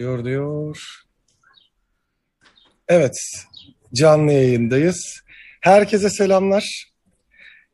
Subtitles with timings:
[0.00, 0.78] Diyor diyor.
[2.88, 3.16] Evet,
[3.94, 5.20] canlı yayındayız.
[5.60, 6.90] Herkese selamlar.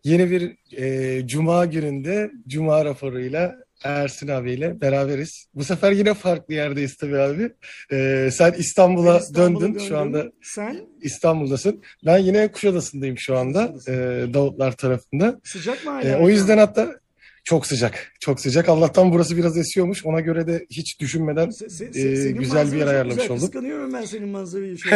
[0.05, 3.55] Yeni bir e, Cuma gününde Cuma raporuyla
[3.85, 5.47] Ersin abiyle beraberiz.
[5.55, 7.53] Bu sefer yine farklı yerdeyiz tabii abi.
[7.93, 9.75] E, sen İstanbul'a Ben İstanbul'a döndün.
[9.75, 9.89] döndüm.
[9.89, 11.83] Şu anda Sen İstanbul'dasın.
[12.07, 13.67] Ben yine Kuşadası'ndayım şu anda.
[13.67, 14.29] Kuşadası'dasın.
[14.31, 15.41] E, Davutlar tarafında.
[15.45, 16.19] sıcak mı E, hala?
[16.19, 17.01] o yüzden hatta
[17.47, 18.13] çok sıcak.
[18.21, 18.69] Çok sıcak.
[18.69, 20.07] Allah'tan burası biraz esiyormuş.
[20.07, 23.31] Ona göre de hiç düşünmeden Se- se- e, güzel bir yer ayarlamış güzel.
[23.31, 23.41] olduk.
[23.43, 24.91] Kıskanıyorum ben senin manzarayı şu.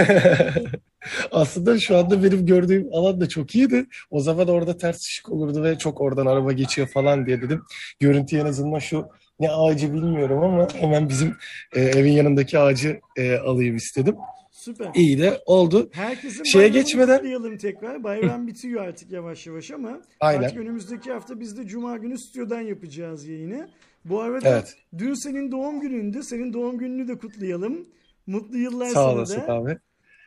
[1.33, 3.87] Aslında şu anda benim gördüğüm alan da çok iyiydi.
[4.11, 7.63] O zaman orada ters ışık olurdu ve çok oradan araba geçiyor falan diye dedim.
[8.01, 9.07] Görüntü en azından şu
[9.41, 11.37] ne ağacı bilmiyorum ama hemen bizim
[11.77, 14.17] e, evin yanındaki ağacı e, alayım istedim.
[14.61, 14.91] Süper.
[14.95, 15.91] İyi de oldu.
[15.93, 18.05] Herkesin Şeye geçmeden- kutlayalım tekrar.
[18.05, 20.43] Bayram bitiyor artık yavaş yavaş ama Aynen.
[20.43, 23.71] artık önümüzdeki hafta biz de Cuma günü stüdyodan yapacağız yayını.
[24.05, 24.77] Bu arada Evet.
[24.99, 26.23] dün senin doğum günündü.
[26.23, 27.89] Senin doğum gününü de kutlayalım.
[28.27, 29.53] Mutlu yıllar Sağ sana olasın da.
[29.53, 29.79] abi.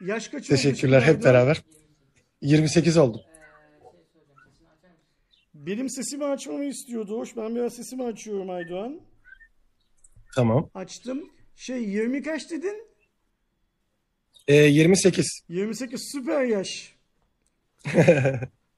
[0.01, 1.63] Yaş kaç Teşekkürler hep beraber.
[2.41, 3.21] 28 oldum.
[5.53, 7.17] Benim sesimi açmamı istiyordu.
[7.17, 8.99] Hoş ben biraz sesimi açıyorum Aydoğan.
[10.35, 10.69] Tamam.
[10.73, 11.29] Açtım.
[11.55, 12.92] Şey 20 kaç dedin?
[14.47, 15.39] E, 28.
[15.49, 16.95] 28 süper yaş.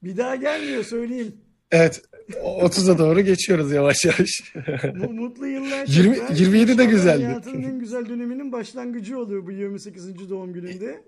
[0.02, 1.36] Bir daha gelmiyor söyleyeyim.
[1.70, 2.02] Evet.
[2.42, 4.54] o- 30'a doğru geçiyoruz yavaş yavaş.
[4.94, 5.86] Mu- Mutlu yıllar.
[5.88, 6.36] 20 tekrar.
[6.36, 7.24] 27 de güzeldi.
[7.24, 10.30] Hayatının en güzel döneminin başlangıcı oluyor bu 28.
[10.30, 11.04] doğum gününde.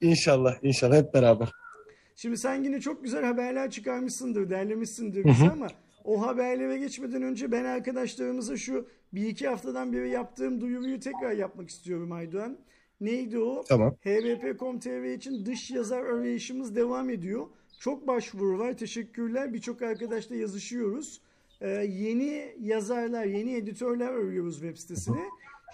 [0.00, 1.48] İnşallah, inşallah hep beraber.
[2.16, 5.66] Şimdi sen yine çok güzel haberler çıkarmışsındır, derlemişsindir bize ama
[6.04, 11.70] o haberlere geçmeden önce ben arkadaşlarımıza şu bir iki haftadan beri yaptığım duyuruyu tekrar yapmak
[11.70, 12.58] istiyorum Aydoğan.
[13.00, 13.64] Neydi o?
[13.68, 13.94] Tamam.
[14.04, 17.46] HVP.com.tr için dış yazar arayışımız devam ediyor.
[17.80, 18.76] Çok başvuru var.
[18.76, 19.52] Teşekkürler.
[19.52, 21.20] Birçok arkadaşla yazışıyoruz.
[21.60, 25.24] Ee, yeni yazarlar, yeni editörler arıyoruz web sitesine.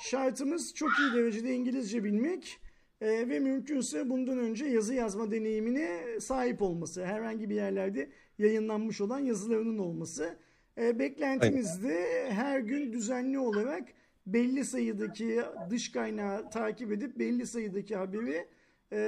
[0.00, 2.60] Şartımız çok iyi derecede İngilizce bilmek
[3.00, 7.04] e, ve mümkünse bundan önce yazı yazma deneyimine sahip olması.
[7.04, 10.36] Herhangi bir yerlerde yayınlanmış olan yazılarının olması.
[10.78, 13.88] E, beklentimiz de her gün düzenli olarak
[14.26, 18.46] belli sayıdaki dış kaynağı takip edip belli sayıdaki haberi
[18.92, 18.98] e,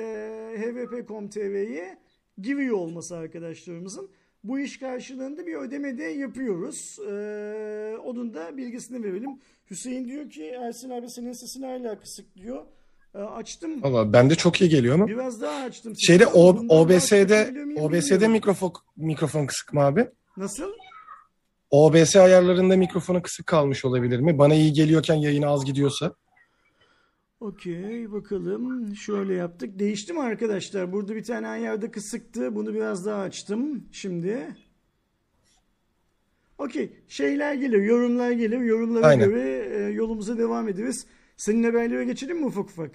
[0.59, 1.99] hvp.com.tr'ye
[2.43, 4.11] giriyor olması arkadaşlarımızın.
[4.45, 6.99] Bu iş karşılığında bir ödeme de yapıyoruz.
[7.09, 7.13] E,
[8.05, 9.31] onun da bilgisini verelim.
[9.71, 12.65] Hüseyin diyor ki Ersin abi senin sesin hala kısık diyor.
[13.15, 13.83] E, açtım.
[13.83, 15.07] Valla bende çok iyi geliyor ama.
[15.07, 15.93] Biraz daha açtım.
[15.99, 20.07] Şeyde O- OBS'de OBS'de mikrofon mikrofon kısık mı abi?
[20.37, 20.73] Nasıl?
[21.71, 24.39] OBS ayarlarında mikrofonu kısık kalmış olabilir mi?
[24.39, 26.15] Bana iyi geliyorken yayına az gidiyorsa.
[27.41, 28.97] Okey bakalım.
[28.97, 29.79] Şöyle yaptık.
[29.79, 30.93] Değişti mi arkadaşlar?
[30.93, 32.55] Burada bir tane ayarda kısıktı.
[32.55, 33.85] Bunu biraz daha açtım.
[33.93, 34.57] Şimdi.
[36.59, 36.93] Okey.
[37.09, 37.83] Şeyler gelir.
[37.83, 38.59] Yorumlar gelir.
[38.61, 39.29] Yorumlara Aynen.
[39.31, 41.07] göre e, yolumuza devam ederiz.
[41.37, 42.91] Senin haberlere geçelim mi ufak ufak?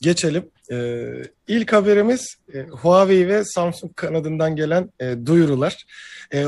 [0.00, 0.50] Geçelim.
[0.72, 5.86] Ee, ilk haberimiz e, Huawei ve Samsung kanadından gelen e, duyurular.
[6.34, 6.44] E,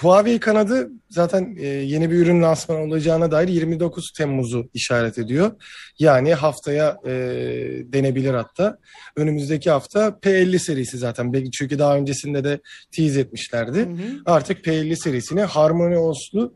[0.00, 5.52] Huawei kanadı zaten e, yeni bir ürün lansmanı olacağına dair 29 Temmuz'u işaret ediyor.
[5.98, 7.10] Yani haftaya e,
[7.84, 8.78] denebilir hatta.
[9.16, 11.50] Önümüzdeki hafta P50 serisi zaten.
[11.50, 12.60] Çünkü daha öncesinde de
[12.96, 13.78] tease etmişlerdi.
[13.78, 14.22] Hı hı.
[14.26, 16.54] Artık P50 serisini Harmony OS'lu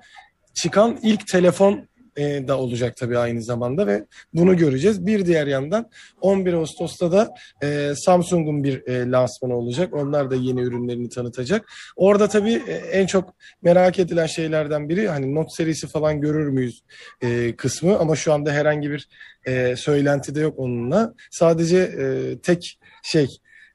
[0.55, 5.07] çıkan ilk telefon e, da olacak tabii aynı zamanda ve bunu göreceğiz.
[5.07, 5.91] Bir diğer yandan
[6.21, 9.95] 11 Ağustos'ta da e, Samsung'un bir e, lansmanı olacak.
[9.95, 11.73] Onlar da yeni ürünlerini tanıtacak.
[11.97, 16.83] Orada tabii e, en çok merak edilen şeylerden biri hani Note serisi falan görür müyüz
[17.23, 19.09] e, kısmı ama şu anda herhangi bir
[19.47, 21.15] e, söylenti de yok onunla.
[21.31, 23.29] Sadece e, tek şey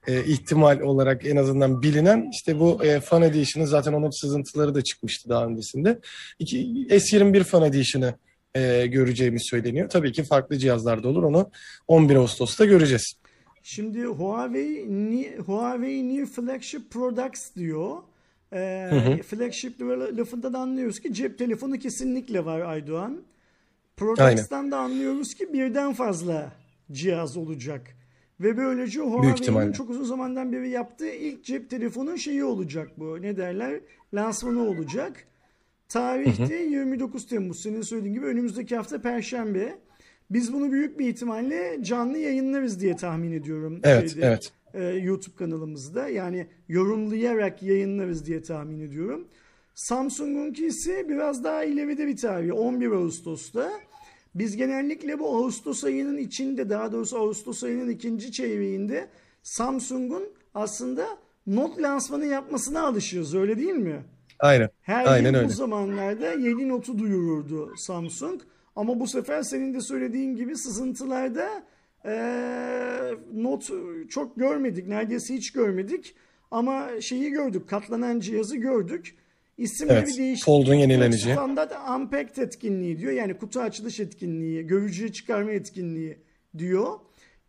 [0.08, 4.82] e, ihtimal olarak en azından bilinen işte bu e, Fan Edition'ı zaten onun sızıntıları da
[4.82, 6.00] çıkmıştı daha öncesinde.
[6.40, 6.58] İki,
[6.90, 8.14] S21 Fan Edition'ı
[8.56, 9.90] e, göreceğimiz söyleniyor.
[9.90, 11.24] Tabii ki farklı cihazlarda olur.
[11.24, 11.50] Onu
[11.88, 13.14] 11 Ağustos'ta göreceğiz.
[13.64, 17.98] Şimdi Huawei Ni- Huawei New Flagship Products diyor.
[18.54, 19.24] Ee, hı.
[19.24, 19.82] flagship
[20.18, 23.22] lafından anlıyoruz ki cep telefonu kesinlikle var Aydoğan.
[23.98, 26.52] Products'tan da anlıyoruz ki birden fazla
[26.92, 27.88] cihaz olacak.
[28.40, 33.22] Ve böylece Huawei'nin çok uzun zamandan beri yaptığı ilk cep telefonu şeyi olacak bu.
[33.22, 33.80] Ne derler?
[34.14, 35.28] Lansmanı olacak.
[35.94, 39.80] Tarihte 29 Temmuz senin söylediğin gibi önümüzdeki hafta Perşembe.
[40.30, 43.80] Biz bunu büyük bir ihtimalle canlı yayınlarız diye tahmin ediyorum.
[43.84, 44.52] Evet, şeyde, evet.
[44.74, 46.10] e, YouTube kanalımızda.
[46.10, 49.28] Yani yorumlayarak yayınlarız diye tahmin ediyorum.
[49.76, 52.54] Samsung'unki ise biraz daha ileride bir tarih.
[52.56, 53.72] 11 Ağustos'ta.
[54.36, 59.08] Biz genellikle bu Ağustos ayının içinde daha doğrusu Ağustos ayının ikinci çeyreğinde
[59.44, 60.24] Samsung'un
[60.54, 61.08] aslında
[61.48, 64.04] not lansmanı yapmasına alışıyoruz öyle değil mi?
[64.40, 64.70] Aynen.
[64.82, 65.48] Her Aynen yıl öyle.
[65.48, 68.42] bu zamanlarda yeni notu duyururdu Samsung.
[68.76, 71.64] Ama bu sefer senin de söylediğin gibi sızıntılarda
[72.06, 73.70] eee, not
[74.10, 74.88] çok görmedik.
[74.88, 76.16] Neredeyse hiç görmedik.
[76.52, 77.70] Ama şeyi gördük.
[77.70, 79.16] Katlanan cihazı gördük.
[79.58, 80.18] İsimleri Evet.
[80.18, 80.46] değişti.
[80.46, 81.36] Fold'un yenileneceği.
[81.36, 83.12] Standart Unpacked etkinliği diyor.
[83.12, 86.18] Yani kutu açılış etkinliği, görücüye çıkarma etkinliği
[86.58, 86.88] diyor.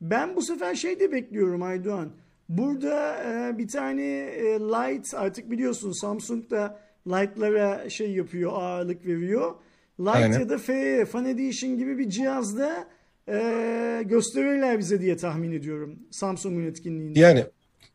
[0.01, 2.09] Ben bu sefer şey de bekliyorum Aydoğan.
[2.49, 9.55] Burada e, bir tane e, light artık biliyorsun Samsung da light'lara şey yapıyor, ağırlık veriyor.
[10.01, 10.41] Light Aynen.
[10.41, 12.89] ya da FE, Fan Edition gibi bir cihazda
[13.29, 17.21] e, gösterirler bize diye tahmin ediyorum Samsung'un etkinliğinde.
[17.21, 17.45] Yani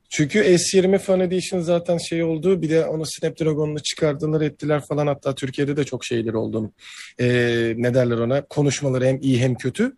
[0.09, 2.61] çünkü S20 Fan Edition zaten şey oldu.
[2.61, 5.07] Bir de onu Snapdragon'la çıkardılar ettiler falan.
[5.07, 6.71] Hatta Türkiye'de de çok şeyler oldu.
[7.19, 8.41] Ee, ne derler ona?
[8.41, 9.95] Konuşmaları hem iyi hem kötü.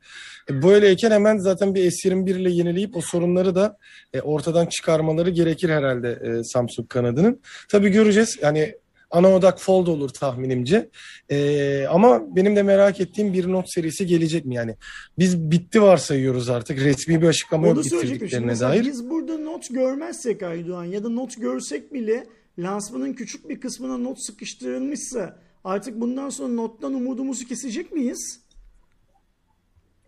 [0.51, 3.77] E, Böyleyken hemen zaten bir S21 ile yenileyip o sorunları da
[4.13, 7.41] e, ortadan çıkarmaları gerekir herhalde e, Samsung kanadının.
[7.69, 8.39] Tabii göreceğiz.
[8.41, 8.75] Yani
[9.11, 10.89] ana odak Fold olur tahminimce.
[11.29, 14.55] E, ama benim de merak ettiğim bir Note serisi gelecek mi?
[14.55, 14.75] Yani
[15.19, 16.79] biz bitti varsayıyoruz artık.
[16.79, 18.85] Resmi bir açıklama yok bitirdiklerine dair.
[18.85, 22.27] biz burada not görmezsek Aydoğan ya da not görsek bile
[22.59, 28.41] lansmanın küçük bir kısmına not sıkıştırılmışsa artık bundan sonra nottan umudumuzu kesecek miyiz?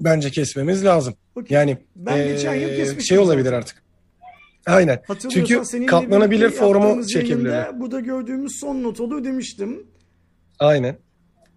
[0.04, 1.14] Bence kesmemiz lazım.
[1.36, 1.56] Okey.
[1.56, 3.58] Yani Ben eee, geçen yıl kesmiştim şey olabilir zaten.
[3.58, 3.84] artık.
[4.66, 5.02] Aynen.
[5.32, 9.88] Çünkü katlanabilir formu yayında Bu da gördüğümüz son not olur demiştim.
[10.60, 10.98] Aynen.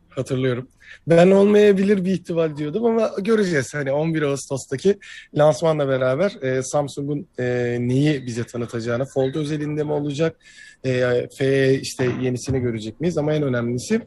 [0.08, 0.69] Hatırlıyorum.
[1.06, 3.75] Ben olmayabilir bir ihtimal diyordum ama göreceğiz.
[3.75, 4.98] Hani 11 Ağustos'taki
[5.34, 10.37] lansmanla beraber e, Samsung'un e, neyi bize tanıtacağını, Fold özelinde mi olacak,
[10.84, 13.19] e, FE işte yenisini görecek miyiz?
[13.19, 14.00] Ama en önemlisi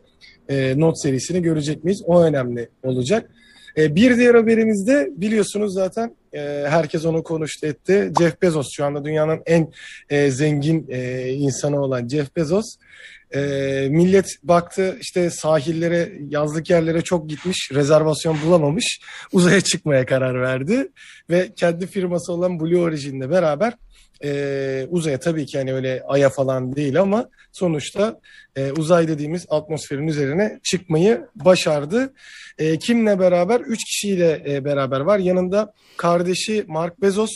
[0.49, 2.03] e, Note serisini görecek miyiz?
[2.05, 3.31] O önemli olacak.
[3.77, 6.39] E, bir diğer haberimiz de biliyorsunuz zaten e,
[6.69, 8.11] herkes onu konuştu etti.
[8.19, 9.71] Jeff Bezos şu anda dünyanın en
[10.09, 12.65] e, zengin e, insanı olan Jeff Bezos
[13.33, 13.39] e,
[13.91, 19.01] millet baktı işte sahillere, yazlık yerlere çok gitmiş, rezervasyon bulamamış,
[19.31, 20.87] uzaya çıkmaya karar verdi
[21.29, 23.73] ve kendi firması olan Blue Origin'le beraber
[24.23, 28.19] e, uzaya tabii ki hani öyle aya falan değil ama sonuçta
[28.55, 32.13] e, uzay dediğimiz atmosferin üzerine çıkmayı başardı.
[32.57, 33.59] E, kimle beraber?
[33.59, 35.19] Üç kişiyle e, beraber var.
[35.19, 37.31] Yanında kardeşi Mark Bezos,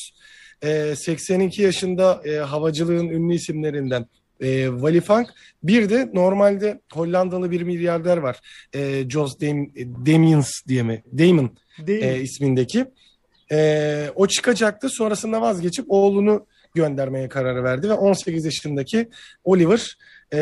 [0.64, 4.06] e, 82 yaşında e, havacılığın ünlü isimlerinden
[4.42, 5.28] e, Wally Funk.
[5.64, 8.40] Bir de normalde Hollandalı bir milyarder var.
[8.76, 9.68] E, Jos Dam
[10.06, 11.04] Damians diye mi?
[11.18, 11.58] Damon
[11.88, 12.86] e, ismindeki.
[13.52, 14.90] E, o çıkacaktı.
[14.90, 19.10] Sonrasında vazgeçip oğlunu göndermeye karar verdi ve 18 yaşındaki
[19.44, 19.98] Oliver
[20.34, 20.38] e,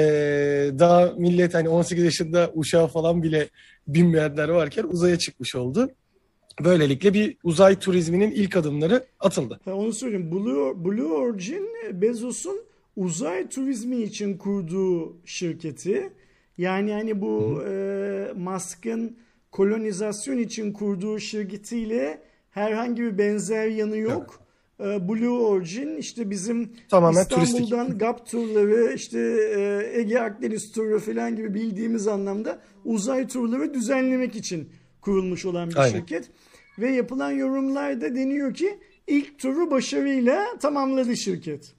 [0.79, 3.47] daha millet hani 18 yaşında uşağı falan bile
[3.87, 5.89] binmeyenler varken uzaya çıkmış oldu.
[6.63, 9.59] Böylelikle bir uzay turizminin ilk adımları atıldı.
[9.65, 10.31] Ha, onu söyleyeyim.
[10.31, 12.61] Blue, Blue Origin Bezos'un
[12.95, 16.09] uzay turizmi için kurduğu şirketi.
[16.57, 19.17] Yani hani bu e, Musk'ın
[19.51, 24.40] kolonizasyon için kurduğu şirketiyle herhangi bir benzer yanı yok.
[24.81, 29.19] E, Blue Origin işte bizim Tamamen İstanbul'dan GAP turları işte
[29.55, 34.69] e, Ege Akdeniz turu falan gibi bildiğimiz anlamda uzay turları düzenlemek için
[35.01, 35.99] kurulmuş olan bir Aynen.
[35.99, 36.29] şirket.
[36.79, 41.73] Ve yapılan yorumlarda deniyor ki ilk turu başarıyla tamamladı şirket.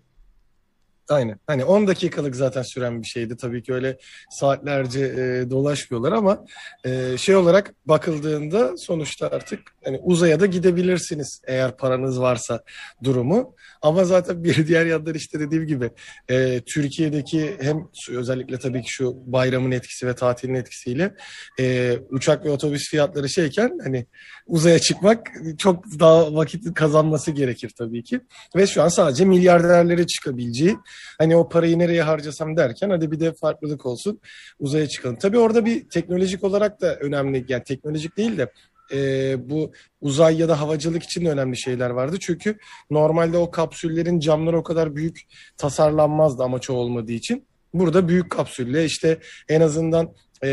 [1.08, 1.38] Aynen.
[1.46, 3.36] Hani 10 dakikalık zaten süren bir şeydi.
[3.36, 3.98] Tabii ki öyle
[4.30, 6.44] saatlerce e, dolaşmıyorlar ama
[6.84, 12.62] e, şey olarak bakıldığında sonuçta artık hani uzaya da gidebilirsiniz eğer paranız varsa
[13.02, 13.54] durumu.
[13.82, 15.90] Ama zaten bir diğer yandan işte dediğim gibi
[16.28, 21.14] e, Türkiye'deki hem özellikle tabii ki şu bayramın etkisi ve tatilin etkisiyle
[21.60, 24.06] e, uçak ve otobüs fiyatları şeyken hani
[24.46, 25.26] uzaya çıkmak
[25.58, 28.20] çok daha vakit kazanması gerekir tabii ki.
[28.56, 30.76] Ve şu an sadece milyarderlere çıkabileceği
[31.18, 34.20] hani o parayı nereye harcasam derken hadi bir de farklılık olsun
[34.58, 35.16] uzaya çıkalım.
[35.16, 38.52] Tabii orada bir teknolojik olarak da önemli yani teknolojik değil de
[38.92, 42.16] e, bu uzay ya da havacılık için de önemli şeyler vardı.
[42.20, 42.58] Çünkü
[42.90, 45.20] normalde o kapsüllerin camları o kadar büyük
[45.56, 47.46] tasarlanmazdı amaç o olmadığı için.
[47.74, 49.18] Burada büyük kapsülle işte
[49.48, 50.48] en azından e,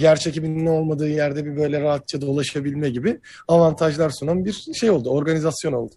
[0.00, 5.72] yer çekiminin olmadığı yerde bir böyle rahatça dolaşabilme gibi avantajlar sunan bir şey oldu, organizasyon
[5.72, 5.94] oldu.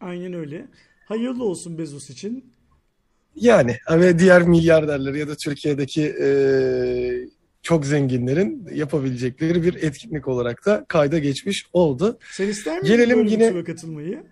[0.00, 0.66] Aynen öyle.
[1.04, 2.53] Hayırlı olsun Bezos için.
[3.36, 6.28] Yani ve diğer milyarderler ya da Türkiye'deki e,
[7.62, 12.18] çok zenginlerin yapabilecekleri bir etkinlik olarak da kayda geçmiş oldu.
[12.32, 14.22] Sen ister miydin Gelelim yine- katılmayı?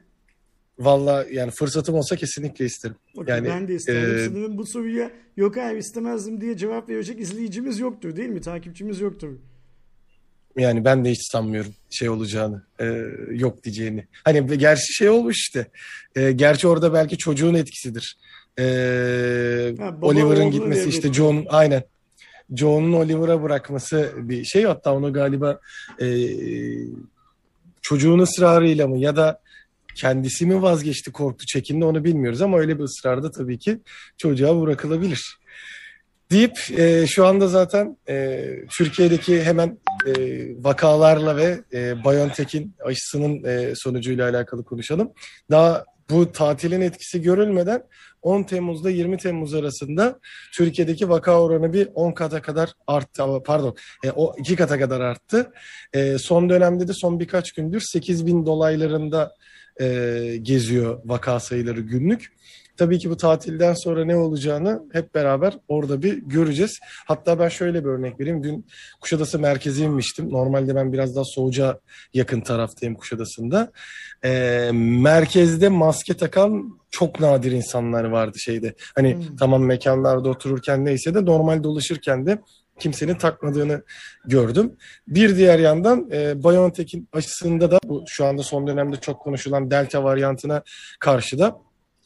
[0.78, 2.97] Valla yani fırsatım olsa kesinlikle isterim.
[3.16, 4.16] Okey, Yani, ben de isterdim.
[4.16, 8.40] e, Sanırım bu soruya yok abi istemezdim diye cevap verecek izleyicimiz yoktur değil mi?
[8.40, 9.28] Takipçimiz yoktur.
[10.56, 12.85] Yani ben de hiç sanmıyorum şey olacağını, e,
[13.30, 14.06] yok diyeceğini.
[14.25, 15.66] Hani gerçi şey olmuş işte.
[16.16, 18.18] E, gerçi orada belki çocuğun etkisidir.
[18.59, 18.64] E,
[20.02, 21.82] Oliver'ın gitmesi işte John aynen.
[22.54, 24.62] Joe'nun Oliver'a bırakması bir şey.
[24.62, 25.61] Hatta onu galiba
[26.00, 26.06] e,
[27.82, 29.40] çocuğun ısrarıyla mı ya da
[29.94, 33.78] kendisi mi vazgeçti korktu çekindi onu bilmiyoruz ama öyle bir ısrarda tabii ki
[34.18, 35.38] çocuğa bırakılabilir.
[36.30, 40.12] Deyip e, şu anda zaten e, Türkiye'deki hemen e,
[40.64, 45.12] vakalarla ve e, BioNTech'in aşısının e, sonucuyla alakalı konuşalım.
[45.50, 47.82] Daha bu tatilin etkisi görülmeden
[48.23, 50.21] 10 Temmuz'da 20 Temmuz arasında
[50.54, 53.25] Türkiye'deki vaka oranı bir 10 kata kadar arttı.
[53.44, 55.52] Pardon, e, o 2 kata kadar arttı.
[55.92, 59.35] E, son dönemde de son birkaç gündür 8 bin dolaylarında
[59.80, 62.32] e, geziyor vaka sayıları günlük.
[62.76, 66.78] Tabii ki bu tatilden sonra ne olacağını hep beraber orada bir göreceğiz.
[67.06, 68.42] Hatta ben şöyle bir örnek vereyim.
[68.42, 68.66] Dün
[69.00, 70.30] Kuşadası merkeze inmiştim.
[70.30, 71.80] Normalde ben biraz daha Soğuca
[72.14, 73.72] yakın taraftayım Kuşadası'nda.
[74.24, 78.74] Ee, merkezde maske takan çok nadir insanlar vardı şeyde.
[78.94, 79.36] Hani hmm.
[79.36, 82.38] tamam mekanlarda otururken neyse de normal dolaşırken de
[82.78, 83.82] kimsenin takmadığını
[84.24, 84.76] gördüm.
[85.08, 90.04] Bir diğer yandan e, BioNTech'in aşısında da bu şu anda son dönemde çok konuşulan Delta
[90.04, 90.62] varyantına
[91.00, 91.58] karşı da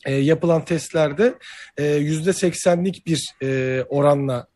[0.07, 1.35] e, yapılan testlerde
[1.77, 4.47] e, yüzde seksenlik bir e, oranla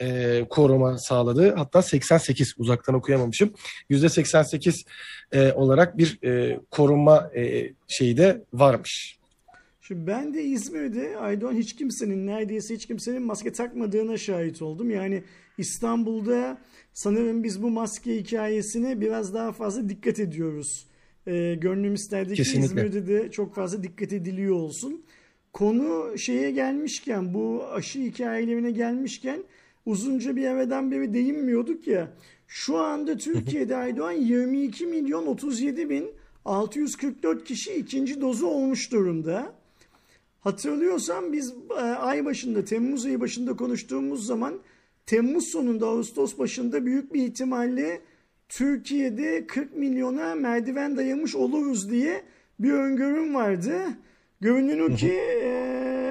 [0.00, 1.54] e, koruma sağladı.
[1.54, 3.52] Hatta 88 uzaktan okuyamamışım.
[3.88, 4.84] Yüzde 88
[5.32, 9.18] e, olarak bir e, koruma e, şeyi de varmış.
[9.80, 14.90] Şimdi ben de İzmir'de Aydoğan hiç kimsenin neredeyse hiç kimsenin maske takmadığına şahit oldum.
[14.90, 15.22] Yani
[15.58, 16.58] İstanbul'da
[16.92, 20.86] sanırım biz bu maske hikayesine biraz daha fazla dikkat ediyoruz.
[21.26, 25.02] E, gönlüm isterdi ki İzmir'de de çok fazla dikkat ediliyor olsun.
[25.52, 29.42] Konu şeye gelmişken bu aşı hikayelerine gelmişken
[29.86, 32.12] uzunca bir evden beri değinmiyorduk ya.
[32.48, 36.10] Şu anda Türkiye'de Aydoğan 22 milyon 37 bin
[36.44, 39.52] 644 kişi ikinci dozu olmuş durumda.
[40.40, 44.54] Hatırlıyorsam biz e, ay başında Temmuz ayı başında konuştuğumuz zaman
[45.06, 48.00] Temmuz sonunda Ağustos başında büyük bir ihtimalle
[48.50, 52.22] Türkiye'de 40 milyona merdiven dayamış oluruz diye
[52.58, 53.72] bir öngörüm vardı.
[54.40, 55.20] Görünen o ki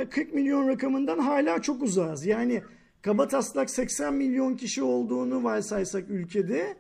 [0.10, 2.26] 40 milyon rakamından hala çok uzağız.
[2.26, 2.62] Yani
[3.02, 6.76] kaba taslak 80 milyon kişi olduğunu varsaysak ülkede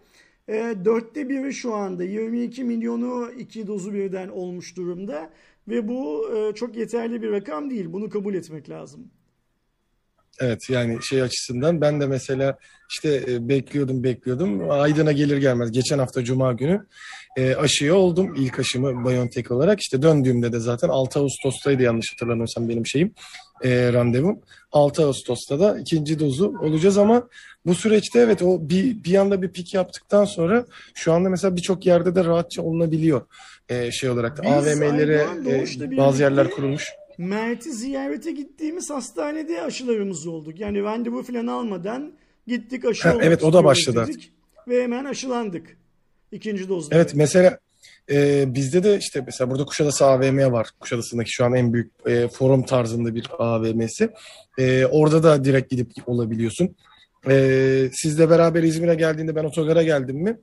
[0.85, 5.29] dörtte biri şu anda 22 milyonu iki dozu birden olmuş durumda
[5.67, 6.25] ve bu
[6.55, 7.93] çok yeterli bir rakam değil.
[7.93, 9.11] Bunu kabul etmek lazım.
[10.39, 12.57] Evet yani şey açısından ben de mesela
[12.89, 14.71] işte e, bekliyordum bekliyordum.
[14.71, 16.85] Aydın'a gelir gelmez geçen hafta Cuma günü
[17.37, 18.35] e, aşıyı oldum.
[18.35, 19.79] ilk aşımı BioNTech olarak.
[19.79, 23.13] işte döndüğümde de zaten 6 Ağustos'taydı yanlış hatırlamıyorsam benim şeyim
[23.63, 24.39] e, randevum.
[24.71, 27.27] 6 Ağustos'ta da ikinci dozu olacağız ama
[27.65, 30.65] bu süreçte evet o bir, bir anda bir pik yaptıktan sonra
[30.95, 33.21] şu anda mesela birçok yerde de rahatça olunabiliyor
[33.69, 36.89] e, şey olarak da AVM'lere e, bazı yerler kurulmuş.
[37.19, 40.59] Mert'i ziyarete gittiğimiz hastanede aşılarımız olduk.
[40.59, 42.13] Yani randevu falan almadan
[42.47, 44.31] gittik aşı ha, Evet o da başladı dedik
[44.67, 45.77] Ve hemen aşılandık.
[46.31, 46.95] İkinci dozda.
[46.95, 47.59] Evet mesela
[48.11, 50.67] e, bizde de işte mesela burada Kuşadası AVM var.
[50.79, 54.09] Kuşadası'ndaki şu an en büyük e, forum tarzında bir AVM'si.
[54.57, 56.75] E, orada da direkt gidip olabiliyorsun.
[57.29, 60.39] E, sizle beraber İzmir'e geldiğinde ben otogara geldim mi?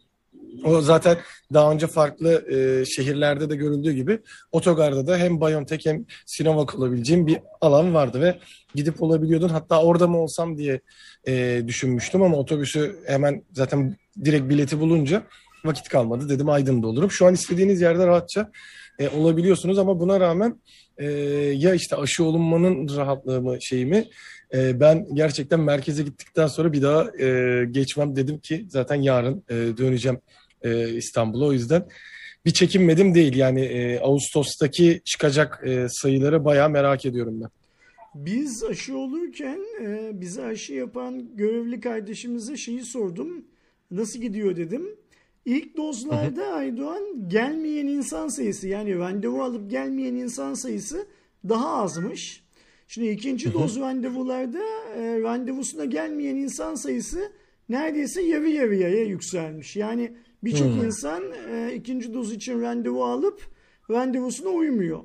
[0.64, 1.18] O zaten
[1.52, 4.18] daha önce farklı e, şehirlerde de görüldüğü gibi
[4.52, 8.38] otogarda da hem Biontech hem Sinovac olabileceğim bir alan vardı ve
[8.74, 9.48] gidip olabiliyordun.
[9.48, 10.80] Hatta orada mı olsam diye
[11.28, 15.22] e, düşünmüştüm ama otobüsü hemen zaten direkt bileti bulunca
[15.64, 16.28] vakit kalmadı.
[16.28, 17.10] Dedim Aydın'da olurum.
[17.10, 18.50] Şu an istediğiniz yerde rahatça
[18.98, 20.60] e, olabiliyorsunuz ama buna rağmen
[20.98, 21.04] e,
[21.56, 24.04] ya işte aşı olunmanın rahatlığı mı şeyi mi
[24.54, 29.54] e, ben gerçekten merkeze gittikten sonra bir daha e, geçmem dedim ki zaten yarın e,
[29.54, 30.20] döneceğim
[30.62, 31.86] e, İstanbul'a o yüzden
[32.44, 37.48] bir çekinmedim değil yani e, Ağustos'taki çıkacak e, sayıları bayağı merak ediyorum ben.
[38.14, 43.44] Biz aşı olurken e, bize aşı yapan görevli kardeşimize şeyi sordum.
[43.90, 44.86] Nasıl gidiyor dedim.
[45.44, 46.54] İlk dozlarda hı hı.
[46.54, 51.06] Aydoğan gelmeyen insan sayısı yani randevu alıp gelmeyen insan sayısı
[51.48, 52.44] daha azmış.
[52.88, 53.54] Şimdi ikinci hı hı.
[53.54, 54.62] doz randevularda
[54.96, 57.32] e, randevusuna gelmeyen insan sayısı
[57.68, 59.76] neredeyse yarı yarıya yükselmiş.
[59.76, 60.12] Yani
[60.46, 60.84] birçok hmm.
[60.84, 61.22] insan
[61.52, 63.40] e, ikinci doz için randevu alıp
[63.90, 65.00] randevusuna uymuyor.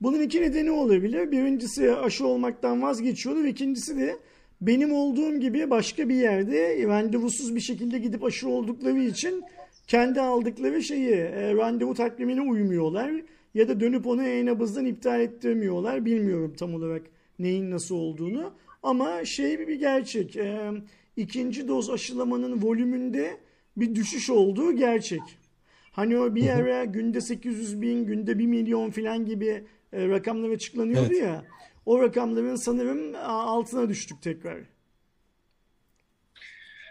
[0.00, 1.32] Bunun iki nedeni olabilir.
[1.32, 3.44] Birincisi aşı olmaktan vazgeçiyorlar.
[3.44, 4.16] İkincisi de
[4.60, 9.44] benim olduğum gibi başka bir yerde randevusuz bir şekilde gidip aşı oldukları için
[9.86, 13.10] kendi aldıkları şeyi e, randevu takvimine uymuyorlar
[13.54, 16.04] ya da dönüp onu e-nabızdan iptal ettirmiyorlar.
[16.04, 17.02] Bilmiyorum tam olarak
[17.38, 20.36] neyin nasıl olduğunu ama şey bir gerçek.
[20.36, 20.72] E,
[21.16, 23.36] ikinci doz aşılamanın volümünde
[23.76, 25.22] bir düşüş olduğu gerçek.
[25.92, 31.08] Hani o bir ara günde 800 bin, günde 1 milyon falan gibi e, rakamlar açıklanıyordu
[31.10, 31.22] evet.
[31.22, 31.44] ya.
[31.86, 34.58] O rakamların sanırım altına düştük tekrar.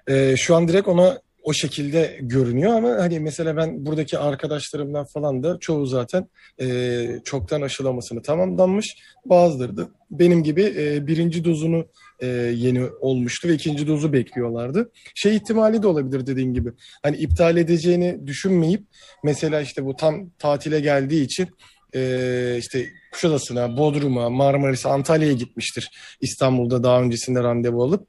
[0.07, 5.43] Ee, şu an direkt ona o şekilde görünüyor ama hani mesela ben buradaki arkadaşlarımdan falan
[5.43, 6.29] da çoğu zaten
[6.61, 8.97] e, çoktan aşılamasını tamamlanmış.
[9.25, 11.85] Bazıları da benim gibi e, birinci dozunu
[12.19, 14.91] e, yeni olmuştu ve ikinci dozu bekliyorlardı.
[15.15, 16.71] Şey ihtimali de olabilir dediğin gibi.
[17.03, 18.83] Hani iptal edeceğini düşünmeyip
[19.23, 21.49] mesela işte bu tam tatile geldiği için
[21.95, 25.91] e, işte Kuşadası'na, Bodrum'a, Marmaris'e, Antalya'ya gitmiştir.
[26.21, 28.07] İstanbul'da daha öncesinde randevu alıp.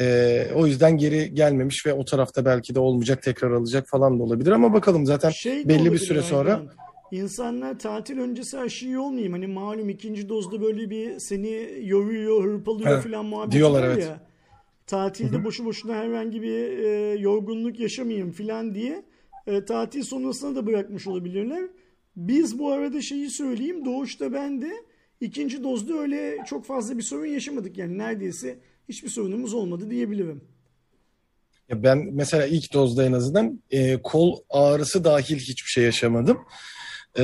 [0.00, 4.22] E, o yüzden geri gelmemiş ve o tarafta belki de olmayacak tekrar alacak falan da
[4.22, 6.68] olabilir ama bakalım zaten Şey belli bir süre sonra Aydan.
[7.12, 9.32] İnsanlar tatil öncesi aşıyı olmayayım.
[9.32, 14.04] Hani malum ikinci dozda böyle bir seni yoruyor, hırpalıyor Evet, falan muhabbet diyorlar, var evet.
[14.04, 14.20] ya.
[14.86, 19.02] Tatilde boşu boşuna herhangi bir e, yorgunluk yaşamayayım falan diye
[19.46, 21.62] e, tatil sonrasına da bırakmış olabilirler.
[22.16, 23.84] Biz bu arada şeyi söyleyeyim.
[23.84, 24.72] Doğuşta ben de
[25.20, 27.78] ikinci dozda öyle çok fazla bir sorun yaşamadık.
[27.78, 30.40] Yani neredeyse hiçbir sorunumuz olmadı diyebilirim.
[31.68, 36.38] Ya Ben mesela ilk dozda en azından e, kol ağrısı dahil hiçbir şey yaşamadım.
[37.18, 37.22] E,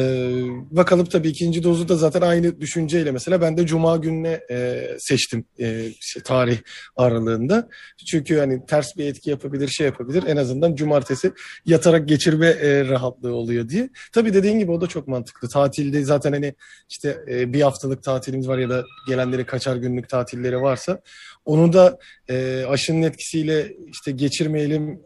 [0.71, 5.45] bakalım tabii ikinci dozu da zaten aynı düşünceyle mesela ben de Cuma gününe e, seçtim
[5.59, 6.59] e, şey, tarih
[6.97, 7.69] aralığında.
[8.07, 10.25] Çünkü hani ters bir etki yapabilir, şey yapabilir.
[10.27, 11.33] En azından cumartesi
[11.67, 13.91] yatarak geçirme e, rahatlığı oluyor diye.
[14.13, 15.49] Tabii dediğin gibi o da çok mantıklı.
[15.49, 16.55] Tatilde zaten hani
[16.91, 21.01] işte e, bir haftalık tatilimiz var ya da gelenleri kaçar günlük tatilleri varsa
[21.45, 21.99] onu da
[22.29, 25.01] e, aşının etkisiyle işte geçirmeyelim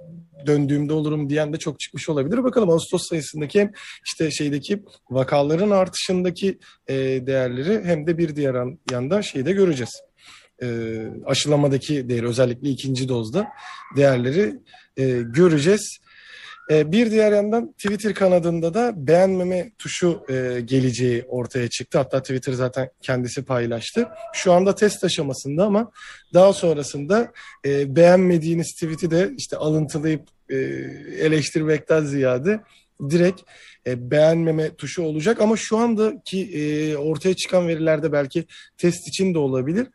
[0.47, 2.45] döndüğümde olurum diyen de çok çıkmış olabilir.
[2.45, 3.73] Bakalım Ağustos sayısındaki hem
[4.07, 6.95] işte şeydeki vakaların artışındaki e,
[7.27, 10.01] değerleri hem de bir diğer yan- yandan şeyi de göreceğiz.
[10.63, 10.67] E,
[11.27, 13.49] aşılamadaki değeri özellikle ikinci dozda
[13.97, 14.55] değerleri
[14.97, 15.99] e, göreceğiz.
[16.71, 21.99] E, bir diğer yandan Twitter kanadında da beğenmeme tuşu e, geleceği ortaya çıktı.
[21.99, 24.09] Hatta Twitter zaten kendisi paylaştı.
[24.33, 25.91] Şu anda test aşamasında ama
[26.35, 27.33] daha sonrasında
[27.67, 30.57] e, beğenmediğiniz tweet'i de işte alıntılayıp e,
[31.21, 32.61] eleştirmekten ziyade
[33.11, 33.41] direkt
[33.87, 35.41] e, beğenmeme tuşu olacak.
[35.41, 38.45] Ama şu andaki e, ortaya çıkan verilerde belki
[38.77, 39.87] test için de olabilir.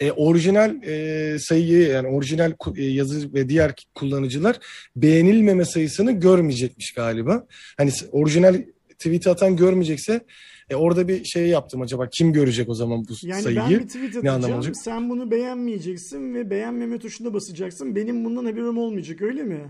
[0.00, 4.56] E, orijinal e, sayıyı yani orijinal e, yazı ve diğer kullanıcılar
[4.96, 7.46] beğenilmeme sayısını görmeyecekmiş galiba.
[7.76, 8.62] Hani orijinal
[8.98, 10.20] tweet atan görmeyecekse
[10.70, 13.60] e, orada bir şey yaptım acaba kim görecek o zaman bu Yani sayıyı?
[13.60, 14.54] ben bir tweet Ne atacağım.
[14.54, 14.74] olacak?
[14.84, 17.96] Sen bunu beğenmeyeceksin ve beğenmeme tuşuna basacaksın.
[17.96, 19.60] Benim bundan haberim olmayacak öyle mi?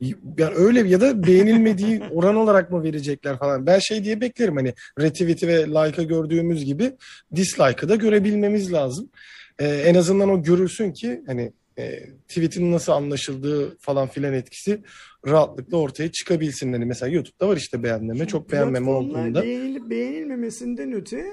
[0.00, 3.66] Yani öyle ya da beğenilmediği oran olarak mı verecekler falan.
[3.66, 6.92] Ben şey diye beklerim hani retweet'i ve like'ı gördüğümüz gibi
[7.36, 9.10] dislike'ı da görebilmemiz lazım.
[9.58, 14.82] Ee, en azından o görülsün ki hani e, tweet'in nasıl anlaşıldığı falan filan etkisi
[15.26, 16.72] rahatlıkla ortaya çıkabilsin.
[16.72, 19.42] Hani mesela YouTube'da var işte beğenmeme, çok beğenmeme olduğunda.
[19.42, 21.24] beğenilip beğenilmemesinden öte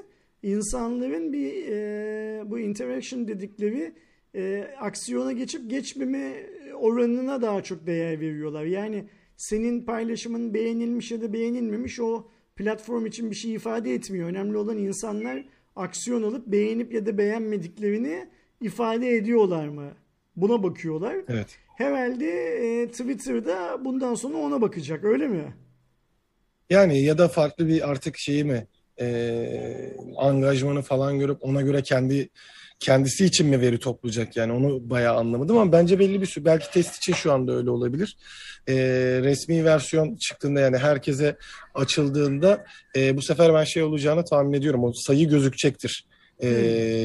[0.43, 3.93] insanların bir e, bu interaction dedikleri
[4.35, 6.33] e, aksiyona geçip geçmeme
[6.73, 8.65] oranına daha çok değer veriyorlar.
[8.65, 9.03] Yani
[9.37, 14.29] senin paylaşımın beğenilmiş ya da beğenilmemiş o platform için bir şey ifade etmiyor.
[14.29, 18.27] Önemli olan insanlar aksiyon alıp beğenip ya da beğenmediklerini
[18.61, 19.91] ifade ediyorlar mı?
[20.35, 21.15] Buna bakıyorlar.
[21.27, 21.57] Evet.
[21.77, 25.53] Herhalde e, Twitter'da bundan sonra ona bakacak öyle mi?
[26.69, 28.67] Yani ya da farklı bir artık şeyi mi
[28.99, 32.29] e, angajmanı falan görüp ona göre kendi
[32.79, 36.71] kendisi için mi veri toplayacak yani onu bayağı anlamadım ama bence belli bir süre belki
[36.71, 38.17] test için şu anda öyle olabilir.
[38.67, 38.75] E,
[39.23, 41.37] resmi versiyon çıktığında yani herkese
[41.73, 46.05] açıldığında e, bu sefer ben şey olacağını tahmin ediyorum o sayı gözükecektir.
[46.39, 46.47] E,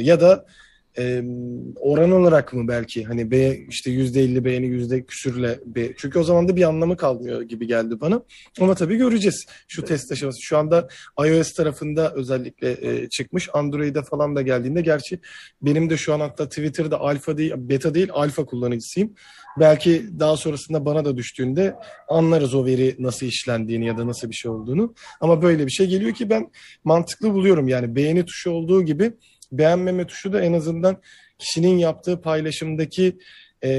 [0.03, 0.47] ya da
[0.99, 1.23] e,
[1.77, 6.25] oran olarak mı belki hani be, işte yüzde elli beğeni yüzde küsürle be, çünkü o
[6.25, 8.23] zaman da bir anlamı kalmıyor gibi geldi bana.
[8.61, 10.43] Ama tabii göreceğiz şu test aşaması.
[10.43, 10.89] Şu anda
[11.27, 13.49] iOS tarafında özellikle e, çıkmış.
[13.53, 15.19] Android'e falan da geldiğinde gerçi
[15.63, 19.15] benim de şu an hatta Twitter'da alfa değil, beta değil alfa kullanıcısıyım.
[19.61, 21.75] Belki daha sonrasında bana da düştüğünde
[22.09, 24.95] anlarız o veri nasıl işlendiğini ya da nasıl bir şey olduğunu.
[25.21, 26.51] Ama böyle bir şey geliyor ki ben
[26.85, 27.69] mantıklı buluyorum.
[27.69, 29.13] Yani beğeni tuşu olduğu gibi
[29.53, 30.97] beğenmeme tuşu da en azından
[31.39, 33.19] kişinin yaptığı paylaşımdaki
[33.65, 33.71] e,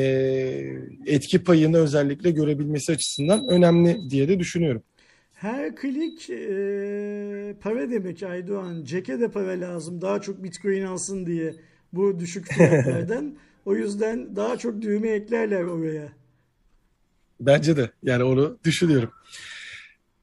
[1.05, 4.83] etki payını özellikle görebilmesi açısından önemli diye de düşünüyorum.
[5.33, 8.85] Her klik e, para demek Aydoğan.
[8.85, 10.01] Jack'e de para lazım.
[10.01, 11.53] Daha çok Bitcoin alsın diye
[11.93, 13.35] bu düşük fiyatlardan.
[13.65, 16.09] o yüzden daha çok düğme eklerler oraya.
[17.39, 19.11] Bence de yani onu düşünüyorum.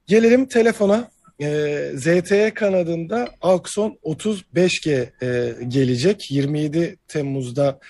[0.07, 1.11] Gelelim telefona.
[1.43, 6.31] Ee, ZTE kanadında Axon 35G e, gelecek.
[6.31, 7.81] 27 Temmuz'da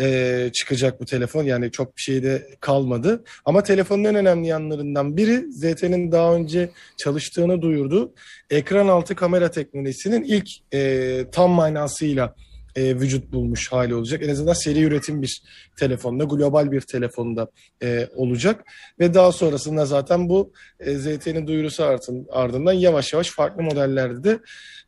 [0.00, 1.44] e, çıkacak bu telefon.
[1.44, 3.24] Yani çok bir şey de kalmadı.
[3.44, 8.14] Ama telefonun en önemli yanlarından biri ZTE'nin daha önce çalıştığını duyurdu.
[8.50, 12.34] Ekran altı kamera teknolojisinin ilk e, tam manasıyla
[12.76, 14.22] e, vücut bulmuş hali olacak.
[14.22, 15.42] En azından seri üretim bir
[15.76, 17.50] telefonda, global bir telefonda
[17.82, 18.64] e, olacak.
[19.00, 24.38] Ve daha sonrasında zaten bu e, ZTE'nin duyurusu ardın, ardından yavaş yavaş farklı modellerde de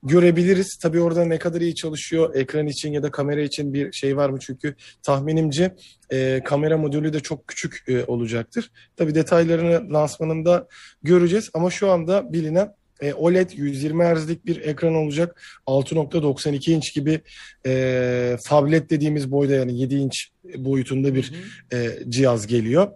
[0.02, 0.78] görebiliriz.
[0.82, 4.30] Tabii orada ne kadar iyi çalışıyor, ekran için ya da kamera için bir şey var
[4.30, 4.38] mı?
[4.40, 5.74] Çünkü tahminimce
[6.12, 8.70] e, kamera modülü de çok küçük e, olacaktır.
[8.96, 10.68] Tabii detaylarını lansmanında
[11.02, 15.42] göreceğiz ama şu anda bilinen e, OLED 120 Hz'lik bir ekran olacak.
[15.66, 17.20] 6.92 inç gibi
[17.66, 21.32] e, tablet dediğimiz boyda yani 7 inç boyutunda bir
[21.72, 22.88] e, cihaz geliyor.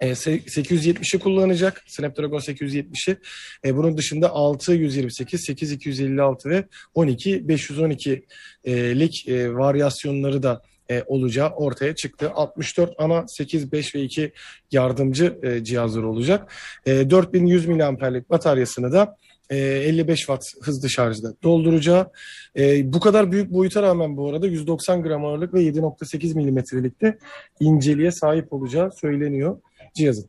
[0.00, 1.82] E, 870'i kullanacak.
[1.86, 3.16] Snapdragon 870'i.
[3.64, 11.50] E, bunun dışında 6 128, 8 256 ve 12 512'lik e, varyasyonları da e, olacağı
[11.50, 12.30] ortaya çıktı.
[12.34, 14.32] 64 ana 8, 5 ve 2
[14.72, 16.52] yardımcı e, cihazlar olacak.
[16.86, 19.16] E, 4100 mAh'lik bataryasını da
[19.50, 22.10] 55 e, watt hızlı şarjda dolduracağı.
[22.58, 27.18] E, bu kadar büyük boyuta rağmen bu arada 190 gram ağırlık ve 7.8 milimetrelik de
[27.60, 29.60] inceliğe sahip olacağı söyleniyor
[29.94, 30.28] cihazın.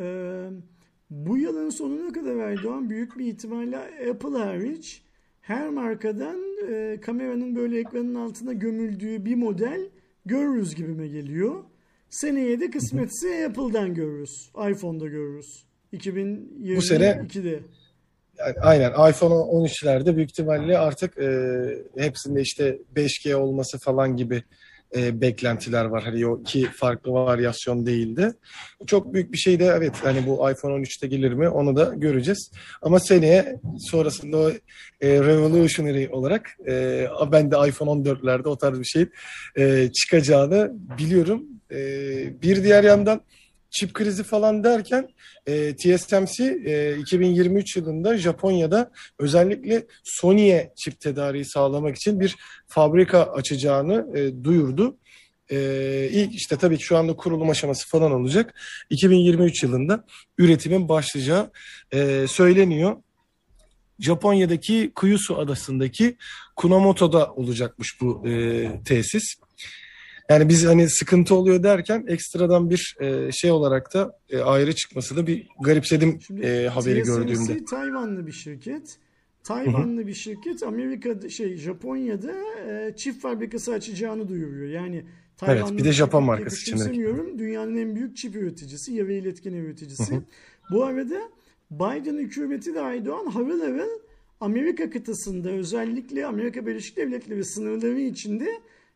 [0.00, 0.46] Ee,
[1.10, 3.78] bu yılın sonuna kadar Erdoğan büyük bir ihtimalle
[4.10, 5.02] Apple hariç
[5.40, 9.80] her markadan e, kameranın böyle ekranın altına gömüldüğü bir model
[10.26, 11.64] görürüz gibime geliyor.
[12.10, 14.50] Seneye de kısmetse Apple'dan görürüz.
[14.70, 15.64] iPhone'da görürüz.
[15.92, 16.76] 2022'de.
[16.76, 17.26] Bu sene
[18.60, 21.28] aynen iPhone 13'lerde büyük ihtimalle artık e,
[21.98, 24.42] hepsinde işte 5G olması falan gibi
[24.96, 26.02] e, beklentiler var.
[26.02, 28.32] Hani o iki farklı varyasyon değildi.
[28.86, 32.50] Çok büyük bir şey de evet hani bu iPhone 13'te gelir mi onu da göreceğiz.
[32.82, 34.50] Ama seneye sonrasında o
[35.00, 39.06] e, revolutionary olarak e, ben de iPhone 14'lerde o tarz bir şey
[39.56, 41.42] e, çıkacağını biliyorum.
[41.70, 41.76] E,
[42.42, 43.20] bir diğer yandan
[43.72, 45.08] çip krizi falan derken
[45.46, 54.18] e, TSMC e, 2023 yılında Japonya'da özellikle Sony'e çip tedariği sağlamak için bir fabrika açacağını
[54.18, 54.96] e, duyurdu.
[55.50, 58.54] E, ilk işte tabii ki şu anda kurulum aşaması falan olacak.
[58.90, 60.04] 2023 yılında
[60.38, 61.50] üretimin başlayacağı
[61.92, 62.96] e, söyleniyor.
[63.98, 66.16] Japonya'daki Kyushu adasındaki
[66.56, 69.34] Kunamoto'da olacakmış bu e, tesis.
[70.28, 75.16] Yani biz hani sıkıntı oluyor derken ekstradan bir e, şey olarak da e, ayrı çıkması
[75.16, 77.64] da bir garipsedim Şimdi, e, haberi TSMC, gördüğümde.
[77.64, 78.98] Tayvanlı bir şirket.
[79.44, 80.06] Tayvanlı Hı-hı.
[80.06, 82.32] bir şirket Amerika şey Japonya'da
[82.68, 84.68] e, çift fabrikası açacağını duyuruyor.
[84.68, 85.04] Yani
[85.36, 86.78] Tayvanlı evet, bir de Japon markası için.
[87.38, 90.14] Dünyanın en büyük çip üreticisi, yarı iletken üreticisi.
[90.14, 90.22] Hı-hı.
[90.70, 91.20] Bu arada
[91.70, 93.98] Biden hükümeti de Aydoğan harıl harıl
[94.40, 98.48] Amerika kıtasında özellikle Amerika Birleşik Devletleri sınırları içinde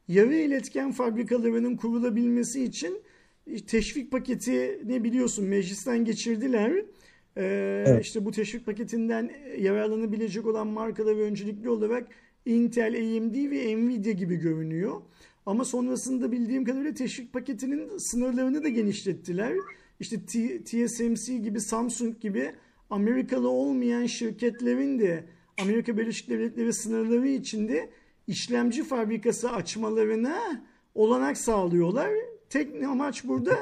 [0.09, 3.03] yarı iletken fabrikalarının kurulabilmesi için
[3.67, 6.73] teşvik paketi ne biliyorsun meclisten geçirdiler.
[7.37, 8.05] Ee, evet.
[8.05, 12.09] İşte bu teşvik paketinden yararlanabilecek olan markalar öncelikli olarak
[12.47, 15.03] Intel, AMD ve Nvidia gibi görünüyor.
[15.47, 19.53] Ama sonrasında bildiğim kadarıyla teşvik paketinin sınırlarını da genişlettiler.
[20.01, 20.17] İşte
[20.65, 22.53] TSMC gibi, Samsung gibi
[22.91, 25.25] Amerikalı olmayan şirketlerin de
[25.63, 27.91] Amerika Birleşik Devletleri sınırları içinde
[28.27, 30.63] işlemci fabrikası açmalarına
[30.95, 32.11] olanak sağlıyorlar.
[32.51, 33.57] Tek amaç burada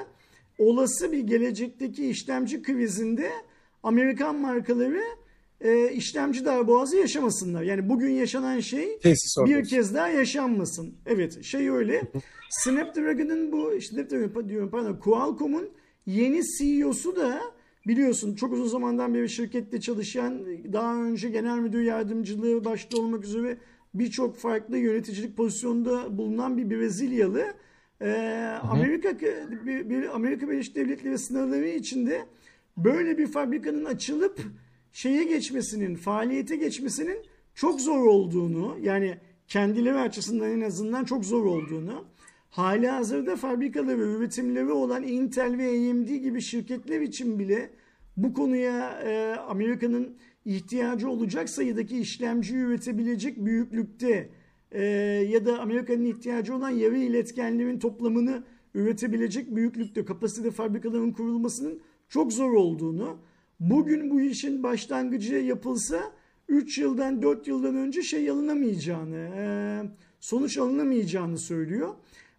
[0.58, 3.30] olası bir gelecekteki işlemci krizinde
[3.82, 5.02] Amerikan markaları
[5.60, 7.62] e, işlemci darboğazı yaşamasınlar.
[7.62, 9.68] Yani bugün yaşanan şey Tesis bir olsun.
[9.68, 10.94] kez daha yaşanmasın.
[11.06, 12.02] Evet şey öyle.
[12.50, 15.70] Snapdragon'ın bu Snapdragon diyorum pardon Qualcomm'un
[16.06, 17.40] yeni CEO'su da
[17.86, 23.58] biliyorsun çok uzun zamandan beri şirkette çalışan daha önce genel müdür yardımcılığı başta olmak üzere
[23.94, 27.54] birçok farklı yöneticilik pozisyonunda bulunan bir Brezilyalı
[28.00, 28.10] e,
[28.62, 29.20] Amerika
[29.66, 32.26] bir, bir Amerika Birleşik Devletleri sınırları içinde
[32.76, 34.40] böyle bir fabrikanın açılıp
[34.92, 37.18] şeye geçmesinin, faaliyete geçmesinin
[37.54, 42.04] çok zor olduğunu yani kendileri açısından en azından çok zor olduğunu
[42.50, 47.70] hali hazırda fabrikaları, üretimleri olan Intel ve AMD gibi şirketler için bile
[48.16, 54.30] bu konuya e, Amerika'nın ihtiyacı olacak sayıdaki işlemci üretebilecek büyüklükte
[54.72, 54.84] e,
[55.28, 62.52] ya da Amerika'nın ihtiyacı olan yarı iletkenlerin toplamını üretebilecek büyüklükte kapasite fabrikaların kurulmasının çok zor
[62.52, 63.18] olduğunu,
[63.60, 66.12] bugün bu işin başlangıcı yapılsa
[66.48, 69.44] 3 yıldan 4 yıldan önce şey alınamayacağını, e,
[70.20, 71.94] sonuç alınamayacağını söylüyor.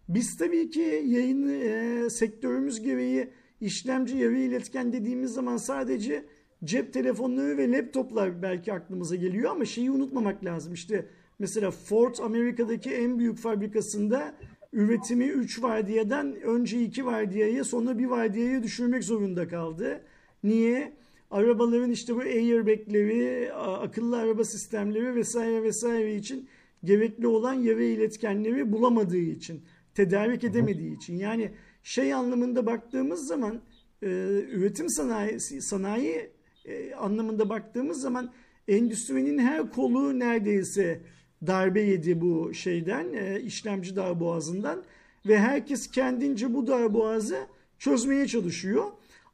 [0.08, 3.28] Biz tabii ki yayın e, sektörümüz gereği
[3.60, 6.24] işlemci yarı iletken dediğimiz zaman sadece
[6.66, 10.74] cep telefonları ve laptoplar belki aklımıza geliyor ama şeyi unutmamak lazım.
[10.74, 11.06] İşte
[11.38, 14.34] mesela Ford Amerika'daki en büyük fabrikasında
[14.72, 20.00] üretimi 3 vardiyadan önce 2 vardiyaya sonra 1 vardiyaya düşürmek zorunda kaldı.
[20.44, 20.92] Niye?
[21.30, 26.48] Arabaların işte bu airbagleri, akıllı araba sistemleri vesaire vesaire için
[26.84, 29.62] gerekli olan yara iletkenleri bulamadığı için,
[29.94, 31.16] tedarik edemediği için.
[31.16, 31.52] Yani
[31.82, 33.60] şey anlamında baktığımız zaman
[34.02, 34.06] e,
[34.50, 36.30] üretim sanayisi, sanayi
[36.66, 38.32] e, anlamında baktığımız zaman
[38.68, 41.00] endüstrinin her kolu neredeyse
[41.46, 44.84] darbe yedi bu şeyden, e, işlemci darboğazından
[45.26, 47.46] ve herkes kendince bu darboğazı
[47.78, 48.84] çözmeye çalışıyor.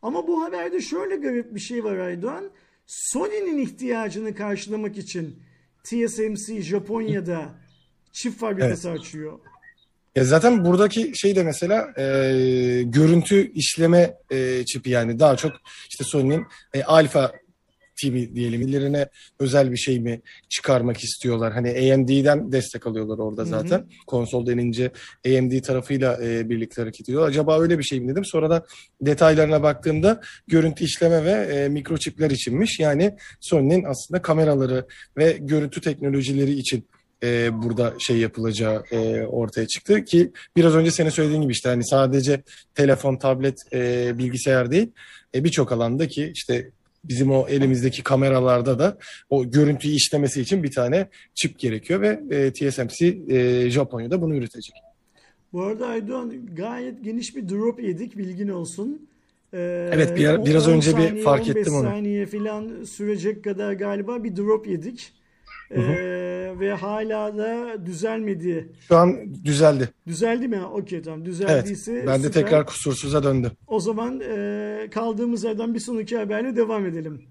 [0.02, 2.50] Ama bu haberde şöyle garip bir şey var Aydoğan.
[2.86, 5.36] Sony'nin ihtiyacını karşılamak için
[5.84, 7.54] TSMC Japonya'da
[8.12, 9.38] çift fabrikası açıyor.
[10.16, 12.02] Ya zaten buradaki şey de mesela e,
[12.82, 15.52] görüntü işleme e, çipi yani daha çok
[15.90, 17.32] işte Sony'nin e, alfa
[18.02, 21.52] TV diyelim illerine özel bir şey mi çıkarmak istiyorlar.
[21.52, 23.78] Hani AMD'den destek alıyorlar orada zaten.
[23.78, 24.06] Hı hı.
[24.06, 24.90] Konsol denince
[25.26, 27.28] AMD tarafıyla e, birlikte hareket ediyor.
[27.28, 28.24] Acaba öyle bir şey mi dedim.
[28.24, 28.66] Sonra da
[29.00, 32.80] detaylarına baktığımda görüntü işleme ve e, mikroçipler içinmiş.
[32.80, 36.88] Yani Sony'nin aslında kameraları ve görüntü teknolojileri için
[37.22, 41.86] e, burada şey yapılacağı e, ortaya çıktı ki biraz önce senin söylediğin gibi işte hani
[41.86, 42.42] sadece
[42.74, 44.90] telefon, tablet, e, bilgisayar değil
[45.34, 46.70] e, birçok alanda ki işte
[47.04, 48.98] bizim o elimizdeki kameralarda da
[49.30, 54.74] o görüntüyü işlemesi için bir tane çip gerekiyor ve e, TSMC e, Japonya'da bunu üretecek.
[55.52, 59.08] Bu arada Aydoğan gayet geniş bir drop yedik bilgin olsun.
[59.54, 61.80] Ee, evet bir, biraz önce saniye, bir fark ettim onu.
[61.80, 65.12] 15 saniye falan sürecek kadar galiba bir drop yedik.
[65.74, 66.60] Ee, hı hı.
[66.60, 68.72] ve hala da düzelmedi.
[68.88, 69.88] Şu an düzeldi.
[70.06, 70.64] Düzeldi mi?
[70.64, 71.24] Okey tamam.
[71.24, 72.42] Düzeldiyse evet, ben de süper.
[72.42, 73.52] tekrar kusursuza döndü.
[73.66, 77.22] O zaman e, kaldığımız yerden bir sonraki haberle devam edelim.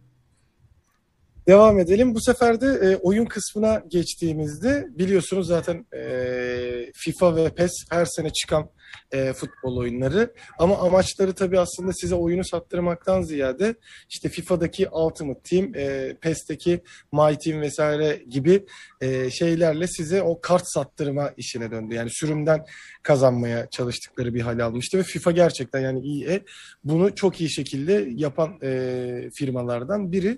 [1.48, 2.16] Devam edelim.
[2.16, 8.30] Bu sefer de e, oyun kısmına geçtiğimizde biliyorsunuz zaten e, FIFA ve PES her sene
[8.30, 8.70] çıkan
[9.12, 10.34] e, futbol oyunları.
[10.60, 13.76] Ama amaçları tabii aslında size oyunu sattırmaktan ziyade
[14.10, 18.66] işte FIFA'daki Ultimate Team, e, PES'teki My Team vesaire gibi
[19.02, 21.96] e, şeylerle size o kart sattırma işine döndü.
[21.96, 22.66] Yani sürümden
[23.04, 26.40] kazanmaya çalıştıkları bir hal almıştı ve FIFA gerçekten yani EA
[26.84, 30.38] bunu çok iyi şekilde yapan e, firmalardan biri.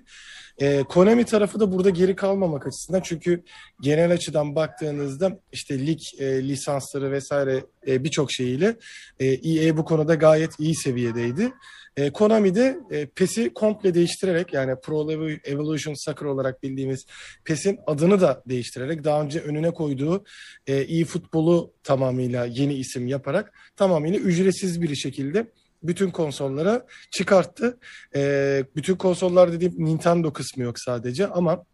[0.58, 3.42] E, Konami tarafı da burada geri kalmamak açısından çünkü
[3.80, 8.76] genel açıdan baktığınızda işte lig e, lisansları vesaire e, birçok şeyiyle
[9.20, 11.52] e, EA bu konuda gayet iyi seviyedeydi.
[11.96, 15.10] E, Konami de e, PES'i komple değiştirerek yani Pro
[15.44, 17.06] Evolution Soccer olarak bildiğimiz
[17.44, 20.24] PES'in adını da değiştirerek daha önce önüne koyduğu
[20.66, 25.46] e, iyi futbolu tamamıyla yeni isim yaparak tamamıyla ücretsiz bir şekilde
[25.82, 27.78] bütün konsollara çıkarttı.
[28.16, 31.64] E, bütün konsollar dediğim Nintendo kısmı yok sadece ama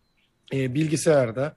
[0.53, 1.55] e, bilgisayarda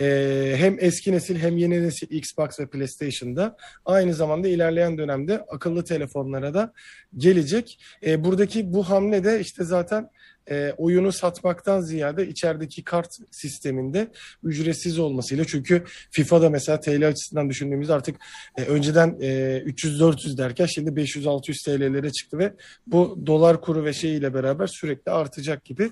[0.00, 5.84] e, hem eski nesil hem yeni nesil Xbox ve PlayStation'da aynı zamanda ilerleyen dönemde akıllı
[5.84, 6.72] telefonlara da
[7.16, 7.78] gelecek.
[8.06, 10.10] E, buradaki bu hamle de işte zaten
[10.50, 14.08] e, oyunu satmaktan ziyade içerideki kart sisteminde
[14.42, 18.16] ücretsiz olmasıyla çünkü FIFA'da mesela TL açısından düşündüğümüzde artık
[18.58, 19.26] e, önceden e,
[19.66, 22.52] 300-400 derken şimdi 500-600 TL'lere çıktı ve
[22.86, 25.90] bu dolar kuru ve şeyiyle beraber sürekli artacak gibi.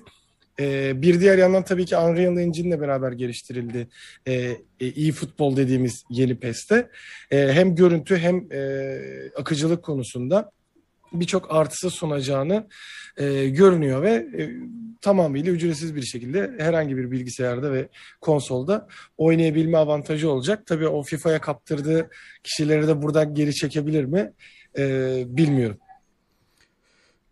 [0.59, 3.87] E, bir diğer yandan tabii ki Unreal Engine ile beraber geliştirildi.
[4.27, 6.89] E, e, iyi futbol dediğimiz yeni PES'te.
[7.31, 8.99] E, hem görüntü hem e,
[9.37, 10.51] akıcılık konusunda
[11.13, 12.67] birçok artısı sunacağını
[13.17, 14.49] e, görünüyor ve e,
[15.01, 17.87] tamamıyla ücretsiz bir şekilde herhangi bir bilgisayarda ve
[18.21, 18.87] konsolda
[19.17, 20.65] oynayabilme avantajı olacak.
[20.65, 22.09] Tabii o FIFA'ya kaptırdığı
[22.43, 24.33] kişileri de buradan geri çekebilir mi
[24.77, 25.77] e, bilmiyorum.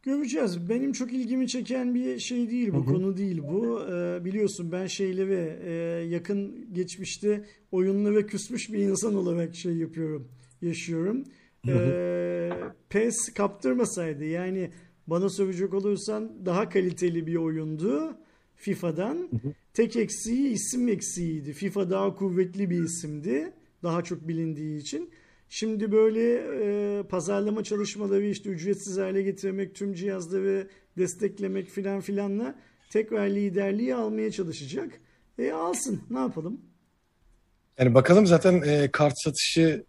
[0.10, 0.70] Göreceğiz.
[0.70, 2.86] Benim çok ilgimi çeken bir şey değil bu, hı hı.
[2.86, 3.82] konu değil bu.
[3.92, 5.72] Ee, biliyorsun ben şeyleri e,
[6.08, 10.28] yakın geçmişte oyunlara küsmüş bir insan olarak şey yapıyorum,
[10.62, 11.24] yaşıyorum.
[11.68, 12.50] Ee,
[12.90, 14.70] PES kaptırmasaydı yani
[15.08, 18.18] bana sövecek olursan daha kaliteli bir oyundu
[18.56, 19.16] FIFA'dan.
[19.16, 19.54] Hı.
[19.74, 21.54] Tek eksiği isim eksiğiydi.
[21.54, 23.54] FIFA daha kuvvetli bir isimdi.
[23.84, 25.10] Daha çok bilindiği için.
[25.50, 26.34] Şimdi böyle
[26.64, 32.56] e, pazarlama çalışmaları işte ücretsiz hale getirmek, tüm cihazları desteklemek filan filanla
[32.90, 34.92] tekrar liderliği almaya çalışacak.
[35.38, 36.62] E alsın ne yapalım?
[37.78, 39.86] Yani bakalım zaten e, kart satışı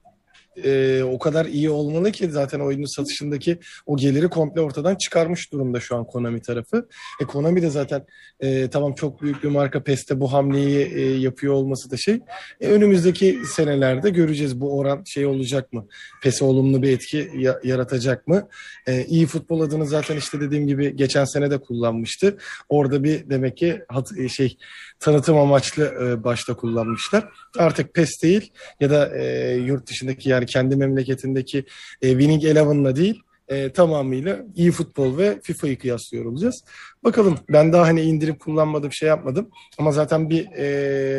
[0.65, 5.81] e, o kadar iyi olmalı ki zaten oyunun satışındaki o geliri komple ortadan çıkarmış durumda
[5.81, 6.89] şu an Konami tarafı.
[7.21, 8.07] E, Konami de zaten
[8.41, 12.21] e, tamam çok büyük bir marka PES'te bu hamleyi e, yapıyor olması da şey.
[12.61, 15.87] E, önümüzdeki senelerde göreceğiz bu oran şey olacak mı?
[16.23, 18.49] PES'e olumlu bir etki ya, yaratacak mı?
[18.87, 22.37] E, iyi futbol adını zaten işte dediğim gibi geçen sene de kullanmıştı.
[22.69, 24.57] Orada bir demek ki hat, e, şey
[25.01, 27.29] tanıtım amaçlı e, başta kullanmışlar.
[27.59, 31.65] Artık PES değil ya da e, yurt dışındaki yani kendi memleketindeki
[32.03, 36.65] e, Winning Eleven'la değil e, tamamıyla iyi futbol ve FIFA'yı kıyaslıyor olacağız.
[37.05, 40.67] Bakalım ben daha hani indirip kullanmadım şey yapmadım ama zaten bir e,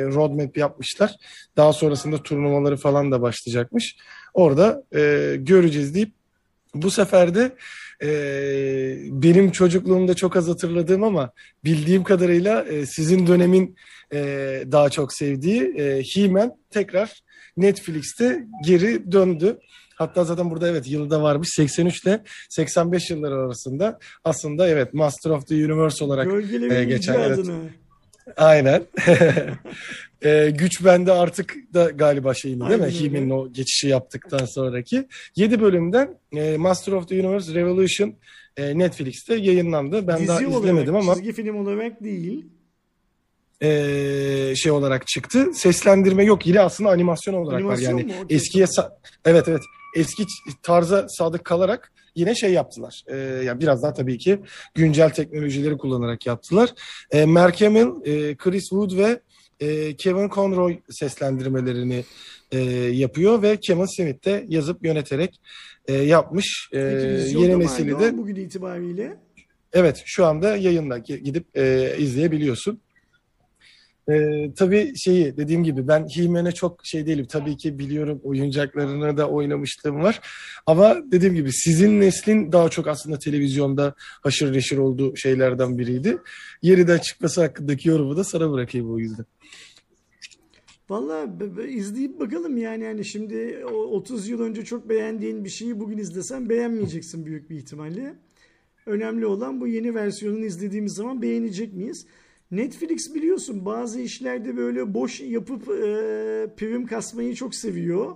[0.06, 1.16] roadmap yapmışlar.
[1.58, 3.96] Daha sonrasında turnuvaları falan da başlayacakmış.
[4.34, 6.12] Orada e, göreceğiz deyip
[6.76, 7.52] bu sefer de
[8.04, 8.10] e,
[9.24, 11.32] benim çocukluğumda çok az hatırladığım ama
[11.64, 13.76] bildiğim kadarıyla e, sizin dönemin
[14.14, 14.20] e,
[14.72, 17.22] daha çok sevdiği e, He-Man tekrar
[17.58, 19.58] Netflix'te geri döndü.
[19.96, 25.48] Hatta zaten burada evet yılda varmış 83 ile 85 yılları arasında aslında evet Master of
[25.48, 27.38] the Universe olarak e, geçen, evet.
[27.38, 27.70] icadını.
[28.38, 28.84] aynen
[30.22, 32.88] e, güç bende artık da galiba şeyin değil mi?
[32.88, 38.16] He-Man'in o geçişi yaptıktan sonraki 7 bölümden e, Master of the Universe Revolution
[38.58, 40.08] e, Netflix'te yayınlandı.
[40.08, 42.46] Ben Dizi daha olarak, izlemedim ama çizgi film olarak değil.
[43.62, 45.54] E, şey olarak çıktı.
[45.54, 46.48] Seslendirme yok.
[46.48, 48.00] Yine aslında animasyon olarak Animasyon var.
[48.00, 48.26] Yani mu?
[48.30, 48.66] Eskiye
[49.26, 49.62] evet evet
[49.96, 50.26] eski
[50.64, 53.04] tarza sadık kalarak yine şey yaptılar.
[53.08, 54.40] E, yani biraz daha tabii ki
[54.76, 56.70] güncel teknolojileri kullanarak yaptılar.
[57.12, 59.20] E, Mark Hamill, e, Chris Wood ve
[59.60, 62.04] e, Kevin Conroy seslendirmelerini
[62.52, 62.60] e,
[62.92, 65.42] yapıyor ve Kevin Smith de yazıp yöneterek
[65.88, 66.70] e, yapmış.
[66.74, 69.18] E, yeni nesili de bugün itibariyle.
[69.74, 72.82] Evet, şu anda yayında Gi- gidip e, izleyebiliyorsun.
[74.10, 77.26] E, tabii şeyi dediğim gibi ben He-Man'e çok şey değilim.
[77.30, 80.22] Tabii ki biliyorum oyuncaklarını da oynamışlığım var.
[80.66, 86.18] Ama dediğim gibi sizin neslin daha çok aslında televizyonda haşır neşir olduğu şeylerden biriydi.
[86.62, 89.26] Yeniden çıkması hakkındaki yorumu da sana bırakayım o yüzden.
[90.90, 91.28] Valla
[91.68, 96.50] izleyip bakalım yani yani şimdi o 30 yıl önce çok beğendiğin bir şeyi bugün izlesen
[96.50, 98.16] beğenmeyeceksin büyük bir ihtimalle.
[98.86, 102.06] Önemli olan bu yeni versiyonunu izlediğimiz zaman beğenecek miyiz?
[102.52, 105.74] Netflix biliyorsun bazı işlerde böyle boş yapıp e,
[106.58, 108.16] prim kasmayı çok seviyor.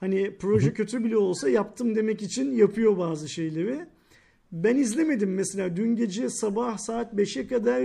[0.00, 3.86] Hani proje kötü bile olsa yaptım demek için yapıyor bazı şeyleri.
[4.52, 7.82] Ben izlemedim mesela dün gece sabah saat 5'e kadar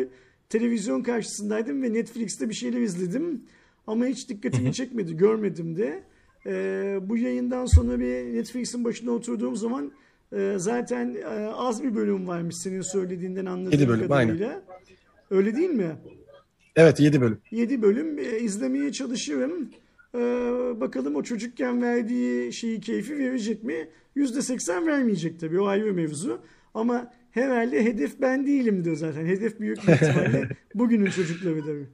[0.49, 3.41] televizyon karşısındaydım ve Netflix'te bir şeyler izledim.
[3.88, 6.03] Ama hiç dikkatimi çekmedi, görmedim de.
[6.45, 9.91] Ee, bu yayından sonra bir Netflix'in başına oturduğum zaman
[10.32, 14.63] e, zaten e, az bir bölüm varmış senin söylediğinden anladığım bölüm, kadarıyla.
[15.34, 15.96] Öyle değil mi?
[16.76, 17.38] Evet 7 bölüm.
[17.52, 19.69] 7 bölüm e, izlemeye çalışırım.
[20.15, 20.19] Ee,
[20.82, 23.89] bakalım o çocukken verdiği şeyi keyfi verecek mi?
[24.15, 26.41] %80 vermeyecek tabii o ayrı mevzu.
[26.74, 29.26] Ama herhalde hedef ben değilim diyor zaten.
[29.26, 31.88] Hedef büyük bir ihtimalle bugünün çocukları tabii.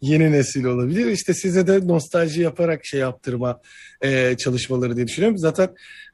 [0.00, 1.06] Yeni nesil olabilir.
[1.06, 3.60] İşte size de nostalji yaparak şey yaptırma
[4.00, 5.38] e, çalışmaları diye düşünüyorum.
[5.38, 5.68] Zaten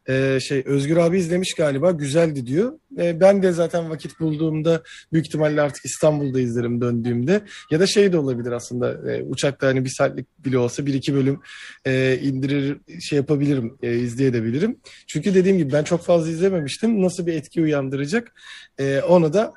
[0.09, 2.73] e, şey Özgür abi izlemiş galiba güzeldi diyor.
[2.99, 7.43] E, ben de zaten vakit bulduğumda büyük ihtimalle artık İstanbul'da izlerim döndüğümde.
[7.71, 11.15] Ya da şey de olabilir aslında e, uçakta hani bir saatlik bile olsa bir iki
[11.15, 11.41] bölüm
[11.85, 14.77] e, indirir şey yapabilirim e, izleyebilirim.
[15.07, 17.03] Çünkü dediğim gibi ben çok fazla izlememiştim.
[17.03, 18.33] Nasıl bir etki uyandıracak
[18.79, 19.53] e, onu da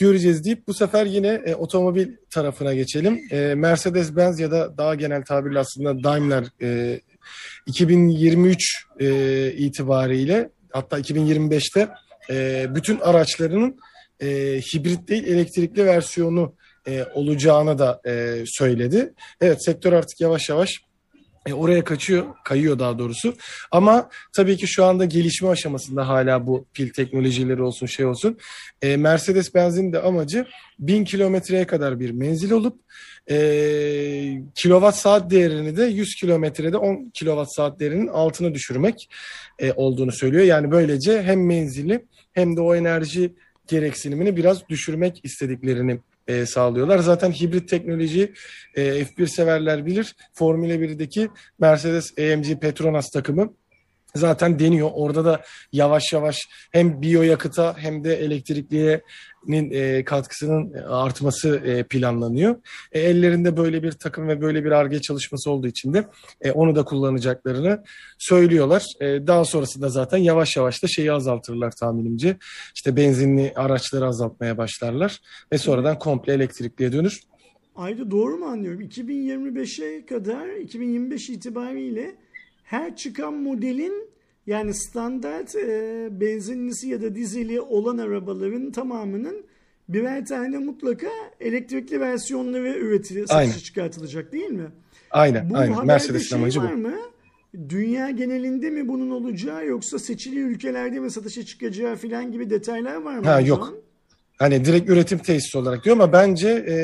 [0.00, 3.20] göreceğiz deyip bu sefer yine e, otomobil tarafına geçelim.
[3.30, 7.00] E, Mercedes-Benz ya da daha genel tabirle aslında Daimler e,
[7.66, 11.88] 2023 e, itibariyle hatta 2025'te
[12.30, 13.78] e, bütün araçlarının
[14.20, 14.26] e,
[14.74, 16.54] hibrit değil elektrikli versiyonu
[16.88, 19.14] e, olacağını da e, söyledi.
[19.40, 20.89] Evet sektör artık yavaş yavaş
[21.50, 23.34] e, oraya kaçıyor, kayıyor daha doğrusu.
[23.70, 28.38] Ama tabii ki şu anda gelişme aşamasında hala bu pil teknolojileri olsun şey olsun.
[28.82, 30.46] E, Mercedes-Benz'in de amacı
[30.78, 32.80] 1000 kilometreye kadar bir menzil olup
[33.30, 33.36] e,
[34.54, 39.10] kilowatt saat değerini de 100 kilometrede 10 kilowatt saat değerinin altına düşürmek
[39.58, 40.44] e, olduğunu söylüyor.
[40.44, 43.34] Yani böylece hem menzili hem de o enerji
[43.66, 46.98] gereksinimini biraz düşürmek istediklerini e, sağlıyorlar.
[46.98, 48.32] Zaten hibrit teknoloji
[48.74, 50.16] e, F1 severler bilir.
[50.32, 53.54] Formula 1'deki Mercedes AMG Petronas takımı
[54.14, 54.90] zaten deniyor.
[54.94, 55.42] Orada da
[55.72, 62.56] yavaş yavaş hem biyoyakıta hem de elektrikliğinin e, katkısının artması e, planlanıyor.
[62.92, 66.04] E, ellerinde böyle bir takım ve böyle bir arge çalışması olduğu için de
[66.40, 67.84] e, onu da kullanacaklarını
[68.18, 68.84] söylüyorlar.
[69.00, 72.36] E, daha sonrasında zaten yavaş yavaş da şeyi azaltırlar tahminimce.
[72.74, 75.20] İşte benzinli araçları azaltmaya başlarlar
[75.52, 77.20] ve sonradan komple elektrikliye dönür.
[77.76, 78.80] Ayrıca doğru mu anlıyorum?
[78.80, 82.16] 2025'e kadar 2025 itibariyle
[82.70, 84.10] her çıkan modelin
[84.46, 89.44] yani standart e, benzinlisi ya da dizeli olan arabaların tamamının
[89.88, 91.06] birer tane mutlaka
[91.40, 93.50] elektrikli versiyonları üretili, Aynen.
[93.50, 94.66] satışa çıkartılacak değil mi?
[95.10, 95.86] Aynen, Bu aynen.
[95.86, 96.64] Mercedes'in şey amacı bu.
[96.64, 96.94] var mı?
[97.68, 103.18] Dünya genelinde mi bunun olacağı yoksa seçili ülkelerde mi satışa çıkacağı falan gibi detaylar var
[103.18, 103.26] mı?
[103.26, 103.74] Ha, yok.
[104.38, 106.76] Hani direkt üretim tesisi olarak diyor ama bence e,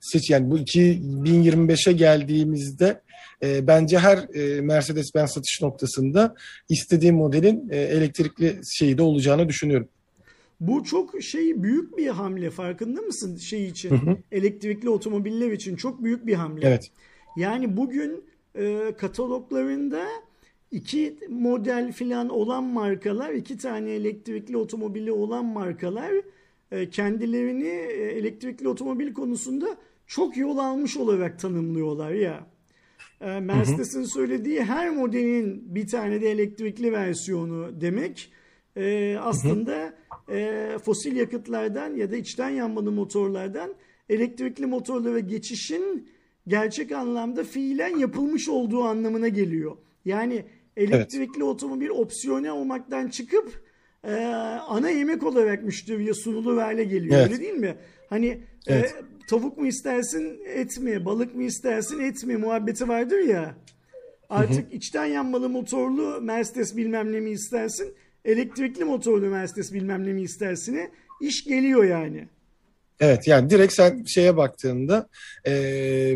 [0.00, 3.00] seç yani bu 2025'e geldiğimizde
[3.42, 6.34] e, bence her e, Mercedes-Benz satış noktasında
[6.68, 9.88] istediğim modelin e, elektrikli şeyi de olacağını düşünüyorum.
[10.60, 13.90] Bu çok şey büyük bir hamle farkında mısın şey için?
[13.90, 14.16] Hı hı.
[14.32, 16.66] Elektrikli otomobiller için çok büyük bir hamle.
[16.66, 16.90] Evet.
[17.36, 18.24] Yani bugün
[18.54, 20.06] e, kataloglarında
[20.70, 26.12] iki model filan olan markalar, iki tane elektrikli otomobili olan markalar
[26.72, 29.76] e, kendilerini e, elektrikli otomobil konusunda
[30.06, 32.46] çok yol almış olarak tanımlıyorlar ya.
[33.20, 38.32] E, Mercedes'in söylediği her modelin bir tane de elektrikli versiyonu demek
[38.76, 39.94] e, aslında
[40.30, 43.74] e, fosil yakıtlardan ya da içten yanmalı motorlardan
[44.08, 46.08] elektrikli motorlara geçişin
[46.48, 49.76] gerçek anlamda fiilen yapılmış olduğu anlamına geliyor.
[50.04, 50.44] Yani
[50.76, 53.62] elektrikli otomobil opsiyonel olmaktan çıkıp
[54.04, 54.14] e,
[54.68, 57.16] ana yemek olarak müşteriye sunulur hale geliyor.
[57.16, 57.30] Evet.
[57.30, 57.76] Öyle değil mi?
[58.08, 58.94] Hani e, Evet.
[59.28, 63.54] Tavuk mu istersin et mi, balık mı istersin et mi muhabbeti vardır ya.
[64.28, 70.22] Artık içten yanmalı motorlu Mercedes bilmem ne mi istersin, elektrikli motorlu Mercedes bilmem ne mi
[70.22, 72.28] istersine iş geliyor yani.
[73.00, 75.08] Evet yani direkt sen şeye baktığında
[75.46, 75.52] e,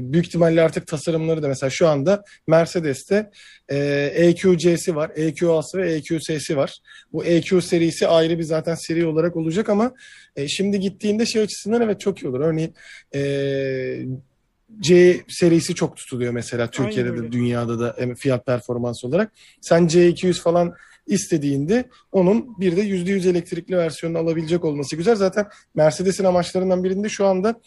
[0.03, 3.31] büyük ihtimalle artık tasarımları da mesela şu anda Mercedes'te
[3.69, 3.79] e,
[4.15, 6.79] EQC'si var, EQA'sı ve EQS'si var.
[7.13, 9.93] Bu EQ serisi ayrı bir zaten seri olarak olacak ama
[10.37, 12.41] e, şimdi gittiğinde şey açısından evet çok iyi olur.
[12.41, 12.75] Örneğin
[13.15, 13.21] e,
[14.81, 19.33] C serisi çok tutuluyor mesela Türkiye'de de dünyada da em, fiyat performans olarak.
[19.61, 20.75] Sen C200 falan
[21.07, 25.17] istediğinde onun bir de %100 elektrikli versiyonunu alabilecek olması güzel.
[25.17, 27.61] Zaten Mercedes'in amaçlarından birinde şu anda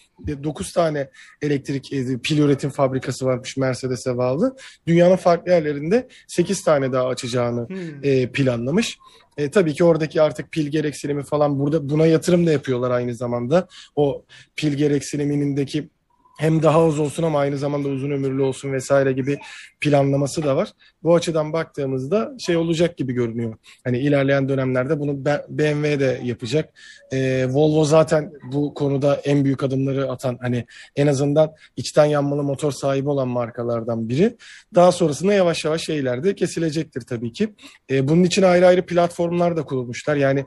[0.44, 1.10] 9 tane
[1.42, 4.56] elektrik e, pil üretim fabrikası varmış Mercedes'e bağlı.
[4.88, 8.04] Dünyanın farklı yerlerinde 8 tane daha açacağını Hmm.
[8.04, 8.98] e, planlamış.
[9.38, 13.68] E, tabii ki oradaki artık pil gereksinimi falan burada buna yatırım da yapıyorlar aynı zamanda.
[13.96, 14.26] O
[14.56, 15.90] pil gereksinimindeki
[16.38, 19.38] hem daha az olsun ama aynı zamanda uzun ömürlü olsun vesaire gibi
[19.82, 20.70] planlaması da var.
[21.04, 23.58] Bu açıdan baktığımızda şey olacak gibi görünüyor.
[23.84, 26.74] Hani ilerleyen dönemlerde bunu BMW de yapacak.
[27.12, 30.66] E, Volvo zaten bu konuda en büyük adımları atan hani
[30.96, 34.36] en azından içten yanmalı motor sahibi olan markalardan biri.
[34.76, 37.54] Daha sonrasında yavaş yavaş şeyler de kesilecektir tabii ki.
[37.90, 40.16] E, bunun için ayrı ayrı platformlar da kurulmuşlar.
[40.16, 40.46] Yani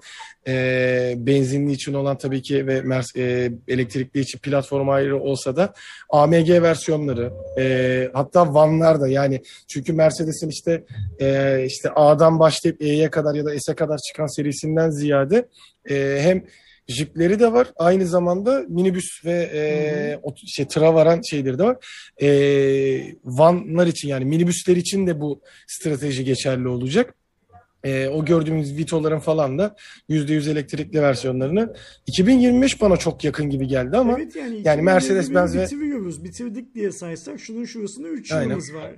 [0.49, 2.82] e, benzinli için olan tabii ki ve
[3.16, 5.72] e, elektrikli için platform ayrı olsa da
[6.11, 10.84] AMG versiyonları e, hatta vanlar da yani çünkü Mercedes'in işte
[11.20, 15.49] e, işte A'dan başlayıp E'ye kadar ya da S'e kadar çıkan serisinden ziyade
[15.90, 16.44] e, hem
[16.88, 17.68] jipleri de var.
[17.76, 19.61] Aynı zamanda minibüs ve e,
[20.22, 21.76] o, şey tıra varan şeyleri de var.
[22.22, 22.28] E,
[23.24, 27.14] vanlar için yani minibüsler için de bu strateji geçerli olacak.
[27.85, 29.76] E, o gördüğümüz Vito'ların falan da
[30.11, 31.74] %100 elektrikli versiyonlarını
[32.07, 36.24] 2025 bana çok yakın gibi geldi ama evet yani, yani Mercedes-Benz ve- bitiriyoruz.
[36.24, 38.45] Bitirdik diye saysak şunun şurasında 3 Aynen.
[38.45, 38.91] yılımız var.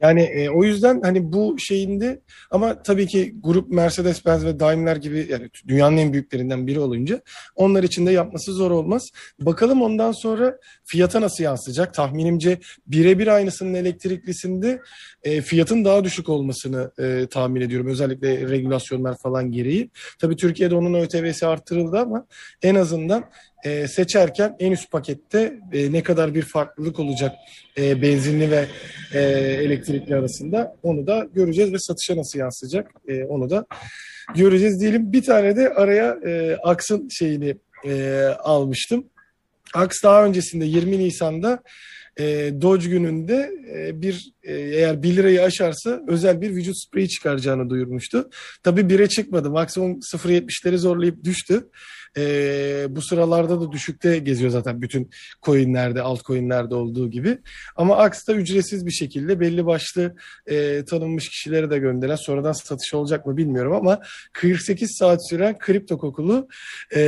[0.00, 2.20] Yani e, o yüzden hani bu şeyinde
[2.50, 7.20] ama tabii ki grup Mercedes-Benz ve Daimler gibi yani dünyanın en büyüklerinden biri olunca
[7.54, 9.08] onlar için de yapması zor olmaz.
[9.40, 11.94] Bakalım ondan sonra fiyata nasıl yansıyacak?
[11.94, 14.80] Tahminimce birebir aynısının elektriklisinde
[15.22, 17.86] e, fiyatın daha düşük olmasını e, tahmin ediyorum.
[17.86, 19.90] Özellikle regülasyonlar falan gereği.
[20.18, 22.26] Tabii Türkiye'de onun ÖTV'si arttırıldı ama
[22.62, 23.24] en azından
[23.64, 27.32] e, seçerken en üst pakette e, ne kadar bir farklılık olacak
[27.78, 28.66] e, benzinli ve
[29.14, 29.20] e,
[29.64, 33.66] elektrikli arasında onu da göreceğiz ve satışa nasıl yansıyacak e, onu da
[34.34, 35.12] göreceğiz diyelim.
[35.12, 39.04] Bir tane de araya e, Aks'ın şeyini e, almıştım.
[39.74, 41.62] Aks daha öncesinde 20 Nisan'da
[42.18, 47.70] e, Doge gününde e, bir e, eğer 1 lirayı aşarsa özel bir vücut spreyi çıkaracağını
[47.70, 48.30] duyurmuştu.
[48.62, 49.50] Tabii 1'e çıkmadı.
[49.50, 51.68] Maksimum 0.70'leri zorlayıp düştü.
[52.18, 55.10] E, bu sıralarda da düşükte geziyor zaten bütün
[55.42, 57.38] coinlerde, altcoinlerde olduğu gibi.
[57.76, 63.26] Ama da ücretsiz bir şekilde belli başlı e, tanınmış kişilere de gönderen sonradan satış olacak
[63.26, 64.00] mı bilmiyorum ama
[64.32, 66.48] 48 saat süren kripto kokulu
[66.96, 67.00] e,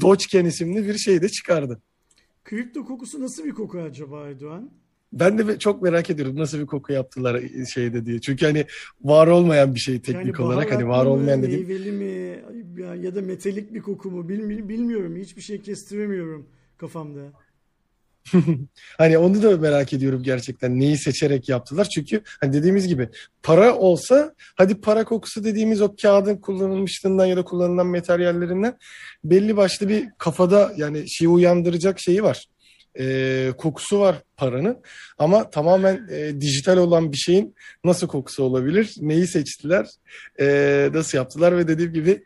[0.00, 1.80] Dogecoin isimli bir şey de çıkardı.
[2.44, 4.70] Kripto kokusu nasıl bir koku acaba Erdoğan?
[5.12, 7.42] Ben de çok merak ediyorum nasıl bir koku yaptılar
[7.74, 8.20] şeyde diye.
[8.20, 8.66] Çünkü hani
[9.00, 11.68] var olmayan bir şey teknik olarak hani var olmayan dediğim.
[11.68, 12.40] Meyveli mi
[12.78, 15.16] ya, ya da metalik bir koku mu Bilmi- bilmiyorum.
[15.16, 16.46] Hiçbir şey kestiremiyorum
[16.78, 17.32] kafamda.
[18.98, 21.88] Hani onu da merak ediyorum gerçekten neyi seçerek yaptılar.
[21.94, 23.08] Çünkü hani dediğimiz gibi
[23.42, 28.78] para olsa hadi para kokusu dediğimiz o kağıdın kullanılmışlığından ya da kullanılan materyallerinden
[29.24, 32.46] belli başlı bir kafada yani şeyi uyandıracak şeyi var.
[32.98, 34.78] Ee, kokusu var paranın
[35.18, 37.54] ama tamamen e, dijital olan bir şeyin
[37.84, 38.94] nasıl kokusu olabilir?
[39.00, 39.86] Neyi seçtiler?
[40.40, 42.24] Ee, nasıl yaptılar ve dediğim gibi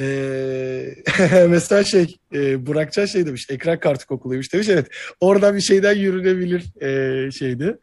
[0.00, 0.94] e,
[1.48, 4.68] mesela şey e, Burakcan şey demiş ekran kartı kokuluymuş demiş.
[4.68, 4.86] Evet
[5.20, 7.78] oradan bir şeyden yürünebilir e, şeydi.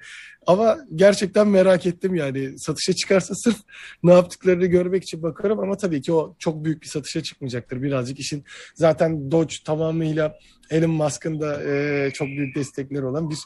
[0.47, 3.58] Ama gerçekten merak ettim yani satışa çıkarsa sırf
[4.04, 7.84] ne yaptıklarını görmek için bakarım ama tabii ki o çok büyük bir satışa çıkmayacaktır.
[7.84, 8.43] Birazcık işin
[8.76, 10.36] zaten Dodge tamamıyla
[10.70, 13.38] Elon Musk'ın da e, çok büyük destekleri olan bir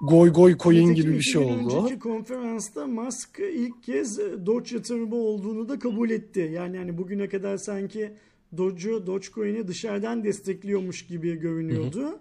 [0.00, 1.82] goy goy coin gibi bir şey oldu.
[1.82, 6.50] Önceki konferansta Musk ilk kez Doge yatırımı olduğunu da kabul etti.
[6.54, 8.12] Yani hani bugüne kadar sanki
[8.58, 12.20] Doge'u, Dogecoin'i dışarıdan destekliyormuş gibi görünüyordu.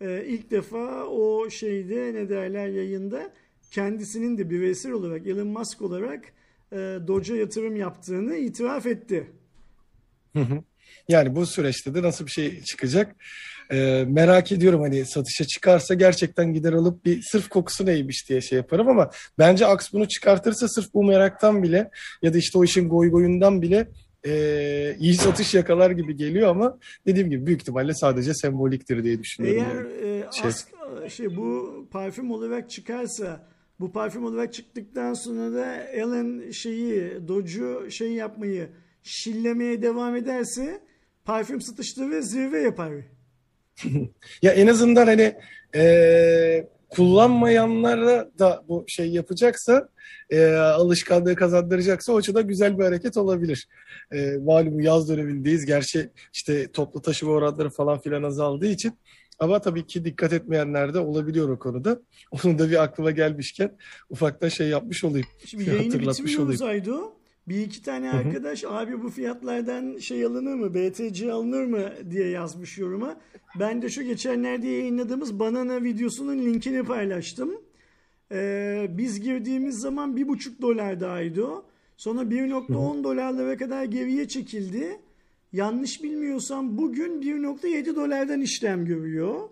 [0.00, 3.32] Ee, ilk defa o şeyde ne derler yayında
[3.70, 6.24] kendisinin de bireysel olarak Elon Musk olarak
[6.72, 6.76] e,
[7.06, 9.30] Doge'a yatırım yaptığını itiraf etti.
[10.32, 10.62] Hı hı.
[11.08, 13.16] Yani bu süreçte de nasıl bir şey çıkacak
[13.72, 18.56] Ee, merak ediyorum hani satışa çıkarsa gerçekten gider alıp bir sırf kokusu neymiş diye şey
[18.56, 21.90] yaparım ama bence Aks bunu çıkartırsa sırf bu meraktan bile
[22.22, 23.88] ya da işte o işin goy goyundan bile
[24.26, 29.62] e, iyi satış yakalar gibi geliyor ama dediğim gibi büyük ihtimalle sadece semboliktir diye düşünüyorum.
[29.62, 30.18] Eğer yani.
[30.20, 33.46] e, Şey- ask- şey bu parfüm olarak çıkarsa
[33.80, 38.68] bu parfüm olarak çıktıktan sonra da Alan şeyi Doge'u şey yapmayı
[39.02, 40.80] şillemeye devam ederse
[41.24, 42.92] parfüm satışları zirve yapar.
[44.42, 45.34] Ya en azından hani
[45.74, 49.88] e, kullanmayanlara da bu şey yapacaksa
[50.30, 53.68] e, alışkanlığı kazandıracaksa o açıdan güzel bir hareket olabilir.
[54.12, 55.66] E, malum yaz dönemindeyiz.
[55.66, 58.98] Gerçi işte toplu taşıma oranları falan filan azaldığı için
[59.38, 62.00] ama tabii ki dikkat etmeyenler de olabiliyor o konuda.
[62.30, 63.76] Onun da bir aklıma gelmişken
[64.10, 65.26] ufaktan şey yapmış olayım.
[65.46, 66.62] Şimdi yayını Hatırlatmış olayım.
[66.64, 67.12] Aydo.
[67.48, 68.16] Bir iki tane hı.
[68.16, 73.16] arkadaş abi bu fiyatlardan şey alınır mı BTC alınır mı diye yazmış yoruma.
[73.60, 77.60] Ben de şu geçenlerde yayınladığımız banana videosunun linkini paylaştım.
[78.32, 81.66] Ee, biz girdiğimiz zaman bir buçuk dolardaydı o.
[81.96, 85.00] Sonra 1.10 dolarlara kadar geriye çekildi.
[85.52, 89.48] Yanlış bilmiyorsam bugün 1.7 dolardan işlem görüyor.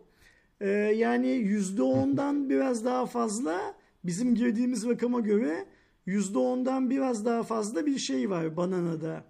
[0.61, 3.75] Ee, yani %10'dan biraz daha fazla
[4.05, 5.67] bizim girdiğimiz rakama göre
[6.07, 9.25] %10'dan biraz daha fazla bir şey var Banana'da.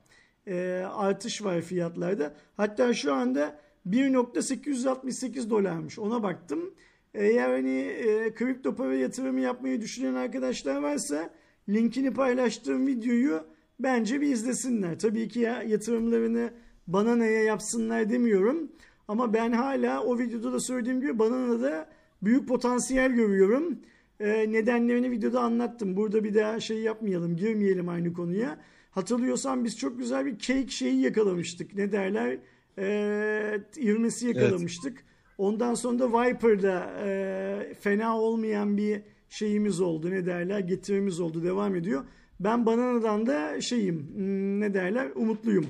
[0.46, 2.34] Ee, artış var fiyatlarda.
[2.56, 3.58] Hatta şu anda
[3.88, 5.98] 1.868 dolarmış.
[5.98, 6.74] Ona baktım.
[7.14, 11.30] Eğer hani e, kripto para yatırımı yapmayı düşünen arkadaşlar varsa
[11.68, 13.44] linkini paylaştığım videoyu
[13.80, 14.98] bence bir izlesinler.
[14.98, 16.50] Tabii ki ya, yatırımlarını
[16.86, 18.72] Banana'ya yapsınlar demiyorum.
[19.08, 21.88] Ama ben hala o videoda da söylediğim gibi Banana'da
[22.22, 23.78] büyük potansiyel görüyorum.
[24.20, 25.96] Ee, nedenlerini videoda anlattım.
[25.96, 28.58] Burada bir daha şey yapmayalım, girmeyelim aynı konuya.
[28.90, 31.74] Hatırlıyorsan biz çok güzel bir cake şeyi yakalamıştık.
[31.74, 32.38] Ne derler?
[32.78, 35.04] Ee, ivmesi yakalamıştık.
[35.38, 40.10] Ondan sonra da Viper'da e, fena olmayan bir şeyimiz oldu.
[40.10, 40.58] Ne derler?
[40.58, 41.44] Getirimiz oldu.
[41.44, 42.04] Devam ediyor.
[42.40, 45.08] Ben Banana'dan da şeyim, hmm, ne derler?
[45.14, 45.66] Umutluyum.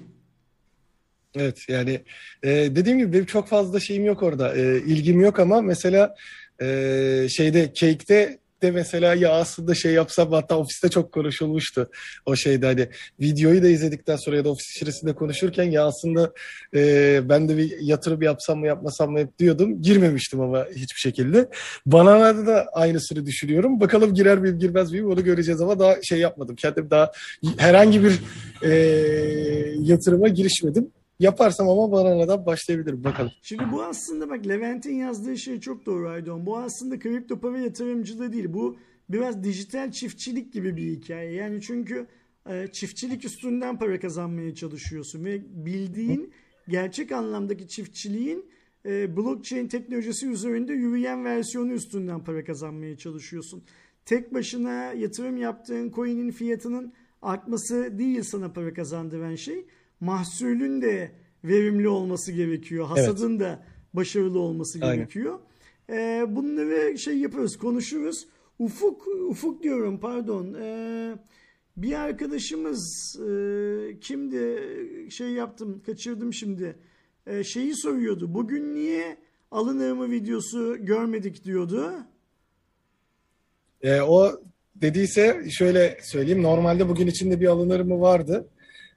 [1.34, 2.00] Evet yani
[2.42, 4.56] e, dediğim gibi benim çok fazla şeyim yok orada.
[4.56, 6.14] E, ilgim yok ama mesela
[6.60, 11.90] e, şeyde Cake'de de mesela ya aslında şey yapsam hatta ofiste çok konuşulmuştu
[12.26, 12.66] o şeyde.
[12.66, 12.88] Hani
[13.20, 16.32] videoyu da izledikten sonra ya da ofis içerisinde konuşurken ya aslında
[16.74, 19.82] e, ben de bir yatırım yapsam mı yapmasam mı diyordum.
[19.82, 21.48] Girmemiştim ama hiçbir şekilde.
[21.86, 23.80] Banana'da da aynısını düşünüyorum.
[23.80, 26.56] Bakalım girer miyim girmez miyim onu göreceğiz ama daha şey yapmadım.
[26.56, 27.12] Kendim daha
[27.56, 28.20] herhangi bir
[28.62, 28.72] e,
[29.80, 30.90] yatırıma girişmedim
[31.22, 33.32] Yaparsam ama Banana'dan başlayabilirim bakalım.
[33.42, 36.46] Şimdi bu aslında bak Levent'in yazdığı şey çok doğru Aydon.
[36.46, 38.52] Bu aslında kripto para yatırımcılığı değil.
[38.52, 38.76] Bu
[39.08, 41.32] biraz dijital çiftçilik gibi bir hikaye.
[41.32, 42.06] Yani çünkü
[42.48, 46.32] e, çiftçilik üstünden para kazanmaya çalışıyorsun ve bildiğin
[46.68, 48.46] gerçek anlamdaki çiftçiliğin
[48.86, 53.62] e, blockchain teknolojisi üzerinde yürüyen versiyonu üstünden para kazanmaya çalışıyorsun.
[54.04, 56.92] Tek başına yatırım yaptığın coin'in fiyatının
[57.22, 59.66] artması değil sana para kazandıran şey
[60.02, 61.12] mahsulün de
[61.44, 62.86] verimli olması gerekiyor.
[62.86, 63.62] Hasadın da
[63.94, 64.96] başarılı olması Aynen.
[64.96, 65.38] gerekiyor.
[65.90, 68.26] Ee, bunları şey yapıyoruz, konuşuyoruz.
[68.58, 70.54] Ufuk, Ufuk diyorum pardon.
[70.60, 71.14] Ee,
[71.76, 73.30] bir arkadaşımız e,
[74.00, 74.58] kimdi
[75.10, 76.76] şey yaptım, kaçırdım şimdi.
[77.26, 78.34] Ee, şeyi soruyordu.
[78.34, 79.16] Bugün niye
[79.50, 81.92] alınır mı videosu görmedik diyordu.
[83.82, 84.42] E, o
[84.76, 86.42] dediyse şöyle söyleyeyim.
[86.42, 88.48] Normalde bugün içinde bir alınır mı vardı.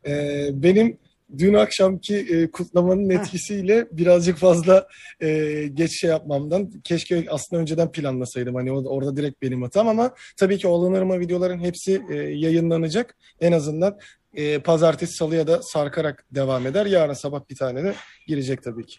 [0.07, 0.97] E, benim
[1.37, 4.87] dün akşamki e, kutlamanın etkisiyle birazcık fazla
[5.21, 5.29] e,
[5.73, 8.55] geç şey yapmamdan keşke aslında önceden planlasaydım.
[8.55, 13.17] Hani orada direkt benim hatam ama tabii ki o alınır mı videoların hepsi e, yayınlanacak.
[13.41, 13.97] En azından
[14.33, 16.85] e, pazartesi salıya da sarkarak devam eder.
[16.85, 17.95] Yarın sabah bir tane de
[18.27, 18.97] girecek tabii ki.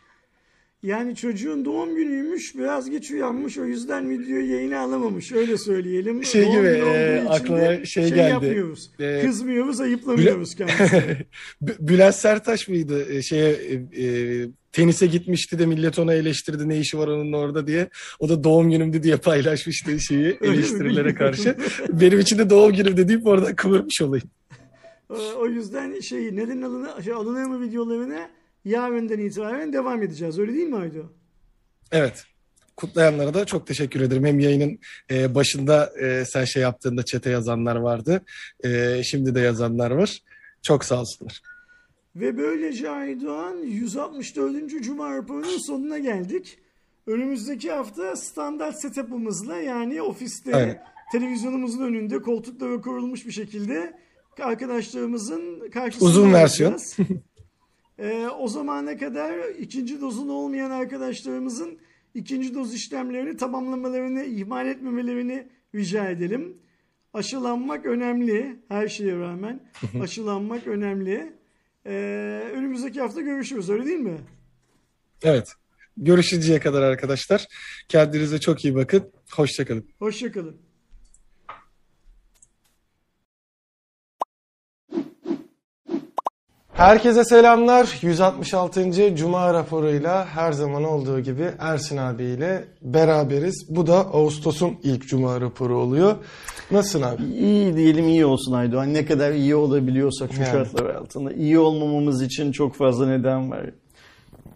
[0.86, 5.32] Yani çocuğun doğum günüymüş, biraz geç uyanmış, o yüzden videoyu yayına alamamış.
[5.32, 6.24] Öyle söyleyelim.
[6.24, 8.18] Şey Doğum gibi, e, aklıma şey geldi.
[8.30, 8.90] yapmıyoruz.
[9.00, 11.16] E, Kızmıyoruz, ayıplamıyoruz kendisini.
[11.62, 16.78] B- Bülent Sertaş mıydı e, şeye e, e, tenise gitmişti de millet ona eleştirdi ne
[16.78, 17.88] işi var onun orada diye.
[18.18, 21.56] O da doğum günümdü diye paylaşmıştı şeyi eleştirilere karşı.
[21.88, 24.28] Benim için de doğum günümde deyip oradan kıvırmış olayım.
[25.38, 28.28] O yüzden şey neden alını, şey, alınır mı videolarına
[28.66, 30.38] yarından itibaren devam edeceğiz.
[30.38, 31.02] Öyle değil mi Aydo?
[31.92, 32.24] Evet.
[32.76, 34.24] Kutlayanlara da çok teşekkür ederim.
[34.24, 34.78] Hem yayının
[35.10, 38.24] e, başında e, sen şey yaptığında çete yazanlar vardı.
[38.64, 40.22] E, şimdi de yazanlar var.
[40.62, 41.42] Çok sağ olsunlar.
[42.16, 44.82] Ve böylece Aydoğan 164.
[44.82, 46.58] Cuma raporunun sonuna geldik.
[47.06, 50.80] Önümüzdeki hafta standart setup'ımızla yani ofiste Evet.
[51.12, 53.96] televizyonumuzun önünde koltuklara kurulmuş bir şekilde
[54.42, 56.76] arkadaşlarımızın karşısında Uzun versiyon.
[57.98, 61.78] Ee, o zamana kadar ikinci dozun olmayan arkadaşlarımızın
[62.14, 66.58] ikinci doz işlemlerini tamamlamalarını ihmal etmemelerini rica edelim.
[67.12, 69.60] Aşılanmak önemli her şeye rağmen.
[70.02, 71.32] Aşılanmak önemli.
[71.86, 74.18] Ee, önümüzdeki hafta görüşürüz öyle değil mi?
[75.22, 75.52] Evet.
[75.96, 77.46] Görüşünceye kadar arkadaşlar.
[77.88, 79.12] Kendinize çok iyi bakın.
[79.30, 79.84] Hoşçakalın.
[79.98, 80.56] Hoşçakalın.
[86.76, 87.98] Herkese selamlar.
[88.02, 89.16] 166.
[89.16, 93.66] Cuma raporuyla her zaman olduğu gibi Ersin abiyle beraberiz.
[93.68, 96.16] Bu da Ağustos'un ilk Cuma raporu oluyor.
[96.70, 97.22] Nasılsın abi?
[97.24, 98.94] İyi diyelim iyi olsun Aydoğan.
[98.94, 100.50] Ne kadar iyi olabiliyorsak şu Yani.
[100.50, 101.32] şartlar altında.
[101.32, 103.70] iyi olmamamız için çok fazla neden var.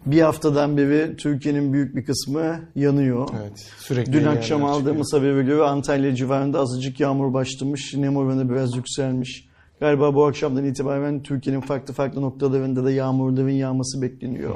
[0.05, 3.29] Bir haftadan beri Türkiye'nin büyük bir kısmı yanıyor.
[3.41, 3.67] Evet.
[3.79, 7.93] Sürekli Dün akşam aldığımız habere göre Antalya civarında azıcık yağmur başlamış.
[7.93, 9.50] Nem oranı biraz yükselmiş.
[9.81, 14.55] Galiba bu akşamdan itibaren Türkiye'nin farklı farklı noktalarında da yağmurların yağması bekleniyor.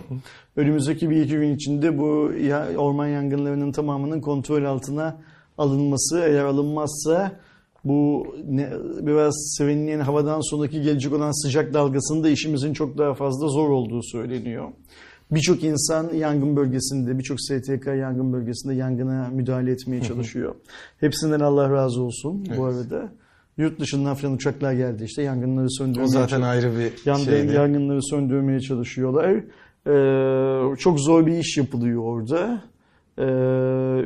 [0.56, 2.32] Önümüzdeki bir iki gün içinde bu
[2.78, 5.18] orman yangınlarının tamamının kontrol altına
[5.58, 7.40] alınması eğer alınmazsa
[7.86, 8.70] bu ne,
[9.02, 14.70] biraz Sevenliğin havadan sonraki gelecek olan sıcak dalgasında işimizin çok daha fazla zor olduğu söyleniyor.
[15.32, 20.56] Birçok insan yangın bölgesinde, birçok STK yangın bölgesinde yangına müdahale etmeye çalışıyor.
[21.00, 23.12] Hepsinden Allah razı olsun bu arada.
[23.58, 27.54] Yurt dışından falan uçaklar geldi işte yangınları söndürmeye O zaten ayrı bir Yan- şeydi.
[27.54, 29.32] yangınları söndürmeye çalışıyorlar.
[29.88, 32.62] Ee, çok zor bir iş yapılıyor orada.
[33.18, 33.24] Ee,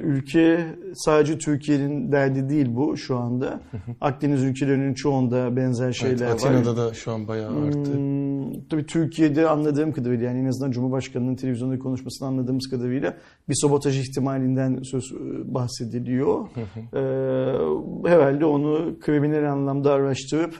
[0.03, 3.62] ülke sadece Türkiye'nin derdi değil bu şu anda.
[4.01, 6.32] Akdeniz ülkelerinin çoğunda benzer Evet, şeyler var.
[6.32, 7.93] Atina'da da şu an bayağı arttı.
[7.93, 13.18] Hmm, tabii Türkiye'de anladığım kadarıyla yani en azından Cumhurbaşkanı'nın televizyonda konuşmasını anladığımız kadarıyla
[13.49, 16.47] bir sabotaj ihtimalinden söz e, bahsediliyor.
[16.55, 20.55] Ee, herhalde onu kriminal anlamda araştırıp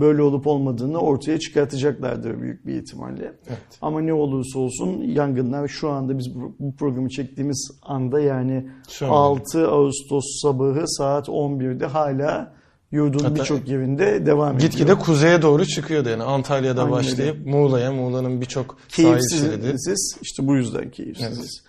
[0.00, 3.32] böyle olup olmadığını ortaya çıkartacaklardır büyük bir ihtimalle.
[3.48, 3.58] Evet.
[3.82, 8.70] Ama ne olursa olsun yangınlar şu anda biz bu programı çektiğimiz anda yani
[9.00, 9.08] an.
[9.08, 12.54] 6 Ağustos sabahı saat 11'de hala
[12.92, 14.70] yurdun birçok yerinde devam ediyor.
[14.70, 19.74] Gitgide kuzeye doğru çıkıyordu yani Antalya'da Aynen başlayıp Muğla'ya, Muğla'nın birçok sahil şeridi.
[20.22, 21.62] İşte bu yüzden keyifsiziz.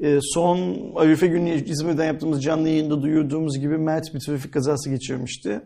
[0.00, 5.60] Ee, son Arife günü İzmir'den yaptığımız canlı yayında duyurduğumuz gibi Mert bir trafik kazası geçirmişti.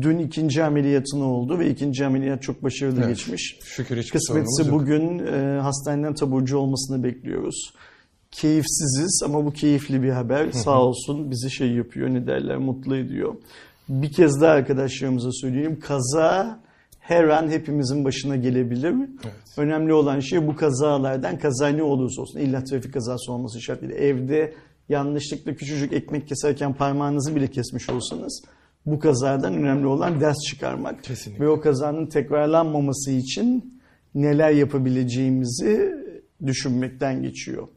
[0.00, 3.08] Dün ikinci ameliyatını oldu ve ikinci ameliyat çok başarılı Evet.
[3.08, 3.58] geçmiş.
[3.64, 7.72] Şükür hiçbir Kısmetse bugün e, hastaneden taburcu olmasını bekliyoruz.
[8.30, 10.52] Keyifsiziz ama bu keyifli bir haber.
[10.52, 13.34] Sağ olsun bizi şey yapıyor ne derler mutlu ediyor.
[13.88, 15.80] Bir kez daha arkadaşlarımıza söyleyeyim.
[15.80, 16.60] Kaza
[17.00, 18.94] her an hepimizin başına gelebilir.
[19.56, 23.92] Önemli olan şey bu kazalardan kaza ne olursa olsun illa trafik kazası olması şart değil.
[23.92, 24.54] Evde
[24.88, 28.42] yanlışlıkla küçücük ekmek keserken parmağınızı bile kesmiş olsanız
[28.86, 31.04] bu kazadan önemli olan ders çıkarmak.
[31.04, 31.44] Kesinlikle.
[31.44, 33.80] Ve o kazanın tekrarlanmaması için
[34.14, 35.94] neler yapabileceğimizi
[36.46, 37.68] düşünmekten geçiyor.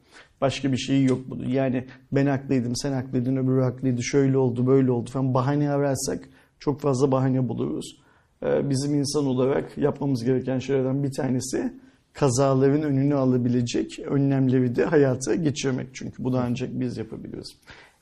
[0.41, 1.47] Başka bir şey yok bunun.
[1.47, 6.29] Yani ben haklıydım, sen haklıydın, öbürü haklıydı, şöyle oldu, böyle oldu falan bahane ararsak
[6.59, 7.97] çok fazla bahane buluruz.
[8.43, 11.73] Ee, Bizim insan olarak yapmamız gereken şeylerden bir tanesi
[12.13, 15.87] kazaların önünü alabilecek önlemleri de hayata geçirmek.
[15.93, 17.55] Çünkü bunu ancak biz yapabiliriz.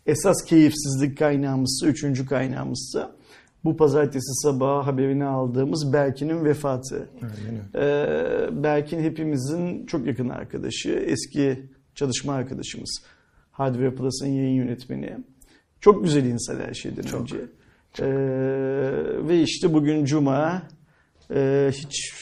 [0.08, 3.16] Esas keyifsizlik kaynağımızsa, üçüncü kaynağımızsa
[3.64, 7.10] bu pazartesi sabahı haberini aldığımız Berkin'in vefatı.
[7.76, 13.02] Ee, Berkin hepimizin çok yakın arkadaşı, eski çalışma arkadaşımız.
[13.52, 15.18] Hardware Plus'ın yayın yönetmeni.
[15.82, 17.38] Çok güzel insan her şeyden önce.
[18.00, 18.08] Ee,
[19.28, 20.62] ve işte bugün Cuma
[21.32, 22.14] Ee, hiç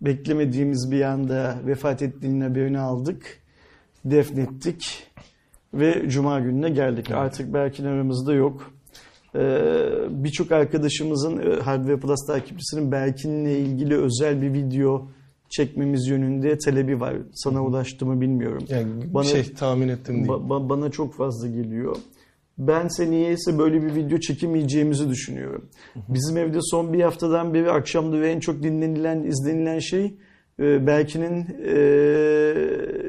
[0.00, 3.38] beklemediğimiz bir anda vefat ettiğinin haberini aldık.
[4.04, 5.06] Defnettik
[5.74, 7.10] ve Cuma gününe geldik.
[7.10, 8.72] Artık Berkin aramızda yok.
[9.34, 9.60] Ee,
[10.10, 15.08] Birçok arkadaşımızın e, Hardware Plus takipçisinin Berkin'le ilgili özel bir video
[15.50, 17.14] çekmemiz yönünde talebi var.
[17.34, 18.64] Sana ulaştı mı bilmiyorum.
[18.68, 20.26] Yani Bana- şey tahmin ettim değil.
[20.28, 21.96] Ba- ba- bana çok fazla geliyor.
[22.58, 25.64] Ben niyeyse böyle bir video çekemeyeceğimizi düşünüyorum.
[26.08, 30.14] Bizim evde son bir haftadan beri akşamda ve en çok dinlenilen, izlenilen şey
[30.60, 31.74] e, Belki'nin e,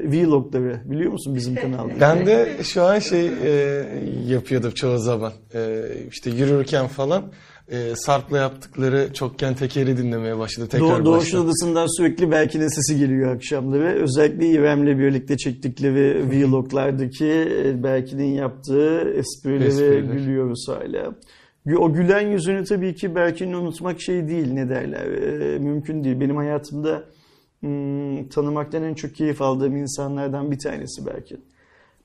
[0.04, 1.92] vlogları biliyor musun bizim kanalda?
[2.00, 3.84] Ben de şu an şey e,
[4.26, 5.32] yapıyordum çoğu zaman.
[5.54, 7.32] E, işte yürürken falan
[7.68, 11.44] e, Sarp'la yaptıkları çokken tekeri dinlemeye başladı tekrar Doğu, Doğuş'un baştan.
[11.44, 14.02] Odası'ndan sürekli Belki'nin sesi geliyor akşamları.
[14.02, 17.26] Özellikle İrem'le birlikte çektikleri vloglardaki
[17.64, 20.00] e, Belki'nin yaptığı esprileri Espriler.
[20.00, 21.14] gülüyoruz hala.
[21.78, 26.20] O gülen yüzünü tabii ki Belki'nin unutmak şey değil ne derler e, mümkün değil.
[26.20, 27.04] Benim hayatımda
[27.62, 31.36] hmm, tanımaktan en çok keyif aldığım insanlardan bir tanesi belki.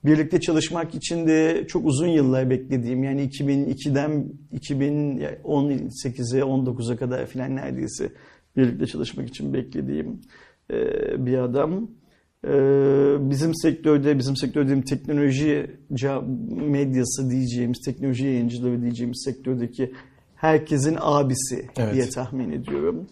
[0.04, 8.12] Birlikte çalışmak için de çok uzun yıllar beklediğim yani 2002'den 2018'e 19'a kadar filan neredeyse
[8.56, 10.20] birlikte çalışmak için beklediğim
[10.70, 10.76] e,
[11.26, 11.88] bir adam.
[12.44, 12.50] E,
[13.30, 15.70] Bizim sektörde, bizim sektör dediğim teknoloji
[16.50, 19.92] medyası diyeceğimiz, teknoloji yayıncıları diyeceğimiz sektördeki
[20.34, 21.94] herkesin abisi Evet.
[21.94, 23.06] diye tahmin ediyorum.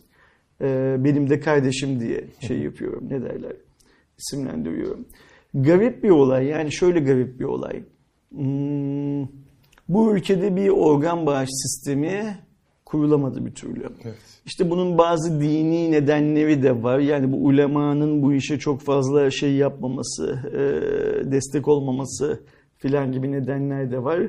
[0.61, 3.57] E, Benim de kardeşim diye şey yapıyorum, ne derler,
[4.19, 5.07] isimlendiriyorum.
[5.55, 7.83] Garip bir olay, yani şöyle garip bir olay.
[8.31, 9.23] Hmm,
[9.89, 12.39] bu ülkede bir organ bağış sistemi
[12.85, 13.89] kurulamadı bir türlü.
[14.05, 14.17] Evet.
[14.47, 16.99] İşte bunun bazı dini nedenleri de var.
[16.99, 20.61] Yani bu ulemanın bu işe çok fazla şey yapmaması, e,
[21.33, 22.41] destek olmaması
[22.79, 24.21] filan gibi nedenler de var.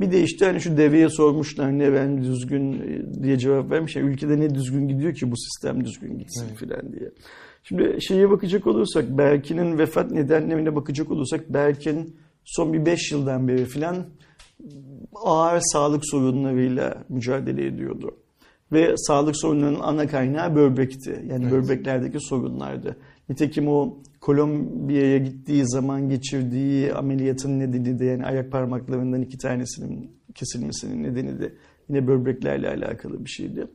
[0.00, 3.96] Bir de işte hani şu deveye sormuşlar ne ben düzgün e, diye cevap vermiş.
[3.96, 7.10] Ya, ülkede ne düzgün gidiyor ki bu sistem düzgün gitsin filan diye.
[7.62, 13.64] Şimdi şeye bakacak olursak Berkin'in vefat nedenlerine bakacak olursak Berkin son bir 5 yıldan beri
[13.64, 13.96] filan
[15.14, 18.16] ağır sağlık sorunlarıyla mücadele ediyordu.
[18.72, 21.24] Ve sağlık sorunlarının ana kaynağı böbrekti.
[21.30, 22.96] Yani böbreklerdeki sorunlardı.
[23.28, 31.02] Nitekim o Kolombiya'ya gittiği zaman geçirdiği ameliyatın nedeni de yani ayak parmaklarından iki tanesinin kesilmesinin
[31.02, 31.52] nedeni de
[31.88, 33.66] yine böbreklerle alakalı bir şeydi.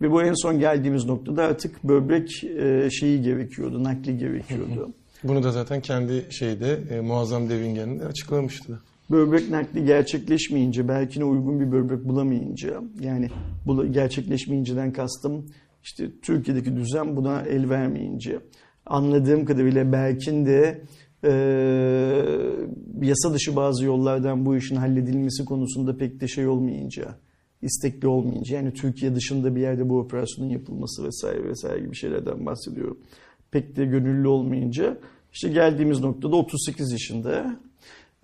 [0.00, 4.92] Ve bu en son geldiğimiz noktada artık böbrek e, şeyi gerekiyordu, nakli gerekiyordu.
[5.24, 8.80] Bunu da zaten kendi şeyde e, muazzam devingeninde açıklamıştı.
[9.10, 13.28] böbrek nakli gerçekleşmeyince, belki de uygun bir böbrek bulamayınca, yani
[13.66, 15.46] bu gerçekleşmeyinceden kastım
[15.82, 18.40] işte Türkiye'deki düzen buna el vermeyince,
[18.90, 20.82] anladığım kadarıyla Berkin de
[21.24, 21.30] e,
[23.02, 27.18] yasa dışı bazı yollardan bu işin halledilmesi konusunda pek de şey olmayınca,
[27.62, 32.98] istekli olmayınca, yani Türkiye dışında bir yerde bu operasyonun yapılması vesaire vesaire gibi şeylerden bahsediyorum.
[33.50, 34.98] Pek de gönüllü olmayınca,
[35.32, 37.60] işte geldiğimiz noktada 38 yaşında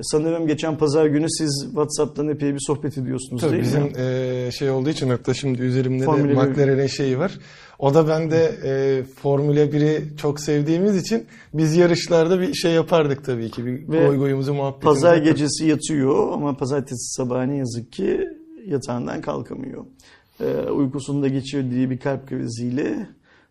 [0.01, 3.93] Sanırım geçen pazar günü siz WhatsApp'tan epey bir sohbet ediyorsunuz Tabii değil bizim mi?
[3.97, 6.35] e, şey olduğu için hatta şimdi üzerimde Formula de.
[6.51, 7.39] McLaren'in şeyi var.
[7.79, 13.25] O da ben de e, Formula 1'i çok sevdiğimiz için biz yarışlarda bir şey yapardık
[13.25, 13.67] tabii ki.
[13.67, 18.21] Bir Ve goy goyumuzu muhabbetimizi Pazar gecesi yatıyor ama pazartesi sabahı ne yazık ki
[18.67, 19.85] yatağından kalkamıyor.
[20.41, 23.09] Ee, uykusunda geçirdiği bir kalp kriziyle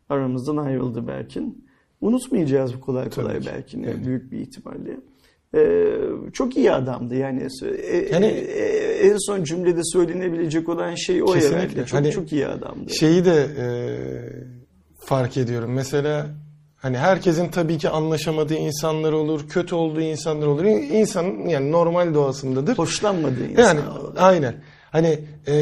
[0.10, 1.66] aramızdan ayrıldı Berkin.
[2.02, 3.46] Unutmayacağız bu kolay kolay.
[3.46, 4.98] Berkin'i büyük bir ihtimalle.
[5.56, 5.86] Ee,
[6.34, 7.48] çok iyi adamdı yani.
[7.92, 8.66] E, Yani- e,
[9.08, 11.58] en son cümlede söylenebilecek olan şey o Kesinlikle.
[11.58, 11.86] herhalde.
[11.86, 12.94] Çok Hani çok iyi adamdı.
[12.94, 13.68] Şeyi de e,
[15.00, 15.72] fark ediyorum.
[15.74, 16.28] Mesela
[16.78, 20.66] hani herkesin tabii ki anlaşamadığı insanlar olur, kötü olduğu insanlar olur.
[20.66, 22.78] İnsanın yani normal doğasındadır.
[22.78, 23.64] Hoşlanmadığı insan.
[23.64, 23.80] Yani
[24.18, 24.56] aynen.
[24.96, 25.56] Hani e,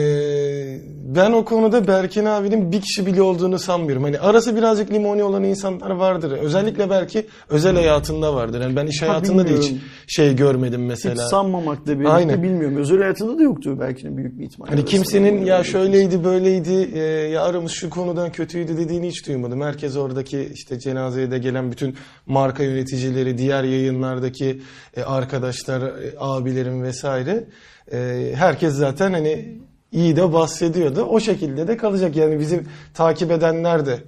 [1.16, 4.04] ben o konuda Berkin abinin bir kişi bile olduğunu sanmıyorum.
[4.04, 6.32] Hani arası birazcık limoni olan insanlar vardır.
[6.32, 8.62] Özellikle belki özel hayatında vardır.
[8.62, 9.88] Yani ben iş Ha, hayatında da hiç bilmiyorum.
[10.08, 11.24] şey görmedim mesela.
[11.24, 12.44] Hiç sanmamakla birlikte Aynen.
[12.44, 12.78] bilmiyorum.
[12.78, 14.72] Özel hayatında da yoktu belki büyük bir ihtimalle.
[14.72, 19.62] Hani kimsenin ya şöyleydi böyleydi e, ya aramız şu konudan kötüydü dediğini hiç duymadım.
[19.62, 24.62] Herkes oradaki işte cenazeye de gelen bütün marka yöneticileri, diğer yayınlardaki
[24.98, 27.44] e, arkadaşlar, e, abilerim vesaire
[27.92, 29.58] e, herkes zaten hani
[29.92, 31.04] iyi de bahsediyordu.
[31.04, 32.16] O şekilde de kalacak.
[32.16, 34.00] Yani bizim takip edenler de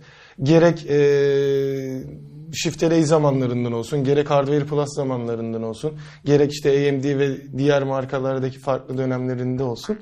[0.43, 0.99] gerek e,
[2.53, 5.93] Shift zamanlarından olsun, gerek Hardware Plus zamanlarından olsun,
[6.25, 9.99] gerek işte AMD ve diğer markalardaki farklı dönemlerinde olsun.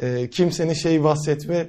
[0.00, 1.66] E, kimsenin şey bahsetme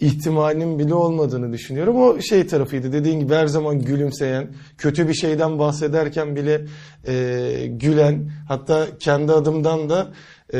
[0.00, 2.02] ihtimalinin bile olmadığını düşünüyorum.
[2.02, 2.92] O şey tarafıydı.
[2.92, 6.64] Dediğin gibi her zaman gülümseyen, kötü bir şeyden bahsederken bile
[7.06, 10.12] e, gülen, hatta kendi adımdan da
[10.54, 10.58] e,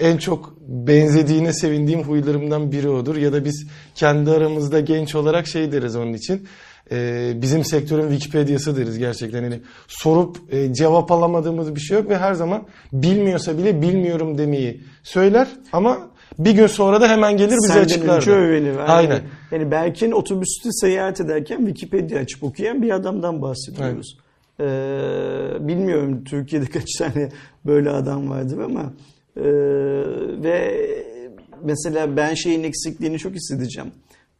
[0.00, 3.16] en çok benzediğine sevindiğim huylarımdan biri odur.
[3.16, 6.46] Ya da biz kendi aramızda genç olarak şey deriz onun için.
[6.92, 9.42] E, bizim sektörün Wikipedia'sı deriz gerçekten.
[9.42, 12.62] Yani sorup e, cevap alamadığımız bir şey yok ve her zaman
[12.92, 18.16] bilmiyorsa bile bilmiyorum demeyi söyler ama bir gün sonra da hemen gelir bize açıklar.
[18.16, 18.76] önce öğrenir.
[18.98, 19.20] Aynen.
[19.50, 24.18] Yani Berkin otobüste seyahat ederken Wikipedia açıp okuyan bir adamdan bahsediyoruz.
[24.60, 24.64] Ee,
[25.60, 27.28] bilmiyorum Türkiye'de kaç tane
[27.66, 28.92] böyle adam vardır ama
[29.36, 29.42] e,
[30.42, 30.88] ve
[31.64, 33.90] mesela ben şeyin eksikliğini çok hissedeceğim.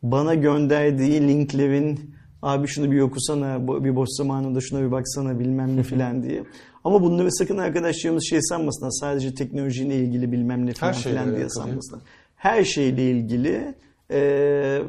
[0.02, 2.12] Bana gönderdiği linklerin
[2.42, 6.44] Abi şunu bir okusana, bir boş zamanında şuna bir baksana bilmem ne filan diye.
[6.84, 8.90] Ama bunları sakın arkadaşlarımız şey sanmasınlar.
[8.90, 12.02] Sadece teknolojiyle ilgili bilmem ne filan filan diye sanmasınlar.
[12.36, 13.74] Her şeyle ilgili
[14.10, 14.20] e,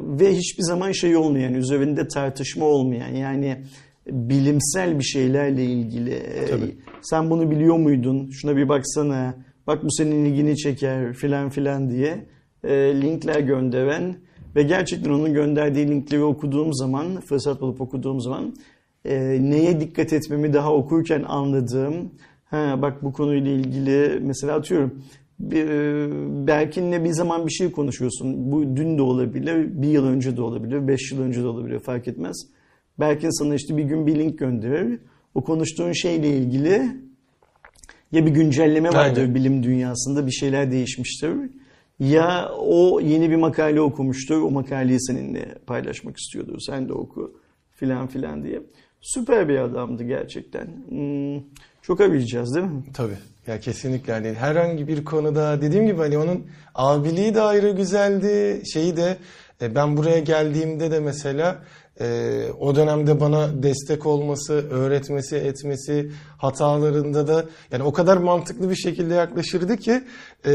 [0.02, 3.64] ve hiçbir zaman şey olmayan, üzerinde tartışma olmayan yani
[4.08, 6.14] bilimsel bir şeylerle ilgili.
[6.14, 6.78] e, Tabii.
[7.02, 8.30] sen bunu biliyor muydun?
[8.32, 9.36] Şuna bir baksana.
[9.68, 12.26] Bak bu senin ilgini çeker filan filan diye
[12.64, 14.16] e, linkler gönderen
[14.56, 18.56] ve gerçekten onun gönderdiği linkleri okuduğum zaman, fırsat bulup okuduğum zaman
[19.06, 22.12] e, neye dikkat etmemi daha okurken anladığım,
[22.46, 25.04] ha bak bu konuyla ilgili mesela atıyorum
[25.52, 25.68] e,
[26.48, 28.52] Berkin'le bir zaman bir şey konuşuyorsun.
[28.52, 32.08] Bu dün de olabilir, bir yıl önce de olabilir, beş yıl önce de olabilir fark
[32.08, 32.48] etmez.
[33.00, 35.00] Berkin sana işte bir gün bir link gönderir.
[35.36, 36.82] O konuştuğun şeyle ilgili
[38.14, 39.36] ya bir güncelleme vardır Aynen.
[39.36, 41.32] bilim dünyasında bir şeyler değişmiştir.
[42.00, 44.42] Ya o yeni bir makale okumuştur.
[44.42, 46.60] O makaleyi seninle paylaşmak istiyordur.
[46.60, 47.40] Sen de oku
[47.72, 48.62] filan filan diye.
[49.02, 50.68] Süper bir adamdı gerçekten.
[50.90, 51.44] Hmm,
[51.82, 52.84] çok arayacağız değil mi?
[52.94, 53.18] Tabii.
[53.48, 56.44] Ya kesinlikle hani herhangi bir konuda dediğim gibi hani onun
[56.76, 58.62] abiliği de ayrı güzeldi.
[58.74, 59.18] Şeyi de
[59.62, 61.64] e, ben buraya geldiğimde de mesela
[62.02, 68.76] e, o dönemde bana destek olması, öğretmesi, etmesi, hatalarında da yani o kadar mantıklı bir
[68.76, 70.04] şekilde yaklaşırdı ki
[70.46, 70.54] e,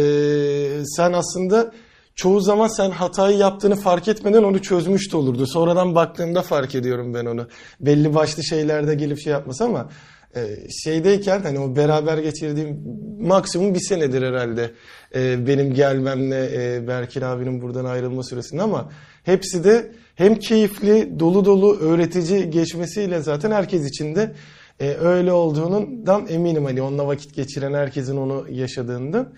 [0.85, 1.73] sen aslında
[2.15, 5.47] çoğu zaman sen hatayı yaptığını fark etmeden onu çözmüş de olurdu.
[5.47, 7.49] Sonradan baktığımda fark ediyorum ben onu.
[7.81, 9.89] Belli başlı şeylerde gelip şey yapması ama
[10.37, 10.41] e,
[10.85, 12.83] şeydeyken hani o beraber geçirdiğim
[13.21, 14.71] maksimum bir senedir herhalde
[15.15, 18.91] e, benim gelmemle e, Berkin abinin buradan ayrılma süresinde ama
[19.25, 24.35] hepsi de hem keyifli, dolu dolu, öğretici geçmesiyle zaten herkes için de
[24.81, 29.29] e, öyle olduğundan eminim hani onunla vakit geçiren herkesin onu yaşadığından.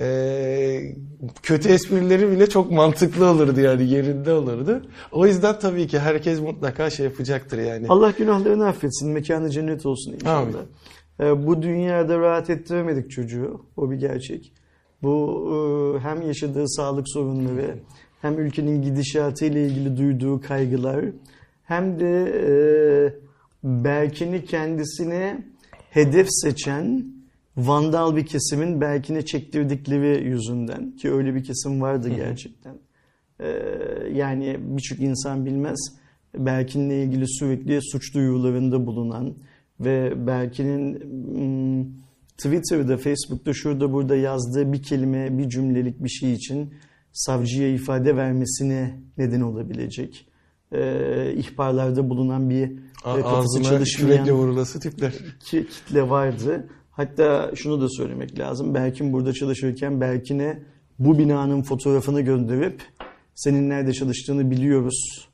[0.00, 0.80] E,
[1.42, 4.82] kötü esprileri bile çok mantıklı olurdu yani yerinde olurdu.
[5.12, 7.86] O yüzden tabii ki herkes mutlaka şey yapacaktır yani.
[7.88, 9.10] Allah günahlarını affetsin.
[9.10, 10.36] Mekanı cennet olsun inşallah.
[10.36, 10.56] Amin.
[11.20, 13.60] Ee, Bu dünyada rahat ettiremedik çocuğu.
[13.76, 14.52] O bir gerçek.
[15.02, 17.78] Bu e, hem yaşadığı sağlık sorunları
[18.24, 21.04] hem ülkenin gidişatı ile ilgili duyduğu kaygılar
[21.64, 22.54] hem de e,
[23.64, 25.44] Berkin'i kendisine
[25.90, 27.04] hedef seçen
[27.56, 32.74] vandal bir kesimin Berkin'e çektirdikleri yüzünden ki öyle bir kesim vardı gerçekten.
[33.40, 33.46] Ee,
[34.12, 35.78] yani birçok insan bilmez.
[36.34, 39.34] Berkin'le ilgili sürekli suç duyurularında bulunan
[39.80, 40.92] ve Berkin'in
[41.80, 41.86] mm,
[42.36, 46.74] Twitter'da, Facebook'ta, şurada burada yazdığı bir kelime, bir cümlelik bir şey için
[47.14, 50.26] savcıya ifade vermesine neden olabilecek
[50.72, 55.12] e, ihbarlarda bulunan bir e, A- kafası çalışmayan vurulası tipler.
[55.40, 56.68] ki- kitle vardı.
[56.90, 58.74] Hatta şunu da söylemek lazım.
[58.74, 60.62] Berkin burada çalışırken Berkin'e
[60.98, 62.82] bu binanın fotoğrafını gönderip
[63.34, 65.28] senin nerede çalıştığını biliyoruz.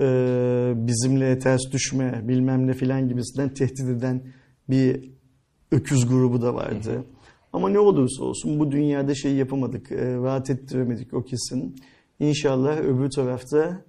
[0.00, 4.22] Ee, bizimle ters düşme bilmem ne filan gibisinden tehdit eden
[4.70, 5.10] bir
[5.72, 7.04] öküz grubu da vardı.
[7.56, 11.76] Ama ne olursa olsun bu dünyada şey yapamadık, e, rahat ettiremedik o kesin.
[12.20, 13.80] İnşallah öbür tarafta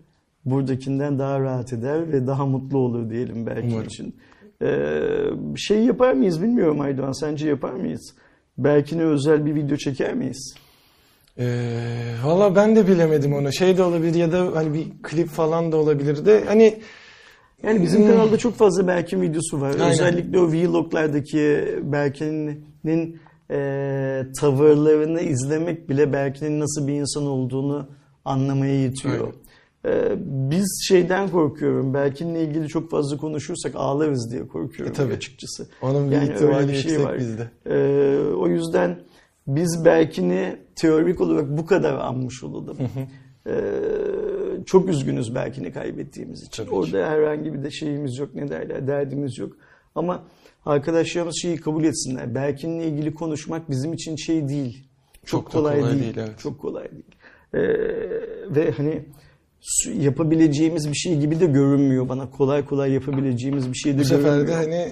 [0.45, 3.87] buradakinden daha rahat eder ve daha mutlu olur diyelim belki Umarım.
[3.87, 4.15] için.
[4.61, 4.89] Ee,
[5.57, 7.11] şey yapar mıyız bilmiyorum Aydoğan.
[7.11, 8.13] Sence yapar mıyız?
[8.57, 10.53] Belki ne özel bir video çeker miyiz?
[11.39, 13.53] Ee, Valla ben de bilemedim onu.
[13.53, 16.79] Şey de olabilir ya da hani bir klip falan da olabilir de hani
[17.63, 18.07] Yani bizim Hmm.
[18.09, 19.69] kanalda çok fazla Berkin videosu var.
[19.73, 19.89] Aynen.
[19.91, 23.19] Özellikle o vloglardaki Berkin'in
[23.51, 27.89] e, tavırlarını izlemek bile Berkin'in nasıl bir insan olduğunu
[28.25, 29.33] anlamaya yetiyor.
[29.85, 31.93] E, biz şeyden korkuyorum.
[31.93, 35.13] Berkin'le ilgili çok fazla konuşursak ağlarız diye korkuyorum E, tabii.
[35.13, 35.67] açıkçası.
[35.81, 37.17] onun bir Yani ihtimali öyle bir şey var.
[37.19, 37.49] bizde.
[37.65, 38.99] Ee, o yüzden
[39.47, 42.77] biz Berkin'i teorik olarak bu kadar anmış olalım.
[43.47, 43.53] Ee,
[44.65, 46.63] çok üzgünüz Berkin'i kaybettiğimiz için.
[46.63, 46.75] Tabii ki.
[46.75, 49.51] Orada herhangi bir de şeyimiz yok ne derler derdimiz yok.
[49.95, 50.23] Ama
[50.67, 52.35] arkadaşlarımız şeyi kabul etsinler.
[52.35, 54.87] Berkin'le ilgili konuşmak bizim için şey değil.
[55.25, 56.03] Çok, Çok kolay, kolay değil.
[56.03, 56.39] değil, evet.
[56.39, 57.03] Çok kolay değil.
[57.53, 57.59] Ee,
[58.55, 59.05] ve hani
[59.93, 62.29] yapabileceğimiz bir şey gibi de görünmüyor bana.
[62.31, 64.47] Kolay kolay yapabileceğimiz bir şey de Bu sefer görünmüyor.
[64.47, 64.91] de hani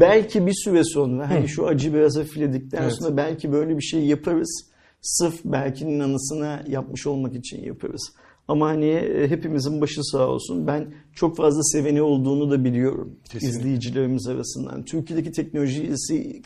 [0.00, 2.92] Belki bir süre sonra hani şu acı biraz hafifledikten Evet.
[2.98, 4.66] sonra belki böyle bir şey yaparız.
[5.02, 8.12] Sırf Berkin'in anısına yapmış olmak için yaparız.
[8.48, 10.66] Ama hani e, hepimizin başı sağ olsun.
[10.66, 13.58] Ben çok fazla seveni olduğunu da biliyorum Kesinlikle.
[13.58, 14.84] izleyicilerimiz arasından.
[14.84, 16.42] Türkiye'deki teknolojisi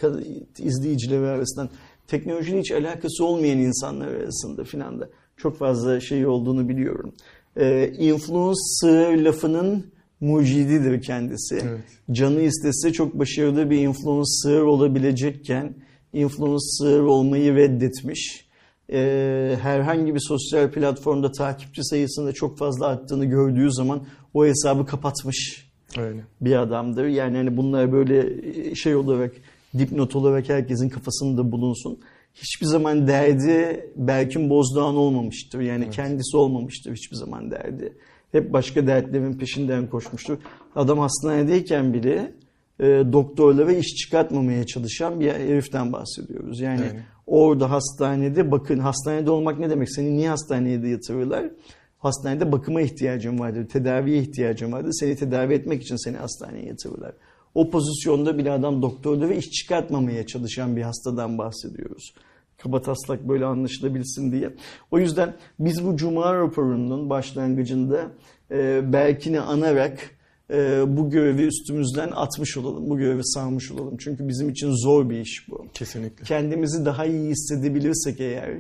[0.59, 1.71] izleyicileri arasından
[2.07, 7.13] teknolojiyle hiç alakası olmayan insanlar arasında filan da çok fazla şey olduğunu biliyorum.
[7.57, 9.87] Ee, influencer lafının
[10.21, 11.55] mucididir kendisi.
[11.63, 11.81] Evet.
[12.11, 15.75] Canı istese çok başarılı bir influencer olabilecekken
[16.13, 18.50] influencer olmayı reddetmiş.
[18.93, 24.03] Ee, herhangi bir sosyal platformda takipçi sayısında çok fazla arttığını gördüğü zaman
[24.35, 26.21] o hesabı kapatmış Öyle.
[26.41, 27.05] bir adamdır.
[27.05, 29.33] Yani hani bunlar böyle şey olarak
[29.79, 31.99] dipnot olarak herkesin kafasında bulunsun.
[32.35, 35.61] Hiçbir zaman derdi Berkin Bozdoğan olmamıştır.
[35.61, 37.93] Yani kendisi olmamıştır hiçbir zaman derdi.
[38.33, 40.39] Hep başka dertlerin peşinden koşmuştur.
[40.77, 42.33] Adam hastanedeyken bile
[42.81, 46.61] e, doktorlara iş çıkartmamaya çalışan bir heriften bahsediyoruz.
[46.61, 47.01] Yani Yani.
[47.31, 49.93] Orada hastanede bakın hastanede olmak ne demek?
[49.93, 51.51] Seni niye hastaneye yatırırlar?
[51.99, 54.93] Hastanede bakıma ihtiyacın vardır, tedaviye ihtiyacın vardır.
[54.93, 57.13] Seni tedavi etmek için seni hastaneye yatırırlar.
[57.55, 62.15] O pozisyonda bile adam doktorlara iş çıkartmamaya çalışan bir hastadan bahsediyoruz.
[62.59, 64.51] Kabataslak böyle anlaşılabilsin diye.
[64.91, 68.11] O yüzden biz bu Cuma raporunun başlangıcında
[68.51, 70.11] e, Berkin'i anarak
[70.53, 72.91] e, bu görevi üstümüzden atmış olalım.
[72.91, 73.97] Bu görevi sağmış olalım.
[73.97, 76.25] Çünkü bizim için zor bir iş bu Kesinlikle.
[76.25, 78.51] kendimizi daha iyi hissedebilirsek eğer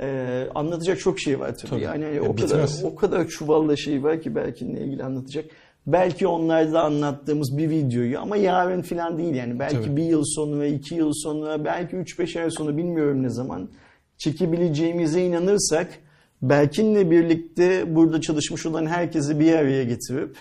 [0.00, 1.70] e, anlatacak çok şey var tabii.
[1.70, 1.82] Tabii.
[1.82, 2.84] Yani hani Ya o kadar bitmez.
[2.84, 5.44] o kadar çuvalla şey var ki belki ilgili anlatacak.
[5.86, 9.58] Belki onlarda anlattığımız bir videoyu ama yarın falan değil yani.
[9.58, 9.96] Belki Tabii.
[9.96, 13.68] bir yıl sonra, iki yıl sonra, belki üç beş ay sonra bilmiyorum ne zaman
[14.18, 15.88] çekebileceğimize inanırsak
[16.42, 20.36] Berkin'le birlikte burada çalışmış olan herkesi bir araya getirip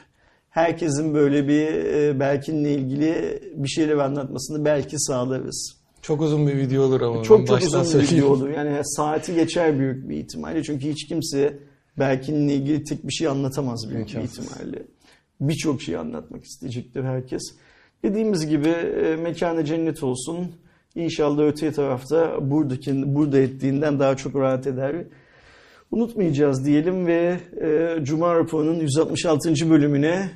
[0.51, 5.77] herkesin böyle bir e, Berkin'le ilgili bir şeyler anlatmasını belki sağlarız.
[6.01, 7.23] Çok uzun bir video olur ama.
[7.23, 8.49] Çok çok uzun bir video olur.
[8.49, 10.63] Yani saati geçer büyük bir ihtimalle.
[10.63, 11.59] Çünkü hiç kimse
[11.99, 14.83] Berkin'le ilgili tek bir şey anlatamaz büyük bir ihtimalle.
[15.41, 17.41] Birçok şey anlatmak isteyecektir herkes.
[18.03, 20.51] Dediğimiz gibi e, mekanı cennet olsun.
[20.95, 24.95] İnşallah öte tarafta buradaki burada ettiğinden daha çok rahat eder.
[25.91, 29.69] Unutmayacağız diyelim ve e, Cuma raporunun 166.
[29.69, 30.31] bölümüne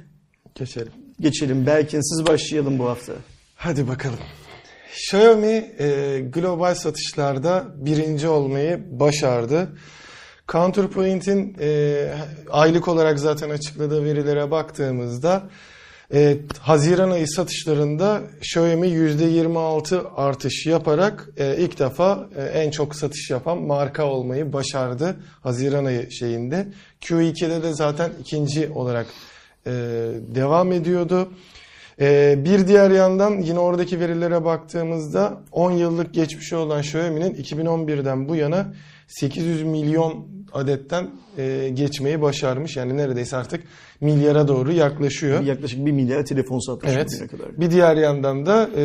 [0.56, 0.92] Geçelim.
[1.20, 1.66] geçelim.
[1.66, 3.14] Berkin'siz başlayalım bu hafta.
[3.56, 4.20] Hadi bakalım.
[4.94, 9.68] Xiaomi e, global satışlarda birinci olmayı başardı.
[10.48, 12.08] Counterpoint'in e,
[12.50, 15.50] aylık olarak zaten açıkladığı verilere baktığımızda
[16.14, 23.30] e, Haziran ayı satışlarında Xiaomi %26 artış yaparak e, ilk defa e, en çok satış
[23.30, 26.68] yapan marka olmayı başardı Haziran ayı şeyinde.
[27.02, 29.08] Q2'de de zaten ikinci olarak
[29.68, 29.72] e,
[30.36, 31.30] devam ediyordu.
[32.00, 38.36] Ee, bir diğer yandan yine oradaki verilere baktığımızda 10 yıllık geçmişi olan Xiaomi'nin 2011'den bu
[38.36, 38.74] yana
[39.08, 42.78] 800 milyon adetten e, geçmeyi başarmış.
[42.78, 43.64] Yani neredeyse artık
[44.02, 45.42] milyara doğru yaklaşıyor.
[45.42, 47.08] Yaklaşık 1 milyar telefon satmış Evet.
[47.14, 47.60] bugüne kadar.
[47.60, 48.84] Bir diğer yandan da e,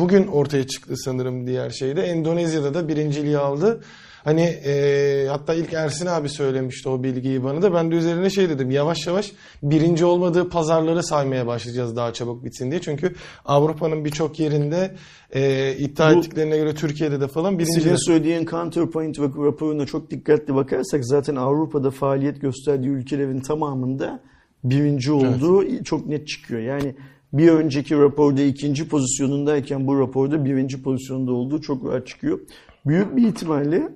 [0.00, 2.02] bugün ortaya çıktı sanırım diğer şeyde.
[2.02, 3.80] Endonezya'da da birinciliği aldı.
[4.24, 7.74] Hani e, hatta ilk Ersin abi söylemişti o bilgiyi bana da.
[7.74, 12.70] Ben de üzerine şey dedim yavaş yavaş birinci olmadığı pazarları saymaya başlayacağız daha çabuk bitsin
[12.70, 12.80] diye.
[12.80, 13.14] Çünkü
[13.44, 14.94] Avrupa'nın birçok yerinde
[15.34, 17.72] e, iddia Bu- ettiklerine göre Türkiye'de de falan birinci.
[17.72, 24.20] Sizin söylediğin Counterpoint rap- raporuna çok dikkatli bakarsak zaten Avrupa'da faaliyet gösterdiği ülkelerin tamamında
[24.64, 26.60] birinci olduğu çok net çıkıyor.
[26.60, 26.94] Yani
[27.32, 32.40] bir önceki raporda ikinci pozisyonundayken bu raporda birinci pozisyonda olduğu çok rahat çıkıyor.
[32.86, 33.88] Büyük bir ihtimalle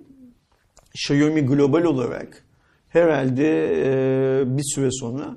[0.97, 2.43] Xiaomi global olarak
[2.89, 5.37] herhalde e, bir süre sonra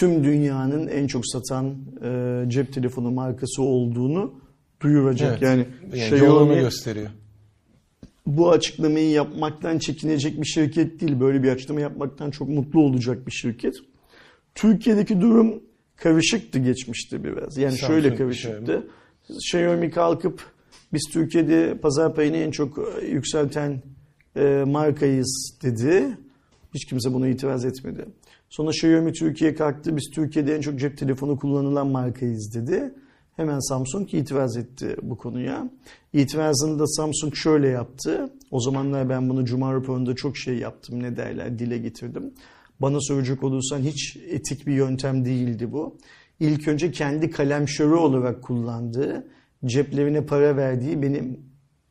[0.00, 4.32] tüm dünyanın en çok satan e, cep telefonu markası olduğunu
[4.80, 5.42] duyuracak.
[5.42, 5.42] Evet.
[5.42, 7.10] Yani, yani yolunu gösteriyor.
[8.26, 11.20] bu açıklamayı yapmaktan çekinecek bir şirket değil.
[11.20, 13.74] Böyle bir açıklama yapmaktan çok mutlu olacak bir şirket.
[14.54, 15.62] Türkiye'deki durum
[15.96, 17.56] karışıktı geçmişti biraz.
[17.56, 18.86] Yani Samsung, şöyle karışıktı.
[19.30, 20.42] Xiaomi kalkıp
[20.92, 23.82] biz Türkiye'de pazar payını en çok e, yükselten
[24.38, 26.18] e, markayız dedi.
[26.74, 28.04] Hiç kimse buna itiraz etmedi.
[28.48, 29.96] Sonra Xiaomi Türkiye kalktı.
[29.96, 32.94] Biz Türkiye'de en çok cep telefonu kullanılan markayız dedi.
[33.36, 35.70] Hemen Samsung itiraz etti bu konuya.
[36.12, 38.32] İtirazını da Samsung şöyle yaptı.
[38.50, 41.02] O zamanlar ben bunu Cuma raporunda çok şey yaptım.
[41.02, 42.34] Ne derler dile getirdim.
[42.80, 45.96] Bana soracak olursan hiç etik bir yöntem değildi bu.
[46.40, 49.26] İlk önce kendi kalemşörü olarak kullandığı,
[49.64, 51.47] ceplerine para verdiği benim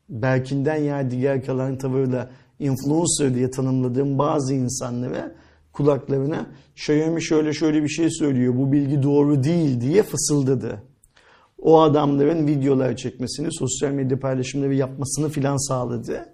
[0.08, 5.32] Berkin'den yadigar kalan tavırla influencer diye tanımladığım bazı insanlara
[5.72, 6.46] kulaklarına
[6.76, 10.82] Xiaomi şöyle şöyle bir şey söylüyor bu bilgi doğru değil diye fısıldadı.
[11.62, 16.26] O adamların videolar çekmesini, sosyal medya paylaşımları yapmasını filan sağladı.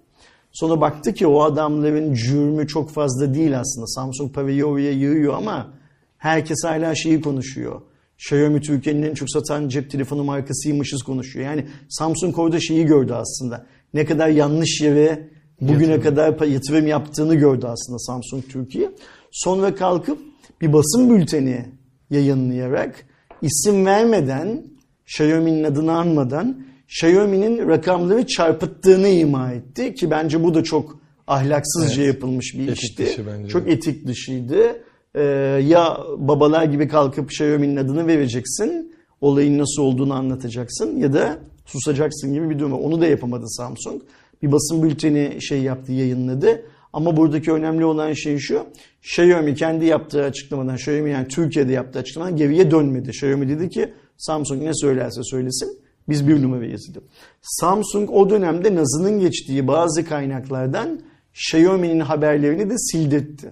[0.51, 3.87] Sonra baktı ki o adamların cürmü çok fazla değil aslında.
[3.87, 5.73] Samsung parayı oraya yığıyor ama
[6.17, 7.81] herkes hala şeyi konuşuyor.
[8.17, 11.45] Xiaomi Türkiye'nin en çok satan cep telefonu markasıymışız konuşuyor.
[11.45, 13.65] Yani Samsung orada şeyi gördü aslında.
[13.93, 15.29] Ne kadar yanlış yere
[15.61, 16.01] bugüne Yatırım.
[16.01, 18.91] kadar yatırım yaptığını gördü aslında Samsung Türkiye.
[19.31, 20.19] Sonra kalkıp
[20.61, 21.65] bir basın bülteni
[22.09, 23.05] yayınlayarak
[23.41, 24.63] isim vermeden
[25.05, 32.13] Xiaomi'nin adını anmadan Xiaomi'nin rakamları çarpıttığını ima etti ki bence bu da çok ahlaksızca Evet.
[32.15, 33.05] yapılmış bir Etik işti.
[33.05, 33.49] dışı bence.
[33.49, 34.83] Çok etik dışıydı.
[35.15, 35.21] Ee,
[35.67, 42.49] ya babalar gibi kalkıp Xiaomi'nin adını vereceksin, olayın nasıl olduğunu anlatacaksın ya da susacaksın gibi
[42.49, 42.79] bir durum var.
[42.79, 44.01] Onu da yapamadı Samsung.
[44.41, 46.65] Bir basın bülteni şey yaptı, yayınladı.
[46.93, 48.65] Ama buradaki önemli olan şey şu.
[49.03, 53.09] Xiaomi kendi yaptığı açıklamadan, Xiaomi yani Türkiye'de yaptığı açıklamadan geriye dönmedi.
[53.09, 56.99] Xiaomi dedi ki Samsung ne söylerse söylesin biz bir numarayız dedi.
[57.41, 61.01] Samsung o dönemde Naz'ının geçtiği bazı kaynaklardan
[61.33, 63.51] Xiaomi'nin haberlerini de sildirtti.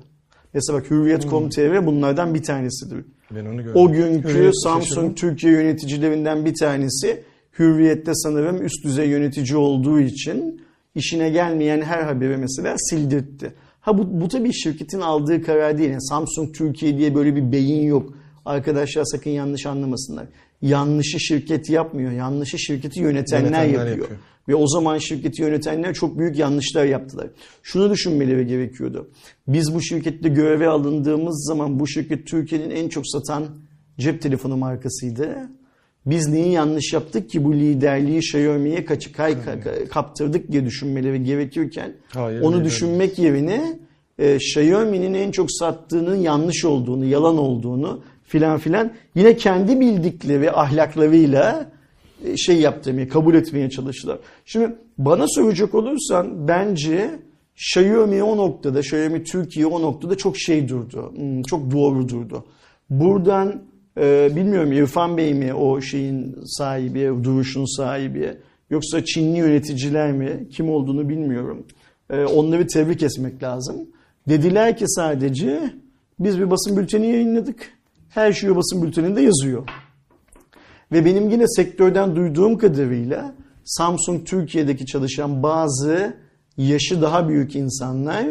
[0.53, 3.05] Mesela bak Hürriyet.com.tr bunlardan bir tanesidir.
[3.31, 3.71] Ben onu gördüm.
[3.75, 5.15] O günkü Evet, Samsung şaşırdım.
[5.15, 7.23] Türkiye yöneticilerinden bir tanesi
[7.59, 10.61] Hürriyet'te sanırım üst düzey yönetici olduğu için
[10.95, 13.53] işine gelmeyen her haberi mesela sildirtti.
[13.81, 15.89] Ha bu, bu tabii şirketin aldığı karar değil.
[15.89, 18.13] Yani Samsung Türkiye diye böyle bir beyin yok.
[18.45, 20.25] Arkadaşlar sakın yanlış anlamasınlar.
[20.61, 22.11] Yanlışı şirket yapmıyor.
[22.11, 23.97] Yanlışı şirketi yönetenler, Yönetenler yapıyor.
[23.97, 24.19] yapıyor.
[24.47, 27.27] Ve o zaman şirketi yönetenler çok büyük yanlışlar yaptılar.
[27.63, 29.09] Şunu düşünmeleri gerekiyordu.
[29.47, 33.43] Biz bu şirkette göreve alındığımız zaman bu şirket Türkiye'nin en çok satan
[33.99, 35.49] cep telefonu markasıydı.
[36.05, 42.41] Biz neyi yanlış yaptık ki bu liderliği Xiaomi'ye kay, ka- kaptırdık diye düşünmeleri gerekirken Hayır,
[42.41, 43.79] onu öyle düşünmek yerine
[44.19, 51.71] e, Xiaomi'nin en çok sattığının yanlış olduğunu, yalan olduğunu filan filan yine kendi bildikleri ahlaklarıyla
[52.37, 54.19] şey yaptırmaya, kabul etmeye çalıştılar.
[54.45, 57.19] Şimdi bana soracak olursan bence
[57.55, 61.13] Xiaomi o noktada, Xiaomi Türkiye o noktada çok şey durdu.
[61.15, 62.45] Hmm, Çok doğru durdu.
[62.89, 63.61] Buradan
[63.99, 68.37] e, bilmiyorum İrfan Bey mi o şeyin sahibi, duruşun sahibi
[68.69, 71.65] yoksa Çinli yöneticiler mi kim olduğunu bilmiyorum.
[72.09, 73.75] E, onları tebrik etmek lazım.
[74.29, 75.73] Dediler ki sadece
[76.19, 77.71] biz bir basın bülteni yayınladık.
[78.09, 79.67] Her şey o basın bülteninde yazıyor.
[80.93, 83.35] Ve benim yine sektörden duyduğum kadarıyla
[83.65, 86.17] Samsung Türkiye'deki çalışan bazı
[86.57, 88.25] yaşı daha büyük insanlar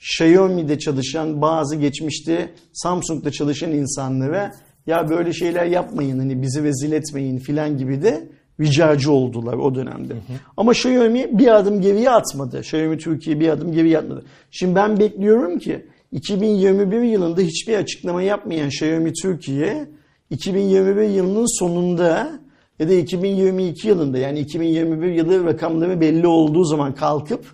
[0.00, 4.54] Xiaomi'de çalışan bazı geçmişte Samsung'da çalışan insanlara
[4.86, 8.28] ya böyle şeyler yapmayın hani bizi rezil etmeyin filan gibi de
[8.60, 10.14] ricacı oldular o dönemde.
[10.56, 12.58] Ama Xiaomi bir adım geriye atmadı.
[12.58, 14.24] Xiaomi Türkiye bir adım geriye atmadı.
[14.50, 19.86] Şimdi ben bekliyorum ki 2021 yılında hiçbir açıklama yapmayan Xiaomi Türkiye
[20.30, 22.40] 2021 yılının sonunda
[22.78, 27.44] ya da 2022 yılında yani 2021 yılı rakamları belli olduğu zaman kalkıp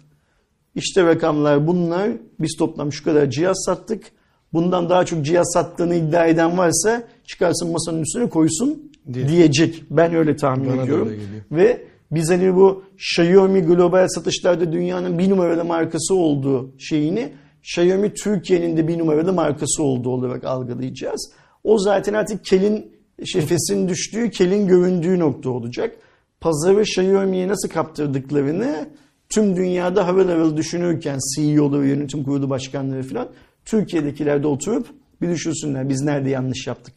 [0.74, 2.10] işte rakamlar bunlar
[2.40, 4.04] biz toplam şu kadar cihaz sattık.
[4.52, 9.28] Bundan daha çok cihaz sattığını iddia eden varsa çıkarsın masanın üstüne koysun Diye.
[9.28, 9.82] diyecek.
[9.90, 11.12] Ben öyle tahmin Bana ediyorum.
[11.52, 18.76] Ve biz hani bu Xiaomi global satışlarda dünyanın bir numaralı markası olduğu şeyini Xiaomi Türkiye'nin
[18.76, 21.32] de bir numaralı markası olduğu olarak algılayacağız.
[21.66, 22.92] O zaten artık kelin
[23.24, 25.96] şefesin düştüğü, kelin göründüğü nokta olacak.
[26.40, 28.88] Pazarı Xiaomi'ye nasıl kaptırdıklarını
[29.28, 33.28] tüm dünyada harıl harıl düşünürken CEO'ları, yönetim kurulu başkanları falan
[33.64, 34.86] Türkiye'dekiler de oturup
[35.20, 36.94] bir düşünsünler biz nerede yanlış yaptık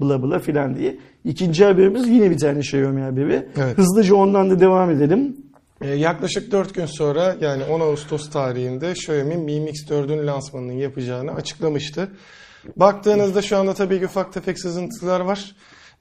[0.00, 0.98] bla bla filan diye.
[1.24, 3.48] İkinci haberimiz yine bir tane Xiaomi haberi.
[3.56, 3.78] Evet.
[3.78, 5.36] Hızlıca ondan da devam edelim.
[5.80, 11.34] Ee, yaklaşık 4 gün sonra yani 10 Ağustos tarihinde Xiaomi Mi Mix 4'ün lansmanını yapacağını
[11.34, 12.08] açıklamıştı.
[12.76, 15.54] Baktığınızda şu anda tabii ki ufak tefek sızıntılar var.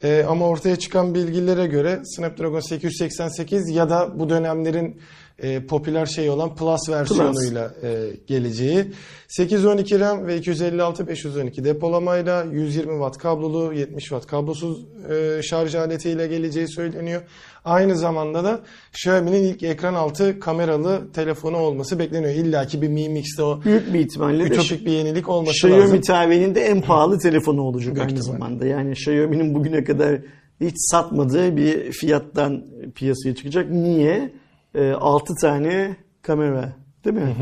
[0.03, 5.01] Ee, ama ortaya çıkan bilgilere göre Snapdragon 888 ya da bu dönemlerin
[5.39, 8.85] e, popüler şey olan Plus versiyonuyla e, geleceği.
[9.27, 16.27] 812 RAM ve 256 512 depolamayla 120 Watt kablolu 70 Watt kablosuz e, şarj aletiyle
[16.27, 17.21] geleceği söyleniyor.
[17.65, 18.59] Aynı zamanda da
[18.93, 22.33] Xiaomi'nin ilk ekran altı kameralı telefonu olması bekleniyor.
[22.33, 25.81] İlla ki bir Mi Mix'te o Büyük bir ihtimalle de ütopik bir yenilik olması Xiaomi
[25.81, 26.01] lazım.
[26.01, 28.39] tarihinin de en pahalı telefonu olacak Büyük aynı ihtimalle.
[28.39, 28.65] zamanda.
[28.65, 30.21] Yani Xiaomi'nin bugüne kadar
[30.61, 32.65] hiç satmadığı bir fiyattan
[32.95, 33.69] piyasaya çıkacak.
[33.69, 34.31] Niye?
[34.99, 36.73] 6 tane kamera
[37.05, 37.35] değil mi?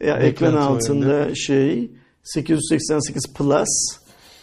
[0.00, 1.90] Ya, ekran altında şey
[2.22, 3.68] 888 Plus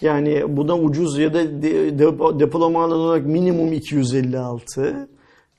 [0.02, 5.10] yani buna ucuz ya da de- depo- depolama alanı olarak minimum 256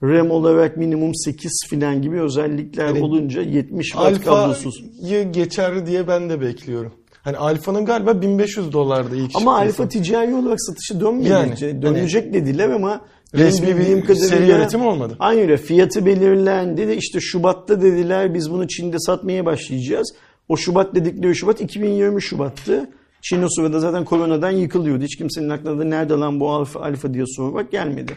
[0.02, 4.84] RAM olarak minimum 8 filan gibi özellikler Yani olunca 70 watt kablosuz.
[5.02, 6.92] Alfa'yı geçer diye ben de bekliyorum.
[7.24, 11.28] Hani Alfa'nın galiba 1500 dolardı ilk Ama Alfa ticari olarak satışı dönmedi.
[11.28, 13.00] Yani, Dönecek dediler ama
[13.34, 15.16] Resmi bir seri üretim olmadı.
[15.18, 15.56] Aynı öyle.
[15.56, 20.14] Fiyatı belirlendi de işte Şubat'ta dediler biz bunu Çin'de satmaya başlayacağız.
[20.48, 22.90] O Şubat dedikleri Şubat 2020 Şubat'tı.
[23.22, 25.04] Çin o sırada zaten koronadan yıkılıyordu.
[25.04, 28.12] Hiç kimsenin aklına da nerede lan bu alfa, alfa diye sormak gelmedi.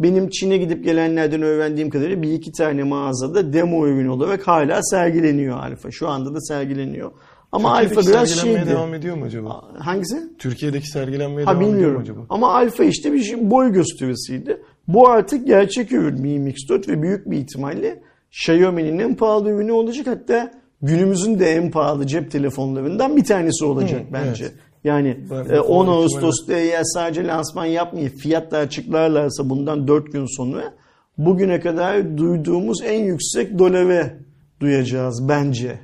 [0.00, 5.58] Benim Çin'e gidip gelenlerden öğrendiğim kadarıyla bir iki tane mağazada demo ürün olarak hala sergileniyor
[5.58, 5.90] alfa.
[5.90, 7.10] Şu anda da sergileniyor.
[7.52, 8.70] Ama alfa Türkiye'deki biraz sergilenmeye şeydi.
[8.76, 9.64] devam ediyor mu acaba?
[9.78, 10.22] Hangisi?
[10.38, 12.00] Türkiye'deki sergilenmeye Ha devam ediyor mu bilmiyorum.
[12.02, 12.20] acaba?
[12.28, 14.62] Ama alfa işte bir şey, boy gösterisiydi.
[14.88, 19.72] Bu artık gerçek ürün Mi Mix 4 ve büyük bir ihtimalle Xiaomi'nin en pahalı ürünü
[19.72, 20.06] olacak.
[20.06, 20.50] Hatta
[20.82, 24.44] günümüzün de en pahalı cep telefonlarından bir tanesi olacak Hı, bence.
[24.44, 24.54] evet.
[24.84, 30.36] Yani Ben- e, 10 ben- Ağustos'ta eğer sadece lansman yapmayıp fiyatlar açıklarlarsa bundan 4 gün
[30.36, 30.72] sonra
[31.18, 34.16] bugüne kadar duyduğumuz en yüksek doleve
[34.60, 35.78] duyacağız bence.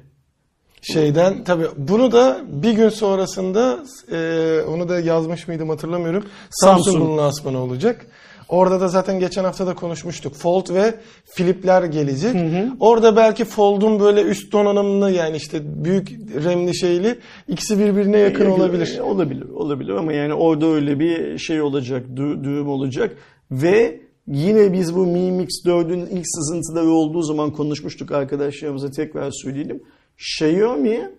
[0.93, 3.79] Şeyden tabii bunu da bir gün sonrasında
[4.13, 6.25] e, onu da yazmış mıydım hatırlamıyorum.
[6.51, 6.85] Samsung.
[6.87, 8.07] Samsung'un lansmanı olacak.
[8.49, 10.35] Orada da zaten geçen hafta da konuşmuştuk.
[10.35, 10.95] Fold ve
[11.25, 12.35] Flip'ler gelecek.
[12.81, 16.09] Orada belki Fold'un böyle üst donanımlı yani işte büyük
[16.45, 17.19] RAM'li şeyli
[17.49, 18.97] ikisi birbirine yakın olabilir.
[18.99, 23.17] E, Olabilir, olabilir ama yani orada öyle bir şey olacak, dü- düğüm olacak
[23.51, 29.83] ve yine biz bu Mi Mix 4'ün ilk sızıntıları olduğu zaman konuşmuştuk arkadaşlarımıza tekrar söyleyelim.
[30.19, 31.11] Xiaomi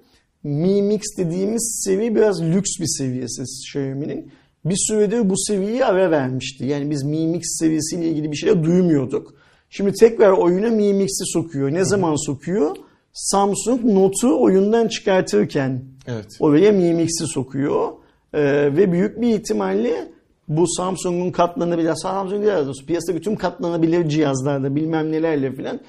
[0.43, 4.31] Mi Mix dediğimiz seviye biraz lüks bir seviyesi Xiaomi'nin.
[4.65, 6.65] Bir süredir bu seviyeyi ara vermişti.
[6.65, 9.33] Yani biz Mi Mix seviyesiyle ilgili bir şey duymuyorduk.
[9.69, 11.73] Şimdi tekrar oyuna Mi Mix'i sokuyor.
[11.73, 12.75] Ne zaman sokuyor?
[13.13, 16.25] Samsung Note'u oyundan çıkartırken Evet.
[16.39, 17.91] oraya Mi Mix'i sokuyor.
[18.33, 18.41] Ee,
[18.77, 20.11] ve büyük bir ihtimalle
[20.47, 25.79] bu Samsung'un katlanabilir, Samsung değil piyasada tüm katlanabilir cihazlarda bilmem nelerle filan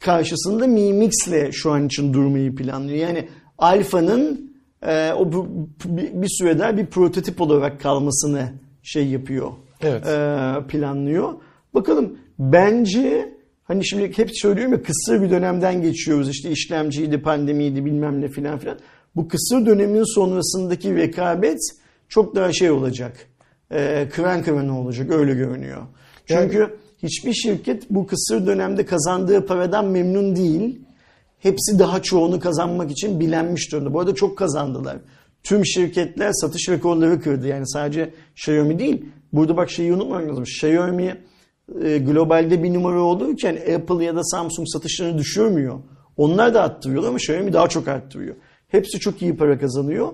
[0.00, 2.98] karşısında Mi Mix'le şu an için durmayı planlıyor.
[2.98, 3.28] Yani
[3.58, 4.52] Alpha'nın
[4.82, 5.32] e, o
[5.84, 8.52] bir, bir süre daha bir prototip olarak kalmasını
[8.82, 9.52] şey yapıyor.
[9.80, 10.06] Evet.
[10.06, 11.34] e, planlıyor.
[11.74, 16.30] Bakalım bence hani şimdi hep söylüyorum ya kısır bir dönemden geçiyoruz.
[16.30, 18.78] İşte işlemciydi, pandemiydi bilmem ne filan filan.
[19.16, 21.58] Bu kısır dönemin sonrasındaki rekabet
[22.08, 23.16] çok daha şey olacak.
[23.70, 25.82] E, kıran kırana olacak öyle görünüyor.
[26.26, 26.76] Çünkü
[27.06, 30.80] hiçbir şirket bu kısır dönemde kazandığı paradan memnun değil.
[31.38, 33.94] Hepsi daha çoğunu kazanmak için bilenmiş durumda.
[33.94, 34.96] Bu arada çok kazandılar.
[35.42, 37.46] Tüm şirketler satış rekorları kırdı.
[37.46, 39.04] Yani sadece Xiaomi değil.
[39.32, 40.42] Burada bak şeyi unutmamak lazım.
[40.42, 41.16] Xiaomi
[41.82, 45.78] e, globalde bir numara olurken Apple ya da Samsung satışlarını düşürmüyor.
[46.16, 48.36] Onlar da arttırıyorlar ama Xiaomi daha çok arttırıyor.
[48.68, 50.12] Hepsi çok iyi para kazanıyor.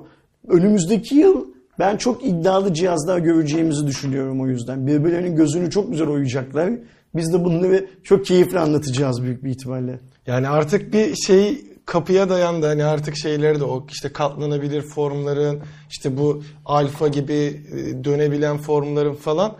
[0.48, 1.46] Önümüzdeki yıl
[1.82, 4.86] ben çok iddialı cihazlar göreceğimizi düşünüyorum o yüzden.
[4.86, 6.70] Birbirlerinin gözünü çok güzel oyacaklar.
[7.14, 10.00] Biz de bunları çok keyifli anlatacağız büyük bir ihtimalle.
[10.26, 12.66] Yani artık bir şey kapıya dayandı.
[12.66, 15.60] Hani artık şeyleri de o işte katlanabilir formların
[15.90, 19.56] işte bu alfa gibi e, dönebilen formların falan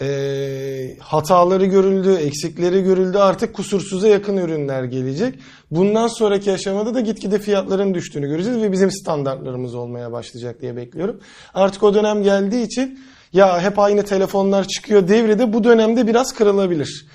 [0.00, 3.18] e, hataları görüldü, eksikleri görüldü.
[3.18, 5.34] Artık kusursuza yakın ürünler gelecek.
[5.70, 11.20] Bundan sonraki aşamada da gitgide fiyatların düştüğünü göreceğiz ve bizim standartlarımız olmaya başlayacak diye bekliyorum.
[11.54, 13.00] Artık o dönem geldiği için
[13.32, 17.06] ya hep aynı telefonlar çıkıyor devri de bu dönemde biraz kırılabilir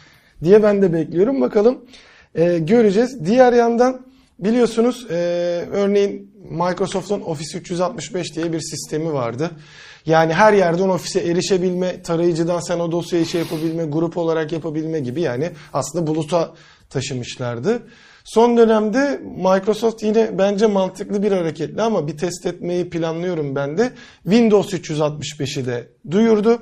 [0.44, 1.41] diye ben de bekliyorum.
[1.41, 1.86] Bakalım
[2.36, 3.26] e, göreceğiz.
[3.26, 4.06] Diğer yandan
[4.40, 5.16] biliyorsunuz e,
[5.72, 9.52] örneğin Microsoft'un Office 365 diye bir sistemi vardı.
[10.06, 15.22] Yani her yerden ofise erişebilme, tarayıcıdan sen o dosyayı şey yapabilme, grup olarak yapabilme gibi
[15.22, 16.53] yani aslında buluta
[16.90, 17.82] taşımışlardı.
[18.26, 23.91] Son dönemde Microsoft yine bence mantıklı bir hareketli ama bir test etmeyi planlıyorum ben de.
[24.23, 26.60] Windows 365'i de duyurdu.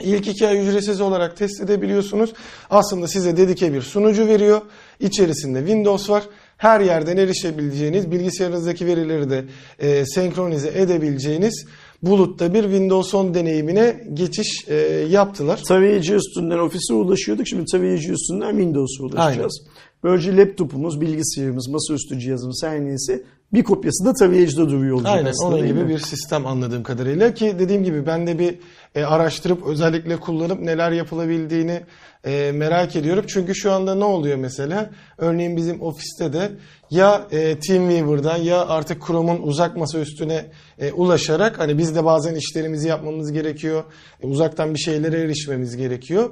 [0.00, 2.32] İlk iki ay ücretsiz olarak test edebiliyorsunuz.
[2.70, 4.62] Aslında size dedike bir sunucu veriyor.
[5.00, 6.22] İçerisinde Windows var.
[6.56, 9.44] Her yerden erişebileceğiniz, bilgisayarınızdaki verileri de
[9.78, 11.66] e, senkronize edebileceğiniz
[12.02, 14.74] bulutta bir Windows 10 deneyimine geçiş e,
[15.10, 15.60] yaptılar.
[15.68, 17.48] Tarayıcı üstünden ofise ulaşıyorduk.
[17.48, 19.66] Şimdi tarayıcı üstünden Windows'a ulaşacağız.
[20.04, 25.56] Böylece laptopumuz, bilgisayarımız, masaüstü cihazımız her neyse bir kopyası da tarayıcıda duruyor olacak Aynen aslında
[25.56, 25.88] onun gibi mi?
[25.88, 28.58] bir sistem anladığım kadarıyla ki dediğim gibi ben de bir
[28.94, 31.80] e, araştırıp özellikle kullanıp neler yapılabildiğini
[32.26, 33.24] e, merak ediyorum.
[33.28, 34.90] Çünkü şu anda ne oluyor mesela?
[35.18, 36.50] Örneğin bizim ofiste de
[36.90, 40.46] ya e, Teamweaver'dan ya artık Chrome'un uzak masa üstüne
[40.78, 43.84] e, ulaşarak hani biz de bazen işlerimizi yapmamız gerekiyor.
[44.22, 46.30] E, uzaktan bir şeylere erişmemiz gerekiyor.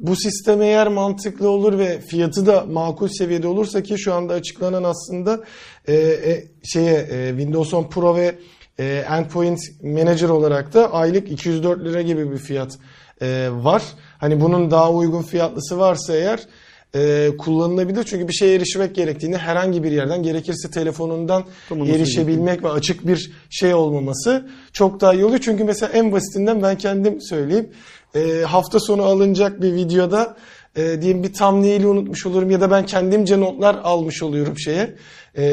[0.00, 4.84] Bu sistem eğer mantıklı olur ve fiyatı da makul seviyede olursa ki şu anda açıklanan
[4.84, 5.40] aslında
[5.88, 8.34] e, e, şeye e, Windows 10 Pro ve
[8.78, 12.78] e, Endpoint Manager olarak da aylık 204 lira gibi bir fiyat
[13.22, 13.82] e, var.
[14.24, 16.40] Hani bunun daha uygun fiyatlısı varsa eğer
[16.94, 18.04] e, kullanılabilir.
[18.04, 23.06] Çünkü bir şeye erişmek gerektiğinde herhangi bir yerden gerekirse telefonundan Tam onu erişebilmek ve açık
[23.06, 25.40] bir şey olmaması çok daha iyi oluyor.
[25.40, 27.68] Çünkü mesela en basitinden ben kendim söyleyeyim.
[28.14, 30.36] E, hafta sonu alınacak bir videoda
[30.76, 34.94] e, diyelim bir thumbnail'i unutmuş olurum ya da ben kendimce notlar almış oluyorum şeye
[35.38, 35.44] e,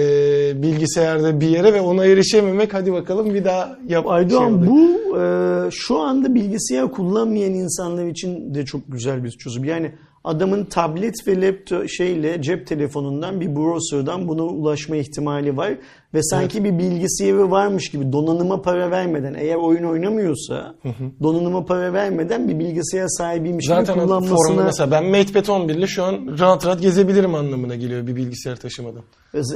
[0.64, 4.04] bilgisayarda bir yere ve ona erişememek hadi bakalım bir daha yap.
[4.04, 4.72] şey Aydoğan oluyor.
[4.72, 9.64] bu e, şu anda bilgisayar kullanmayan insanlar için de çok güzel bir çözüm.
[9.64, 9.92] Yani
[10.24, 15.78] adamın tablet ve laptop şeyle cep telefonundan bir browser'dan buna ulaşma ihtimali var
[16.14, 20.76] ve sanki bir bilgisayarı varmış gibi donanıma para vermeden eğer oyun oynamıyorsa
[21.24, 26.04] donanıma para vermeden bir bilgisayar sahibiymiş Zaten gibi kullanmasına mesela ben MatePad 11 ile şu
[26.04, 29.02] an rahat rahat gezebilirim anlamına geliyor bir bilgisayar taşımadan.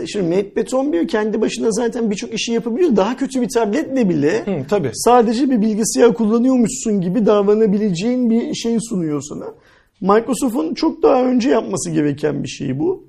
[0.07, 2.95] Şimdi MatePad 11 kendi başına zaten birçok işi yapabiliyor.
[2.95, 4.91] Daha kötü bir tabletle bile Hı, tabii.
[4.93, 9.45] sadece bir bilgisayar kullanıyormuşsun gibi davranabileceğin bir şey sunuyor sana.
[10.01, 13.07] Microsoft'un çok daha önce yapması gereken bir şey bu.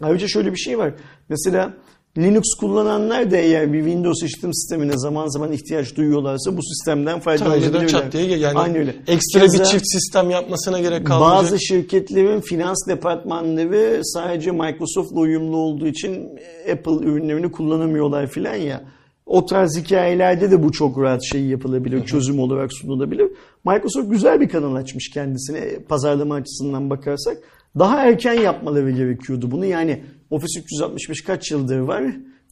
[0.00, 0.94] Ayrıca şöyle bir şey var.
[1.28, 1.74] Mesela
[2.18, 7.88] Linux kullananlar da eğer bir Windows işletim sistemine zaman zaman ihtiyaç duyuyorlarsa bu sistemden faydalanabilirler.
[7.88, 8.94] çat diye yani Aynı öyle.
[9.06, 11.44] ekstra Keza- bir çift sistem yapmasına gerek kalmayacak.
[11.44, 16.28] bazı şirketlerin finans departmanları sadece Microsoft'la uyumlu olduğu için
[16.72, 18.84] Apple ürünlerini kullanamıyorlar filan ya.
[19.30, 23.28] O tarz hikayelerde de bu çok rahat şey yapılabilir, çözüm olarak sunulabilir.
[23.66, 27.36] Microsoft güzel bir kanal açmış kendisine pazarlama açısından bakarsak.
[27.78, 29.64] Daha erken yapmaları gerekiyordu bunu.
[29.64, 32.04] Yani Office 365 kaç yıldır var?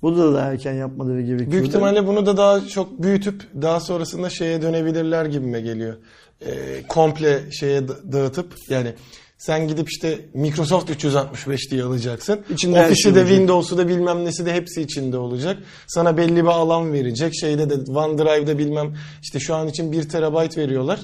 [0.02, 1.52] Bunu da daha erken yapmaları gerekiyordu.
[1.52, 5.94] Büyük ihtimalle bunu da daha çok büyütüp daha sonrasında şeye dönebilirler gibime geliyor.
[6.40, 6.50] Ee,
[6.88, 8.92] komple şeye da- dağıtıp yani
[9.38, 12.40] sen gidip işte Microsoft 365 diye alacaksın.
[12.50, 13.28] İçinde her şey Office'i de.
[13.28, 15.58] Windows'u da bilmem nesi de hepsi içinde olacak.
[15.86, 17.32] Sana belli bir alan verecek.
[17.40, 21.00] Şeyde de OneDrive'da bilmem işte şu an için 1 terabayt veriyorlar.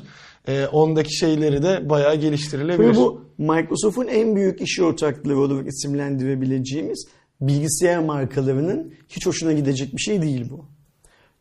[0.48, 2.88] Ee, ondaki şeyleri de bayağı geliştirilebilir.
[2.88, 7.06] Ve bu Microsoft'un en büyük iş ortaklığı olarak isimlendirebileceğimiz
[7.40, 10.64] bilgisayar markalarının hiç hoşuna gidecek bir şey değil bu.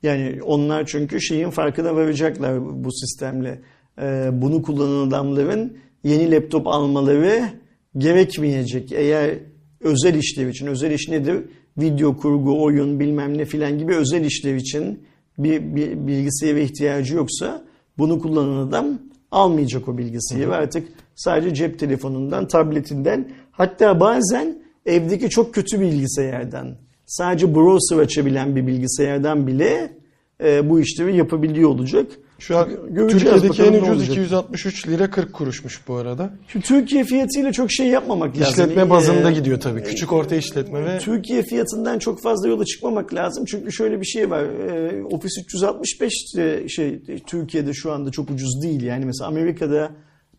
[0.03, 3.61] Yani onlar çünkü şeyin farkına varacaklar bu sistemle.
[4.01, 7.49] Ee, bunu kullanan adamların yeni laptop almaları
[7.97, 8.91] gerekmeyecek.
[8.91, 9.39] Eğer
[9.81, 11.45] özel işlev için, özel iş nedir?
[11.77, 14.99] Video kurgu, oyun bilmem ne filan gibi özel işlev için
[15.37, 17.65] bir, bir bilgisayara ihtiyacı yoksa
[17.97, 18.99] bunu kullanan adam
[19.31, 20.55] almayacak o bilgisayarı.
[20.55, 28.67] Artık sadece cep telefonundan, tabletinden hatta bazen evdeki çok kötü bilgisayardan sadece browser açabilen bir
[28.67, 29.97] bilgisayardan bile
[30.43, 32.11] e, bu işlemi yapabiliyor olacak.
[32.47, 34.09] Şu an Göreceğiz Türkiye'deki en ucuz olacak.
[34.09, 36.33] 263 lira 40 kuruşmuş bu arada.
[36.47, 38.51] Şu Türkiye fiyatıyla çok şey yapmamak lazım.
[38.53, 39.83] İşletme bazında Ee, gidiyor tabii.
[39.83, 43.45] Küçük orta işletme ve Türkiye fiyatından çok fazla yola çıkmamak lazım.
[43.45, 44.43] Çünkü şöyle bir şey var.
[44.43, 48.81] Ee, Office 365 de şey Türkiye'de şu anda çok ucuz değil.
[48.81, 49.91] Yani mesela Amerika'da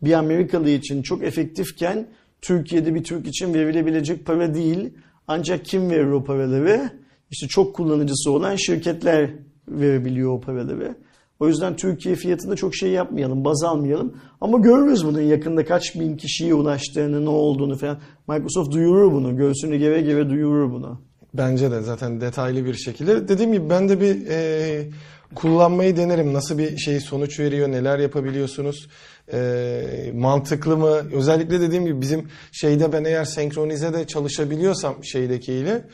[0.03, 2.07] bir Amerikalı için çok efektifken
[2.41, 4.89] Türkiye'de bir Türk için verilebilecek para değil.
[5.27, 6.89] Ancak kim verir o paraları?
[7.31, 9.29] İşte çok kullanıcısı olan şirketler
[9.67, 10.95] verebiliyor o paraları.
[11.39, 14.13] O yüzden Türkiye fiyatında çok şey yapmayalım, baz almayalım.
[14.41, 17.99] Ama görürüz bunun yakında kaç bin kişiye ulaştığını, ne olduğunu falan.
[18.27, 21.01] Microsoft duyurur bunu, göğsünü geve geve duyurur bunu.
[21.33, 23.27] Bence de zaten detaylı bir şekilde.
[23.27, 24.89] Dediğim gibi ben de bir e,
[25.35, 26.33] kullanmayı denerim.
[26.33, 28.87] Nasıl bir şey sonuç veriyor, neler yapabiliyorsunuz,
[29.33, 31.01] e, mantıklı mı?
[31.13, 35.85] Özellikle dediğim gibi bizim şeyde ben eğer senkronize de çalışabiliyorsam şeydekiyle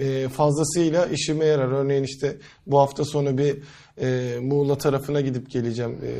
[0.00, 1.72] e, fazlasıyla işime yarar.
[1.72, 2.36] Örneğin işte
[2.66, 3.58] bu hafta sonu bir
[4.00, 5.90] e, Muğla tarafına gidip geleceğim.
[5.90, 6.10] E,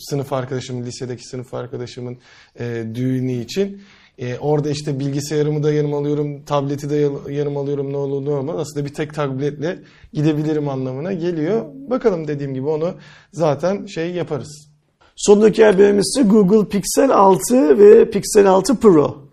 [0.00, 2.16] sınıf arkadaşımın, lisedeki sınıf arkadaşımın
[2.60, 3.82] e, düğünü için.
[4.18, 8.30] E, orada işte bilgisayarımı da yanıma alıyorum, tableti de yan- yanıma alıyorum ne olur ne
[8.30, 8.56] olmaz.
[8.58, 9.78] Aslında bir tek tabletle
[10.12, 11.64] gidebilirim anlamına geliyor.
[11.90, 12.94] Bakalım dediğim gibi onu
[13.32, 14.68] zaten şey yaparız.
[15.16, 19.27] Sondaki haberimiz ise Google Pixel 6 ve Pixel 6 Pro.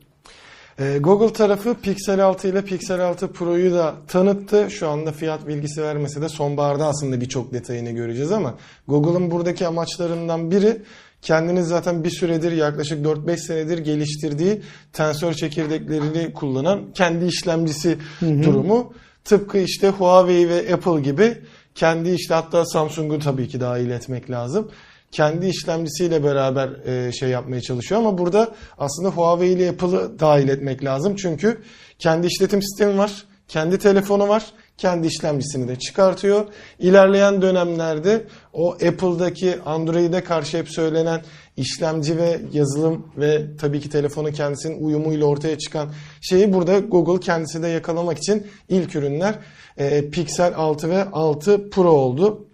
[0.80, 4.68] E, Google tarafı Pixel 6 ile Pixel 6 Pro'yu da tanıttı.
[4.72, 8.56] Şu anda fiyat bilgisi vermese de sonbaharda aslında birçok detayını göreceğiz ama
[8.88, 10.82] Google'ın buradaki amaçlarından biri
[11.22, 14.62] kendiniz zaten bir süredir yaklaşık 4-5 senedir geliştirdiği
[14.94, 18.94] tensör çekirdeklerini kullanan kendi işlemcisi durumu.
[19.24, 21.38] Tıpkı işte Huawei ve Apple gibi
[21.76, 24.72] kendi işte hatta Samsung'u tabii ki dahil etmek lazım
[25.16, 30.84] kendi işlemcisiyle beraber e, şey yapmaya çalışıyor ama burada aslında Huawei ile Apple'ı dahil etmek
[30.84, 31.16] lazım.
[31.16, 31.62] Çünkü
[32.00, 34.46] kendi işletim sistemi var, kendi telefonu var,
[34.78, 36.46] kendi işlemcisini de çıkartıyor.
[36.80, 41.22] İlerleyen dönemlerde o Apple'daki Android'e karşı hep söylenen
[41.58, 45.90] işlemci ve yazılım ve tabii ki telefonun kendisinin uyumuyla ortaya çıkan
[46.22, 49.36] şeyi burada Google kendisi de yakalamak için ilk ürünler
[49.78, 52.48] e, Pixel 6 ve 6 Pro oldu.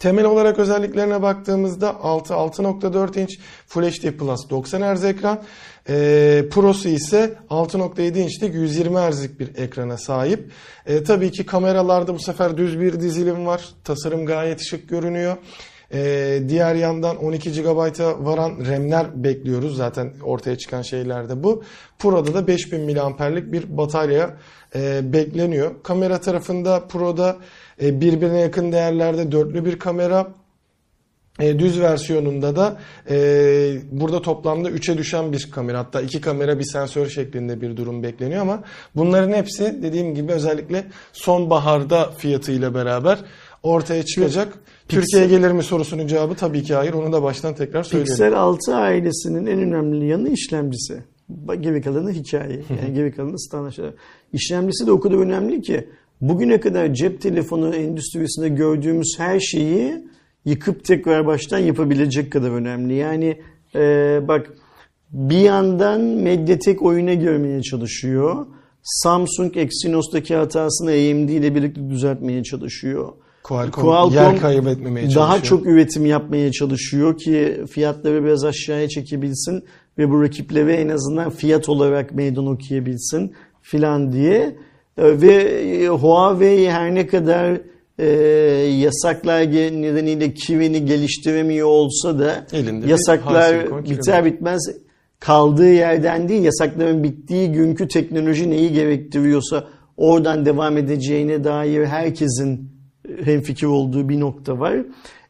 [0.00, 5.42] Temel olarak özelliklerine baktığımızda 6 6.4 inç Full HD Plus 90 Hz ekran.
[5.88, 10.50] E, Pro'su ise 6.7 inçlik 120 Hz'lik bir ekrana sahip.
[10.86, 13.68] E, tabii ki kameralarda bu sefer düz bir dizilim var.
[13.84, 15.36] Tasarım gayet şık görünüyor.
[15.92, 19.76] E, diğer yandan 12 GB'a varan RAM'ler bekliyoruz.
[19.76, 21.62] Zaten ortaya çıkan şeyler de bu.
[21.98, 24.36] Pro'da da 5000 mAh'lik bir batarya
[24.74, 25.82] e, bekleniyor.
[25.82, 27.36] Kamera tarafında Pro'da
[27.82, 30.40] e, birbirine yakın değerlerde dörtlü bir kamera
[31.40, 32.78] E, düz versiyonunda da
[33.10, 33.16] e,
[33.92, 38.42] burada toplamda 3'e düşen bir kamera hatta iki kamera bir sensör şeklinde bir durum bekleniyor
[38.42, 38.62] ama
[38.96, 43.18] bunların hepsi dediğim gibi özellikle sonbaharda fiyatıyla beraber
[43.62, 44.58] ortaya çıkacak.
[44.88, 46.92] Türkiye'ye gelir mi sorusunun cevabı tabii ki hayır.
[46.92, 48.12] Onu da baştan tekrar söyleyelim.
[48.12, 51.02] Pixel 6 ailesinin en önemli yanı işlemcisi.
[51.60, 52.62] Geri kalanı hikaye.
[52.80, 53.78] Yani geri kalanı standart.
[54.32, 55.88] İşlemcisi de o kadar önemli ki
[56.20, 59.94] bugüne kadar cep telefonu endüstrisinde gördüğümüz her şeyi
[60.44, 62.94] yıkıp tekrar baştan yapabilecek kadar önemli.
[62.94, 63.40] Yani
[63.74, 64.52] e, bak
[65.12, 68.46] bir yandan Mediatek oyuna görmeye çalışıyor.
[68.82, 73.12] Samsung Exynos'taki hatasını AMD ile birlikte düzeltmeye çalışıyor.
[73.42, 75.26] Qualcomm, yer kaybetmemeye çalışıyor.
[75.26, 79.64] Daha çok üretim yapmaya çalışıyor ki fiyatları biraz aşağıya çekebilsin
[79.98, 83.32] ve bu rakiplere en azından fiyat olarak meydan okuyabilsin
[83.62, 84.56] filan diye.
[84.98, 87.60] Ve e, Huawei her ne kadar
[87.98, 88.06] e,
[88.66, 89.40] yasaklar
[89.82, 94.70] nedeniyle Kiwi'ni geliştiremiyor olsa da Elinde yasaklar biter bitmez
[95.20, 99.64] kaldığı yerden değil yasakların bittiği günkü teknoloji neyi gerektiriyorsa
[99.96, 102.70] oradan devam edeceğine dair herkesin
[103.24, 104.76] hemfikir olduğu bir nokta var.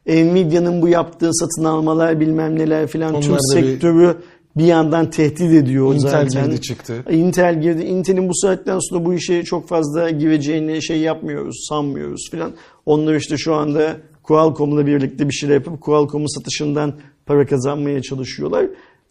[0.07, 4.15] Nvidia'nın bu yaptığı satın almalar bilmem neler filan tüm sektörü
[4.57, 6.45] bir yandan tehdit ediyor Intel zaten.
[6.45, 7.03] girdi çıktı.
[7.11, 7.83] Intel girdi.
[7.83, 12.51] Intel'in bu saatten sonra bu işe çok fazla gireceğini şey yapmıyoruz, sanmıyoruz filan.
[12.85, 16.93] Onlar işte şu anda Qualcomm'la birlikte bir şeyler yapıp Qualcomm'un satışından
[17.25, 18.65] para kazanmaya çalışıyorlar.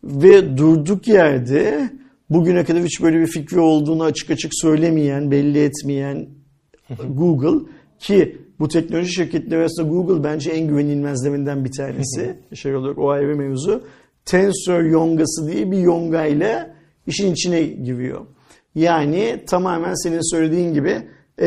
[0.05, 1.91] Ve durduk yerde
[2.31, 6.29] bugüne kadar hiç böyle bir fikri olduğunu açık açık söylemeyen, belli etmeyen
[7.09, 7.67] Google
[7.99, 12.37] ki bu teknoloji şirketleri arasında Google bence en güvenilmezlerinden bir tanesi.
[12.55, 13.83] şey olarak o ayrı mevzu.
[14.25, 16.75] Tensor yongası diye bir yongayla
[17.07, 18.27] işin içine giriyor.
[18.75, 21.03] Yani tamamen senin söylediğin gibi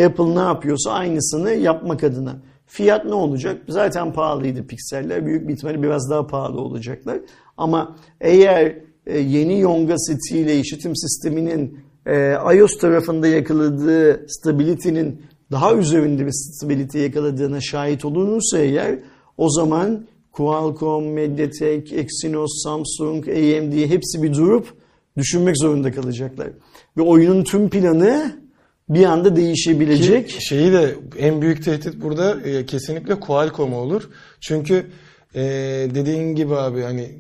[0.06, 2.42] Apple ne yapıyorsa aynısını yapmak adına.
[2.66, 3.62] Fiyat ne olacak?
[3.68, 5.26] Zaten pahalıydı pikseller.
[5.26, 7.20] Büyük bir ihtimalle biraz daha pahalı olacaklar.
[7.58, 15.22] Ama eğer e, yeni yonga setiyle işitim sisteminin e, iOS tarafında yakaladığı stability'nin
[15.52, 19.00] daha üzerinde bir stability yakaladığına şahit olunursa eğer
[19.38, 24.68] o zaman Qualcomm, Mediatek, Exynos, Samsung, AMD hepsi bir durup
[25.18, 26.48] düşünmek zorunda kalacaklar.
[26.98, 28.44] Ve oyunun tüm planı
[28.90, 30.30] bir anda değişebilecek.
[30.30, 34.10] Ki şeyi de en büyük tehdit burada e, kesinlikle Qualcomm olur.
[34.42, 34.86] Çünkü
[35.36, 35.42] e,
[35.96, 37.12] dediğin gibi abi hani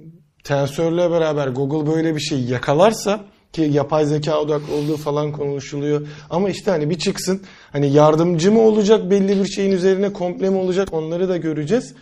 [0.43, 6.07] tensörle beraber Google böyle bir şey yakalarsa ki yapay zeka odaklı olduğu falan konuşuluyor.
[6.29, 7.41] Ama işte hani bir çıksın
[7.71, 11.93] hani yardımcı mı olacak belli bir şeyin üzerine komple mi olacak onları da göreceğiz.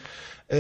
[0.52, 0.60] E,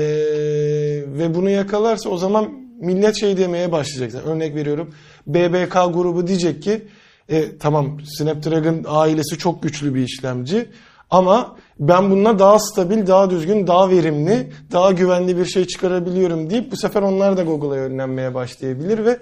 [1.07, 2.49] ve bunu yakalarsa o zaman
[2.81, 4.23] millet şey demeye başlayacak.
[4.25, 4.93] Örnek veriyorum
[5.27, 6.81] BBK grubu diyecek ki
[7.29, 10.65] e, tamam Snapdragon ailesi çok güçlü bir işlemci
[11.09, 16.71] ama ben bununla daha stabil, daha düzgün, daha verimli, daha güvenli bir şey çıkarabiliyorum deyip
[16.71, 19.17] bu sefer onlar da Google'a yönlenmeye başlayabilir ve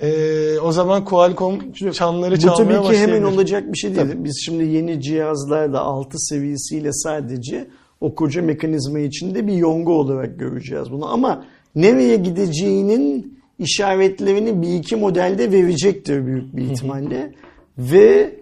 [0.00, 3.16] e, o zaman Qualcomm çanları Bu çalmaya tabii ki başlayabilir.
[3.16, 4.06] hemen olacak bir şey değil.
[4.14, 7.68] Biz şimdi yeni cihazlarda 6 seviyesiyle sadece
[8.02, 11.12] o koca mekanizma içinde bir yonga olarak göreceğiz bunu.
[11.12, 17.34] Ama nereye gideceğinin işaretlerini bir iki modelde verecektir büyük bir ihtimalle.
[17.78, 18.40] Ve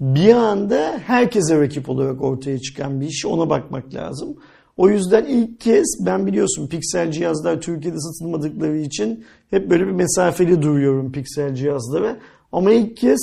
[0.00, 4.36] bir anda herkese rakip olarak ortaya çıkan bir iş ona bakmak lazım.
[4.76, 10.62] O yüzden ilk kez ben biliyorsun piksel cihazlar Türkiye'de satılmadıkları için hep böyle bir mesafeli
[10.62, 12.16] duruyorum piksel cihazlara.
[12.52, 13.20] Ama ilk kez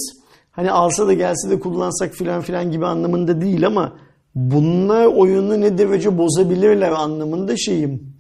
[0.51, 3.93] hani alsa da gelse de kullansak filan filan gibi anlamında değil ama
[4.35, 8.15] bunlar oyunu ne derece bozabilirler anlamında şeyim.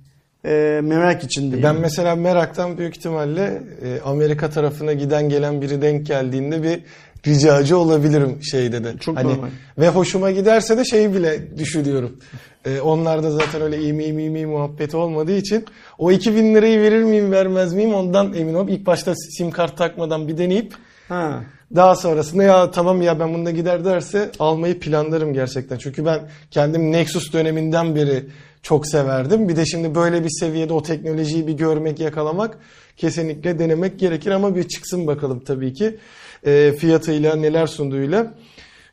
[0.45, 1.63] Ee, merak içindeyim.
[1.63, 6.79] Ben mesela meraktan büyük ihtimalle e, Amerika tarafına giden gelen biri denk geldiğinde bir
[7.27, 8.97] ricacı olabilirim şeyde de.
[8.99, 9.47] Çok hani, normal.
[9.77, 12.19] Ve hoşuma giderse de şeyi bile düşünüyorum.
[12.65, 15.65] E, onlarda zaten öyle imi imi imi muhabbeti olmadığı için
[15.97, 20.27] o 2000 lirayı verir miyim vermez miyim ondan emin olup ilk başta sim kart takmadan
[20.27, 20.73] bir deneyip
[21.07, 21.43] Ha.
[21.75, 25.77] daha sonrasında ya tamam ya ben bunda gider derse almayı planlarım gerçekten.
[25.77, 26.19] Çünkü ben
[26.51, 28.25] kendim Nexus döneminden beri
[28.63, 29.49] çok severdim.
[29.49, 32.57] Bir de şimdi böyle bir seviyede o teknolojiyi bir görmek, yakalamak
[32.97, 35.97] kesinlikle denemek gerekir ama bir çıksın bakalım tabii ki
[36.45, 38.33] e, fiyatıyla neler sunduğuyla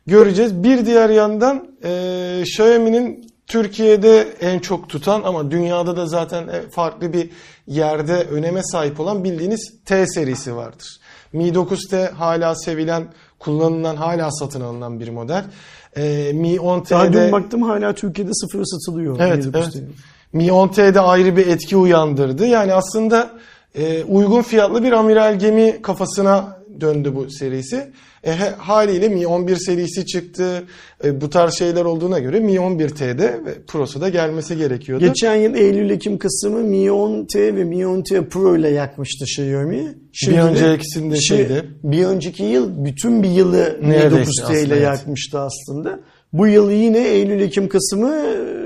[0.07, 0.63] göreceğiz.
[0.63, 7.13] Bir diğer yandan e, Xiaomi'nin Türkiye'de en çok tutan ama dünyada da zaten e, farklı
[7.13, 7.29] bir
[7.67, 10.99] yerde öneme sahip olan bildiğiniz T serisi vardır.
[11.33, 13.07] Mi 9T hala sevilen,
[13.39, 15.43] kullanılan, hala satın alınan bir model.
[15.97, 19.17] E, Mi Daha 10T'de dün baktım hala Türkiye'de sıfırı satılıyor.
[19.19, 19.83] Evet, Yedi evet.
[20.33, 22.45] Mi 10T'de ayrı bir etki uyandırdı.
[22.45, 23.29] Yani aslında
[23.75, 27.91] e, uygun fiyatlı bir amiral gemi kafasına döndü bu serisi.
[28.23, 30.63] E, haliyle Mi 11 serisi çıktı.
[31.03, 35.05] E, bu tarz şeyler olduğuna göre Mi 11T'de ve Pro'su da gelmesi gerekiyordu.
[35.05, 39.95] Geçen yıl Eylül Ekim Kasım'ı Mi 10T ve Mi 10T Pro ile yakmıştı Xiaomi.
[40.27, 41.65] bir de- öncekisinde şey, şeydi.
[41.83, 45.99] bir önceki yıl bütün bir yılı Mi Neredeyse 9T aslında, ile yakmıştı aslında.
[46.33, 48.13] Bu yıl yine Eylül Ekim Kasım'ı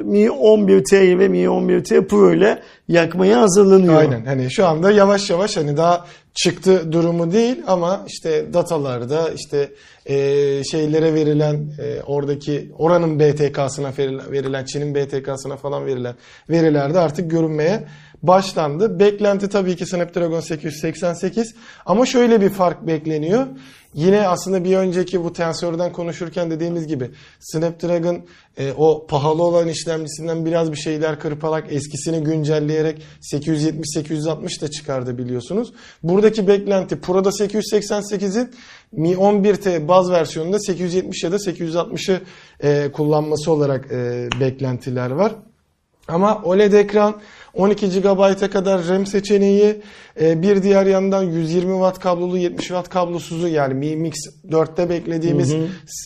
[0.04, 3.96] Mi 11T ve Mi 11T Pro ile yakmaya hazırlanıyor.
[3.96, 9.72] Aynen hani şu anda yavaş yavaş hani daha çıktı durumu değil ama işte datalarda işte
[10.06, 10.16] e,
[10.64, 13.92] şeylere verilen e, oradaki oranın BTK'sına
[14.32, 16.16] verilen Çin'in BTK'sına falan verilen
[16.50, 17.84] verilerde artık görünmeye
[18.24, 19.00] başlandı.
[19.00, 23.48] Beklenti tabii ki Snapdragon 888 ama şöyle bir fark bekleniyor.
[23.98, 28.26] Yine aslında bir önceki bu tensörden konuşurken dediğimiz gibi Snapdragon
[28.58, 33.02] e, o pahalı olan işlemcisinden biraz bir şeyler kırpalarak eskisini güncelleyerek
[33.34, 35.74] 870-860 da çıkardı biliyorsunuz.
[36.04, 38.50] Buradaki beklenti Pro'da 888'in
[38.92, 42.22] Mi 11T baz versiyonunda 870 ya da 860'ı
[42.64, 45.36] e, kullanması olarak e, beklentiler var.
[46.08, 47.22] Ama OLED ekran
[47.58, 49.82] 12 GB'a kadar RAM seçeneği
[50.22, 54.16] e, bir diğer yandan 120 Watt kablolu 70 Watt kablosuzu yani Mi Mix
[54.50, 55.56] 4'te beklediğimiz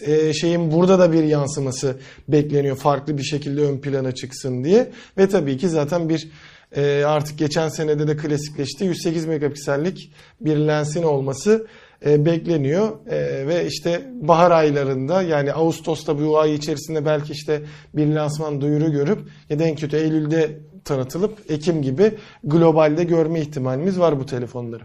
[0.06, 1.98] e, şeyin burada da bir yansıması
[2.28, 2.76] bekleniyor.
[2.76, 4.92] Farklı bir şekilde ön plana çıksın diye.
[5.18, 6.30] Ve tabii ki zaten bir
[6.76, 10.12] e, artık geçen senede de klasikleşti 108 megapiksellik
[10.42, 11.68] bir lensin olması
[12.06, 17.62] bekleniyor E, ve işte bahar aylarında yani Ağustos'ta bu ay içerisinde belki işte
[17.94, 19.20] bir lansman duyuru görüp
[19.50, 22.14] ya da en kötü Eylül'de tanıtılıp Ekim gibi
[22.44, 24.84] globalde görme ihtimalimiz var bu telefonları.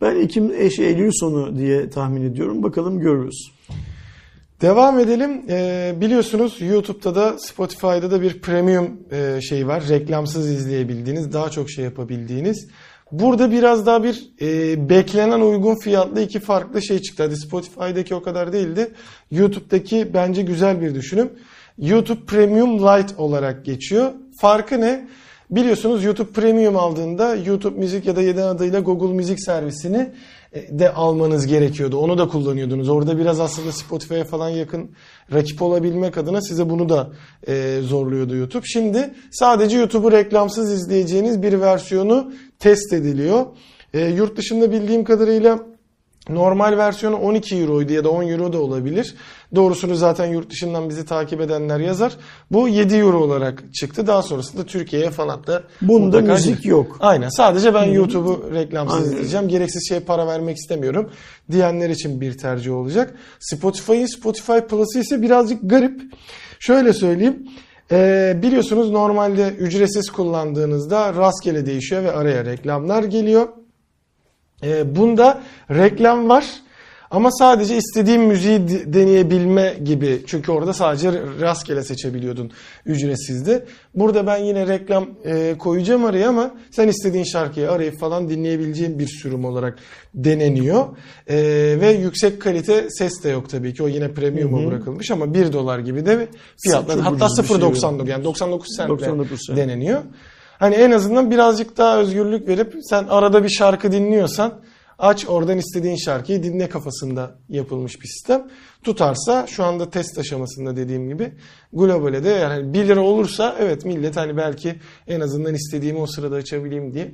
[0.00, 2.62] Ben Ekim Eylül sonu diye tahmin ediyorum.
[2.62, 3.50] Bakalım görürüz.
[4.60, 5.42] Devam edelim.
[5.48, 9.88] Ee, biliyorsunuz YouTube'da da Spotify'da da bir premium e, şey var.
[9.88, 12.68] Reklamsız izleyebildiğiniz, daha çok şey yapabildiğiniz.
[13.12, 17.22] Burada biraz daha bir e, beklenen uygun fiyatlı iki farklı şey çıktı.
[17.22, 18.90] Hadi Spotify'daki o kadar değildi.
[19.30, 21.30] YouTube'daki bence güzel bir düşünüm.
[21.78, 24.12] YouTube Premium Lite olarak geçiyor.
[24.38, 25.08] Farkı ne?
[25.50, 30.12] Biliyorsunuz YouTube Premium aldığında YouTube Müzik ya da yeni adıyla Google Müzik servisini
[30.52, 31.98] e, de almanız gerekiyordu.
[31.98, 32.88] Onu da kullanıyordunuz.
[32.88, 34.90] Orada biraz aslında Spotify'a falan yakın
[35.32, 37.10] rakip olabilmek adına size bunu da
[37.46, 38.66] e, zorluyordu YouTube.
[38.66, 43.46] Şimdi sadece YouTube'u reklamsız izleyeceğiniz bir versiyonu test ediliyor.
[43.94, 45.58] E, yurt dışında bildiğim kadarıyla
[46.28, 49.14] Normal versiyonu 12 euroydu ya da 10 euro da olabilir.
[49.54, 52.12] Doğrusunu zaten yurt dışından bizi takip edenler yazar.
[52.52, 54.06] Bu 7 euro olarak çıktı.
[54.06, 56.68] Daha sonrasında Türkiye'ye falan da Bunda müzik gelir.
[56.68, 56.96] yok.
[57.00, 57.28] Aynen.
[57.28, 59.08] Sadece ben YouTube'u reklamsız Aynen.
[59.10, 59.48] izleyeceğim.
[59.48, 61.10] Gereksiz şeye para vermek istemiyorum
[61.50, 63.14] diyenler için bir tercih olacak.
[63.40, 66.00] Spotify'ın Spotify Plus'ı ise birazcık garip.
[66.60, 67.48] Şöyle söyleyeyim.
[67.92, 73.48] Ee, biliyorsunuz normalde ücretsiz kullandığınızda rastgele değişiyor ve araya reklamlar geliyor.
[74.62, 76.44] Ee, bunda reklam var
[77.10, 80.22] ama sadece istediğin müziği deneyebilme gibi.
[80.26, 82.50] Çünkü orada sadece rastgele seçebiliyordun
[82.86, 83.64] ücretsizdi.
[83.94, 89.06] Burada ben yine reklam e, koyacağım araya ama sen istediğin şarkıyı arayıp falan dinleyebileceğin bir
[89.06, 89.78] sürüm olarak
[90.14, 90.86] deneniyor.
[91.26, 91.36] E,
[91.80, 93.82] ve yüksek kalite ses de yok tabii ki.
[93.82, 96.28] O yine premium'a bırakılmış ama 1 dolar gibi de
[96.62, 96.98] fiyatlar.
[97.00, 99.58] Hatta ucuz bir şey 0.99 yani 99 centle 99 cent.
[99.58, 100.02] deneniyor.
[100.58, 104.60] Hani en azından birazcık daha özgürlük verip sen arada bir şarkı dinliyorsan
[104.98, 108.48] aç oradan istediğin şarkıyı dinle kafasında yapılmış bir sistem.
[108.84, 111.32] Tutarsa şu anda test aşamasında dediğim gibi
[111.72, 114.74] globale de yani 1 lira olursa evet millet hani belki
[115.06, 117.10] en azından istediğimi o sırada açabileyim diye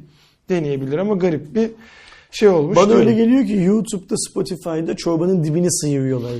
[0.49, 1.71] deneyebilir ama garip bir
[2.31, 2.77] şey olmuş.
[2.77, 6.33] Bana öyle geliyor ki YouTube'da, Spotify'da çorbanın dibini sıyırıyorlar.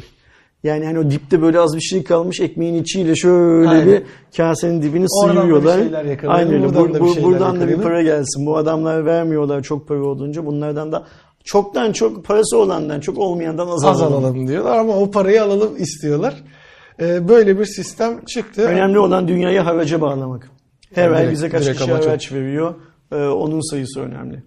[0.65, 3.87] Yani hani o dipte böyle az bir şey kalmış ekmeğin içiyle şöyle Aynen.
[3.87, 4.03] bir
[4.37, 5.79] kasenin dibini Oradan sıyırıyorlar.
[6.27, 6.65] Aynen öyle.
[6.65, 8.47] buradan da bir şeyler buradan da bir para gelsin.
[8.47, 10.47] Bu adamlar vermiyorlar çok para olduğunca.
[10.47, 11.07] Bunlardan da
[11.45, 14.25] çoktan çok parası olandan çok olmayandan az, az alalım.
[14.25, 16.35] alalım diyorlar ama o parayı alalım istiyorlar.
[17.01, 18.63] Ee, böyle bir sistem çıktı.
[18.63, 20.51] Önemli olan dünyayı haraca bağlamak.
[20.95, 22.75] Her ay bize kaç kişi haraç veriyor.
[23.13, 24.43] Ee, onun sayısı önemli.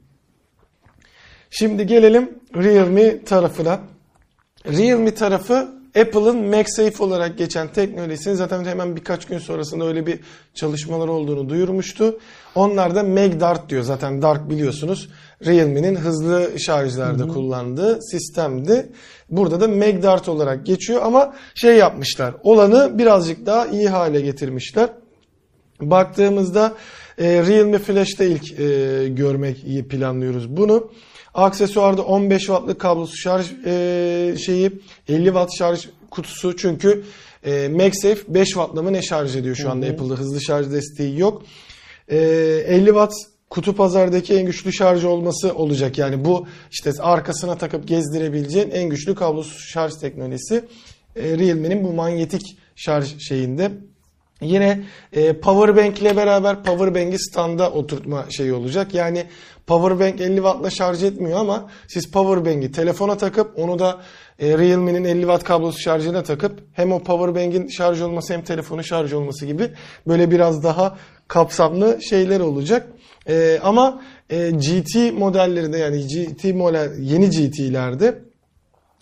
[1.49, 3.80] Şimdi gelelim Realme tarafına.
[4.65, 10.19] Realme tarafı Apple'ın MagSafe olarak geçen teknolojisini zaten hemen birkaç gün sonrasında öyle bir
[10.53, 12.19] çalışmalar olduğunu duyurmuştu.
[12.55, 13.83] Onlar da MagDart diyor.
[13.83, 15.09] Zaten Dart biliyorsunuz
[15.45, 18.89] Realme'nin hızlı şarjlarda kullandığı sistemdi.
[19.29, 22.33] Burada da MagDart olarak geçiyor ama şey yapmışlar.
[22.43, 24.89] Olanı birazcık daha iyi hale getirmişler.
[25.81, 26.73] Baktığımızda
[27.17, 30.91] e, Realme Flash'ta ilk e, görmek iyi planlıyoruz bunu.
[31.38, 34.72] Aksesuarda 15 wattlık kablosuz şarj e, şeyi
[35.07, 37.03] 50 watt şarj kutusu çünkü
[37.43, 41.43] e, MagSafe 5 wattla mı ne şarj ediyor şu anda Apple'da hızlı şarj desteği yok.
[42.07, 43.14] E, 50 watt
[43.49, 45.97] kutu pazardaki en güçlü şarj olması olacak.
[45.97, 50.65] Yani bu işte arkasına takıp gezdirebileceğin en güçlü kablosuz şarj teknolojisi
[51.15, 53.72] e, Realme'nin bu manyetik şarj şeyinde.
[54.41, 54.84] Yine
[55.14, 58.93] e, Powerbank ile beraber Powerbank'i standa oturtma şeyi olacak.
[58.93, 59.26] Yani
[59.68, 64.01] Powerbank 50 wattla şarj etmiyor ama siz Powerbank'i telefona takıp onu da
[64.39, 69.14] e, Realme'nin 50 watt kablosu şarjına takıp hem o Powerbank'in şarj olması hem telefonun şarj
[69.14, 69.69] olması gibi
[70.07, 70.97] böyle biraz daha
[71.27, 72.88] kapsamlı şeyler olacak.
[73.30, 78.19] E, ama e, GT modellerinde yani GT model yeni GT'lerde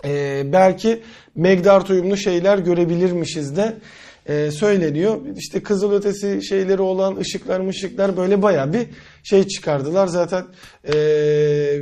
[0.06, 1.02] e, belki
[1.36, 3.76] Megdart uyumlu şeyler görebilirmişiz de
[4.26, 5.18] e, söyleniyor.
[5.38, 8.88] İşte kızılötesi şeyleri olan ışıklar ışıklar böyle baya bir
[9.24, 10.08] şey çıkardılar.
[10.08, 10.44] Zaten
[10.88, 10.94] e,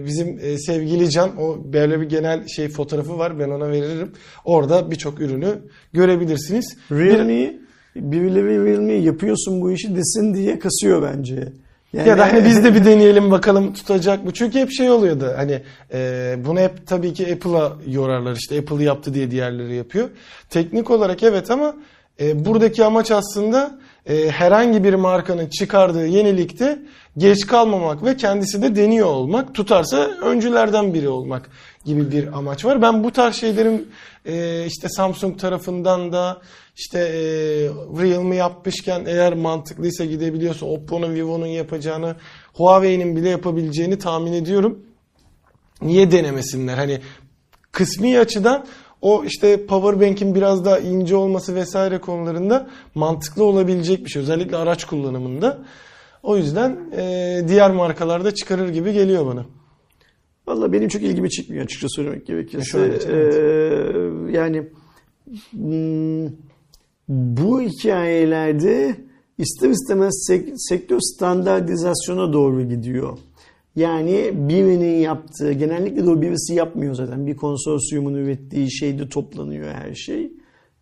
[0.06, 4.12] bizim e, sevgili Can o böyle bir genel şey fotoğrafı var ben ona veririm.
[4.46, 5.48] Orada birçok ürünü
[5.94, 6.78] görebilirsiniz.
[6.92, 7.54] Bir- Realme
[7.96, 11.48] birileri Realme yapıyorsun bu işi desin diye kasıyor bence.
[11.94, 14.32] Yani, Ya da hani biz de bir deneyelim bakalım tutacak mı?
[14.34, 15.34] Çünkü hep şey oluyordu.
[15.36, 15.62] Hani
[15.94, 18.36] e, bunu hep tabii ki Apple'a yorarlar.
[18.36, 20.10] işte Apple yaptı diye diğerleri yapıyor.
[20.50, 21.76] Teknik olarak evet ama
[22.20, 26.80] e, buradaki amaç aslında e, herhangi bir markanın çıkardığı yenilikte
[27.18, 29.56] geç kalmamak ve kendisi de deniyor olmak.
[29.56, 31.50] Tutarsa öncülerden biri olmak
[31.86, 32.82] gibi bir amaç var.
[32.82, 33.88] Ben bu tarz şeylerin
[34.26, 36.42] e, işte Samsung tarafından da
[36.76, 37.14] işte e,
[38.02, 42.16] Realme yapmışken eğer mantıklıysa gidebiliyorsa Oppo'nun, Vivo'nun yapacağını,
[42.54, 44.80] Huawei'nin bile yapabileceğini tahmin ediyorum.
[45.82, 46.78] Niye denemesinler?
[46.78, 47.02] Hani
[47.72, 48.66] kısmi açıdan
[49.04, 54.22] o işte powerbank'in biraz daha ince olması vesaire konularında mantıklı olabilecek bir şey.
[54.22, 55.58] Özellikle araç kullanımında.
[56.24, 59.46] O yüzden e, diğer markalarda çıkarır gibi geliyor bana.
[60.48, 62.66] Valla benim çok ilgimi çıkmıyor açıkça söylemek gerekirse.
[62.66, 64.64] Şöyle, Ee, yani
[65.52, 66.28] hmm,
[67.08, 68.96] bu hikayelerde
[69.38, 73.18] ister istemez sek- sektör standartizasyona doğru gidiyor.
[73.76, 77.28] Yani birinin yaptığı, genellikle de o birisi yapmıyor zaten.
[77.28, 80.32] Bir konsorsiyumun ürettiği şeyde toplanıyor her şey.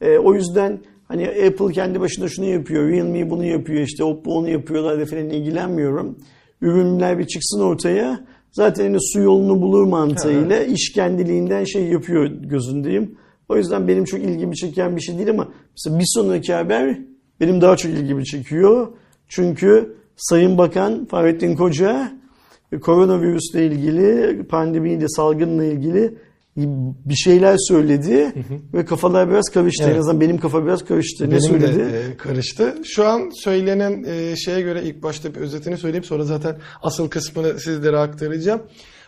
[0.01, 4.49] Ee, o yüzden hani Apple kendi başına şunu yapıyor, Realme bunu yapıyor, işte Oppo onu
[4.49, 6.17] yapıyorlar da falan ilgilenmiyorum.
[6.61, 8.25] Ürünler bir çıksın ortaya.
[8.51, 13.15] Zaten hani su yolunu bulur mantığıyla iş kendiliğinden şey yapıyor gözündeyim.
[13.49, 16.99] O yüzden benim çok ilgimi çeken bir şey değil ama mesela bir sonraki haber
[17.39, 18.87] benim daha çok ilgimi çekiyor.
[19.27, 22.20] Çünkü Sayın Bakan Fahrettin Koca e,
[22.79, 26.13] koronavirüsle ilgili, pandemiyle, salgınla ilgili
[27.05, 28.33] bir şeyler söyledi
[28.73, 29.83] ve kafalar biraz karıştı.
[29.83, 29.95] Evet.
[29.95, 31.25] En azından benim kafa biraz karıştı.
[31.25, 31.79] ne Benim söyledi?
[31.79, 32.75] de e, karıştı.
[32.83, 37.59] Şu an söylenen e, şeye göre ilk başta bir özetini söyleyeyim sonra zaten asıl kısmını
[37.59, 38.61] sizlere aktaracağım.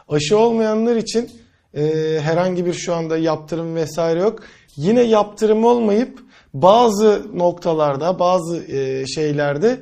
[0.10, 1.30] Aşı olmayanlar için
[1.74, 1.84] e,
[2.22, 4.40] herhangi bir şu anda yaptırım vesaire yok.
[4.76, 6.20] Yine yaptırım olmayıp
[6.54, 9.80] bazı noktalarda, bazı e, şeylerde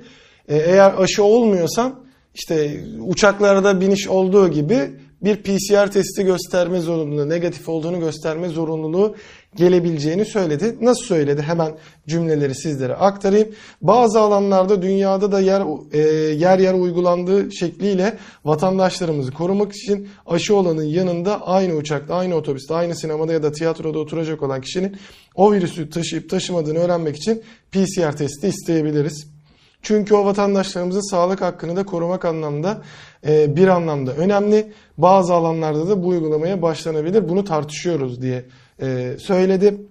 [0.48, 1.96] e, eğer aşı olmuyorsan
[2.36, 4.90] işte uçaklarda biniş olduğu gibi
[5.22, 9.16] bir PCR testi gösterme zorunluluğu, negatif olduğunu gösterme zorunluluğu
[9.56, 10.76] gelebileceğini söyledi.
[10.82, 11.42] Nasıl söyledi?
[11.42, 11.72] Hemen
[12.08, 13.48] cümleleri sizlere aktarayım.
[13.82, 15.64] Bazı alanlarda dünyada da yer
[15.94, 16.00] e,
[16.34, 22.96] yer yer uygulandığı şekliyle vatandaşlarımızı korumak için aşı olanın yanında aynı uçakta, aynı otobüste, aynı
[22.96, 24.98] sinemada ya da tiyatroda oturacak olan kişinin
[25.36, 29.41] o virüsü taşıyıp taşımadığını öğrenmek için PCR testi isteyebiliriz.
[29.82, 32.82] Çünkü o vatandaşlarımızın sağlık hakkını da korumak anlamda
[33.28, 34.74] e, bir anlamda önemli.
[34.98, 37.30] Bazı alanlarda da bu uygulamaya başlanabilir.
[37.30, 38.46] Bunu tartışıyoruz diye
[38.82, 39.91] e, söyledi.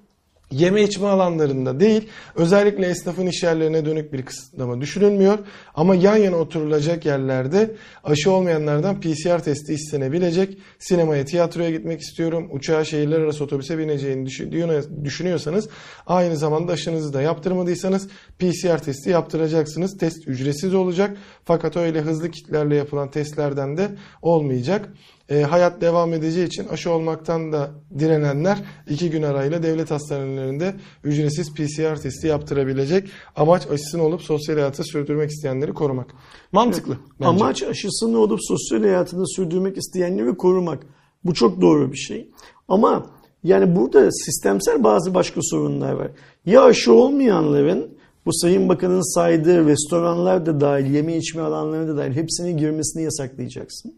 [0.51, 5.39] Yeme içme alanlarında değil, özellikle esnafın iş yerlerine dönük bir kısıtlama düşünülmüyor.
[5.75, 7.75] Ama yan yana oturulacak yerlerde
[8.05, 10.59] aşı olmayanlardan PCR testi istenebilecek.
[10.79, 15.69] Sinemaya, tiyatroya gitmek istiyorum, uçağa, şehirler arası otobüse bineceğini düşün- düşünüyorsanız,
[16.07, 18.09] aynı zamanda aşınızı da yaptırmadıysanız
[18.39, 19.99] PCR testi yaptıracaksınız.
[19.99, 21.17] Test ücretsiz olacak.
[21.45, 23.89] Fakat öyle hızlı kitlerle yapılan testlerden de
[24.23, 24.89] olmayacak.
[25.31, 28.59] E, hayat devam edeceği için aşı olmaktan da direnenler
[28.89, 30.75] iki gün arayla devlet hastanelerinde
[31.05, 33.09] ücretsiz PCR testi yaptırabilecek.
[33.37, 36.15] Amaç aşısını olup sosyal hayatı sürdürmek isteyenleri korumak.
[36.53, 36.97] Mantıklı.
[37.21, 37.29] bence.
[37.29, 40.87] Amaç aşısını olup sosyal hayatını sürdürmek isteyenleri korumak.
[41.25, 42.31] Bu çok doğru bir şey.
[42.69, 43.07] Ama
[43.45, 46.11] yani burada sistemsel bazı başka sorunlar var.
[46.47, 47.91] Ya aşı olmayanların
[48.27, 53.95] bu Sayın Bakan'ın saydığı restoranlar da dahil, yeme içme alanları da dahil hepsine girmesini yasaklayacaksın.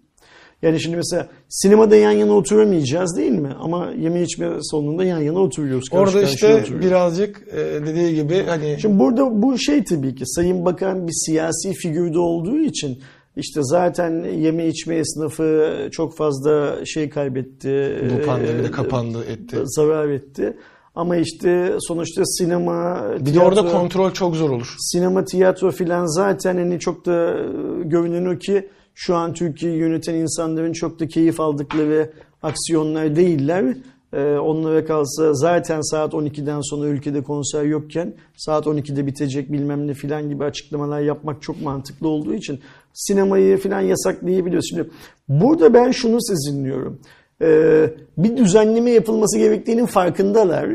[0.62, 3.50] Yani şimdi mesela sinemada yan yana oturamayacağız değil mi?
[3.60, 5.88] Ama yeme içme salonunda yan yana oturuyoruz.
[5.88, 6.86] karşı Orada işte oturuyoruz.
[6.86, 11.72] birazcık e, dediği gibi hani Şimdi burada bu şey tabii ki Sayın Bakan bir siyasi
[11.72, 12.98] figürde olduğu için
[13.36, 17.96] işte zaten yeme içme esnafı çok fazla şey kaybetti.
[18.22, 19.56] bu pandemide Ee, kapandı etti.
[19.64, 20.56] Zarar etti.
[20.94, 24.74] Ama işte sonuçta sinema, Bir de orada kontrol çok zor olur.
[24.78, 27.42] sinema, tiyatro filan zaten hani çok da e,
[27.84, 32.12] görünen o ki şu an Türkiye'yi yöneten insanların çok da keyif aldıkları
[32.42, 33.76] aksiyonlar değiller.
[34.12, 39.94] Ee, onlara kalsa zaten saat 12'den sonra ülkede konser yokken saat 12'de bitecek bilmem ne
[39.94, 42.60] filan gibi açıklamalar yapmak çok mantıklı olduğu için
[42.92, 44.68] sinemayı filan yasaklayabiliyoruz.
[44.68, 44.90] Şimdi
[45.28, 47.00] burada ben şunu sezinliyorum.
[47.42, 50.68] Ee, bir düzenleme yapılması gerektiğinin farkındalar.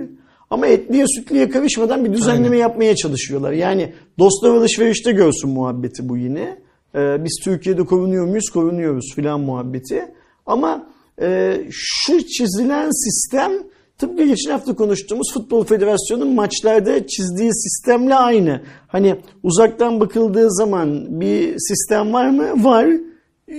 [0.49, 2.59] Ama etliye sütlüye karışmadan bir düzenleme Aynen.
[2.59, 3.51] yapmaya çalışıyorlar.
[3.51, 6.66] Yani dostlar alışverişte görsün muhabbeti bu yine.
[6.97, 8.49] Ee, biz Türkiye'de korunuyor muyuz?
[8.49, 10.11] Korunuyoruz filan muhabbeti.
[10.45, 10.87] Ama
[11.21, 13.51] e, şu çizilen sistem
[13.97, 18.61] tıpkı geçen hafta konuştuğumuz Futbol Federasyonu'nun maçlarda çizdiği sistemle aynı.
[18.87, 22.63] Hani uzaktan bakıldığı zaman bir sistem var mı?
[22.63, 22.87] Var.
[23.47, 23.55] Ee,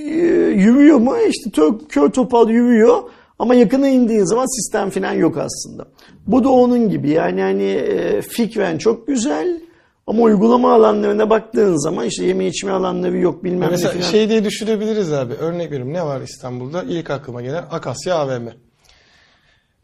[0.54, 1.14] yürüyor mu?
[1.28, 3.02] İşte tör, kör topal yürüyor.
[3.38, 5.88] Ama yakına indiğin zaman sistem falan yok aslında.
[6.26, 7.10] Bu da onun gibi.
[7.10, 9.60] Yani hani e, fikren çok güzel
[10.08, 14.02] ama uygulama alanlarına baktığın zaman işte yeme içme alanları yok bilmem ne Mesela falan.
[14.02, 15.34] şey diye düşünebiliriz abi.
[15.34, 16.82] Örnek veriyorum ne var İstanbul'da?
[16.82, 18.48] İlk aklıma gelen Akasya AVM.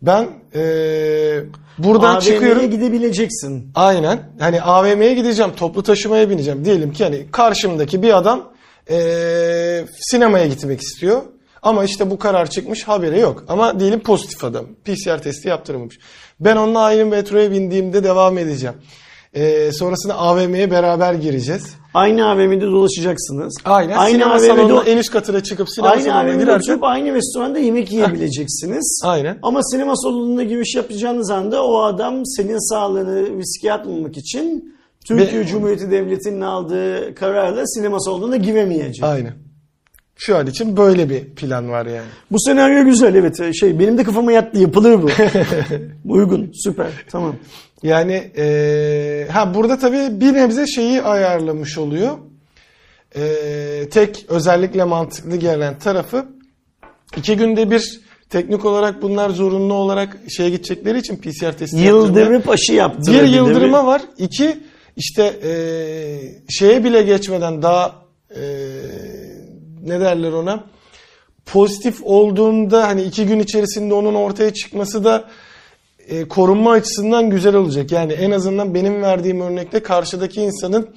[0.03, 1.45] Ben eee,
[1.79, 2.71] buradan AVM'ye çıkıyorum.
[2.71, 3.71] gidebileceksin.
[3.75, 4.19] Aynen.
[4.41, 6.65] Hani AVM'ye gideceğim, toplu taşımaya bineceğim.
[6.65, 8.53] Diyelim ki hani karşımdaki bir adam
[8.91, 11.23] eee, sinemaya gitmek istiyor.
[11.63, 13.45] Ama işte bu karar çıkmış haberi yok.
[13.49, 14.67] Ama diyelim pozitif adam.
[14.85, 15.99] PCR testi yaptırmamış.
[16.41, 18.77] Ben onunla aynı metroya bindiğimde devam edeceğim.
[19.35, 21.75] Eee, sonrasında AVM'ye beraber gireceğiz.
[21.95, 23.55] Aynı AVM'de dolaşacaksınız.
[23.65, 23.97] Aynen.
[23.97, 27.15] Aynı sinema AVM'de salonuna en üst katına çıkıp sinema Aynı salonuna AVM'de girerken oturup aynı
[27.15, 29.03] restoranda yemek yiyebileceksiniz.
[29.07, 29.39] Aynen.
[29.43, 34.75] Ama sinema salonuna giriş yapacağınız anda o adam senin sağlığını riske atmamak için
[35.09, 39.05] Türkiye Ve- Cumhuriyeti Devleti'nin aldığı kararla sinema salonuna giremeyecek.
[39.05, 39.33] Aynen.
[40.17, 42.07] Şu an için böyle bir plan var yani.
[42.31, 43.55] Bu senaryo güzel evet.
[43.55, 45.09] Şey benim de kafama yattı yapılır bu.
[46.13, 47.37] Uygun süper tamam.
[47.83, 52.19] Yani eee, ha burada tabii bir nebze şeyi ayarlamış oluyor.
[53.17, 56.27] Eee, tek özellikle mantıklı gelen tarafı
[57.17, 58.01] iki günde bir
[58.31, 63.13] teknik olarak bunlar zorunlu olarak şeye gidecekleri için PCR testi Yıldırıp aşı yaptı.
[63.13, 64.03] Bir yıldırıma var.
[64.19, 64.57] İki
[64.97, 67.95] işte eee, şeye bile geçmeden daha
[68.37, 68.41] eee,
[69.85, 70.65] ne derler ona
[71.47, 75.25] pozitif olduğunda hani iki gün içerisinde onun ortaya çıkması da
[76.09, 77.93] e, korunma açısından güzel olacak.
[77.93, 80.89] Yani en azından benim verdiğim örnekte karşıdaki insanın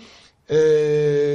[0.49, 0.57] e,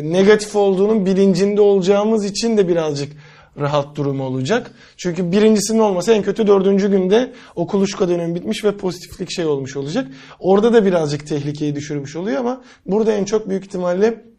[0.05, 3.13] negatif olduğunun bilincinde olacağımız için de birazcık
[3.61, 4.71] rahat durumu olacak.
[4.97, 9.77] Çünkü birincisinin olmasa en kötü dördüncü günde o kuluçka dönemi bitmiş ve pozitiflik şey olmuş
[9.77, 10.07] olacak.
[10.41, 14.32] Orada da birazcık tehlikeyi düşürmüş oluyor ama burada en çok büyük ihtimalle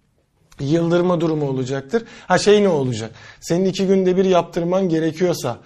[0.59, 2.03] yıldırma durumu olacaktır.
[2.27, 3.11] Ha şey ne olacak?
[3.41, 5.57] Senin iki günde bir yaptırman gerekiyorsa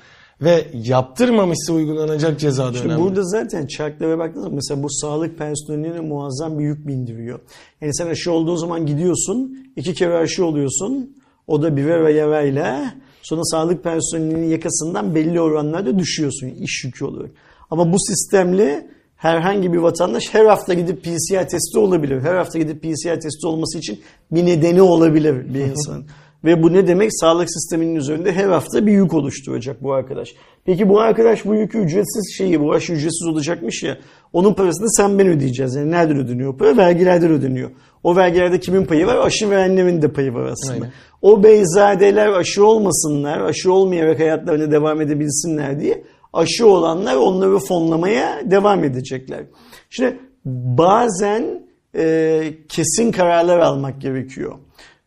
[0.42, 3.02] ve yaptırmamışsa uygulanacak ceza da Şimdi önemli.
[3.02, 7.40] burada zaten çarklara baktığınız zaman mesela bu sağlık personeline muazzam bir yük bindiriyor.
[7.82, 11.16] Yani sen aşı olduğun zaman gidiyorsun, iki kere aşı oluyorsun.
[11.48, 12.94] O da birer ve yarayla.
[13.22, 17.32] Sonra sağlık personelinin yakasından belli oranlarda düşüyorsun iş yükü olarak.
[17.72, 22.22] Ama bu sistemle herhangi bir vatandaş her hafta gidip PCR testi olabilir.
[22.22, 24.00] Her hafta gidip PCR testi olması için
[24.32, 26.06] bir nedeni olabilir bir insanın.
[26.46, 27.10] Ve bu ne demek?
[27.20, 30.36] Sağlık sisteminin üzerinde her hafta bir yük oluşturacak bu arkadaş.
[30.66, 33.98] Peki bu arkadaş bu yükü ücretsiz şeyi, bu aşı ücretsiz olacakmış ya.
[34.34, 35.76] Onun parasını sen ben ödeyeceğiz.
[35.76, 36.78] Yani nereden ödeniyor para?
[36.78, 37.72] Vergilerden ödeniyor.
[38.04, 39.18] O vergilerde kimin payı var?
[39.18, 40.74] Aşı verenlerin de payı var aslında.
[40.74, 40.92] Aynen.
[41.22, 48.84] O beyzadeler aşı olmasınlar, aşı olmayarak hayatlarına devam edebilsinler diye aşı olanlar onları fonlamaya devam
[48.84, 49.44] edecekler.
[49.90, 54.56] Şimdi bazen e, kesin kararlar almak gerekiyor.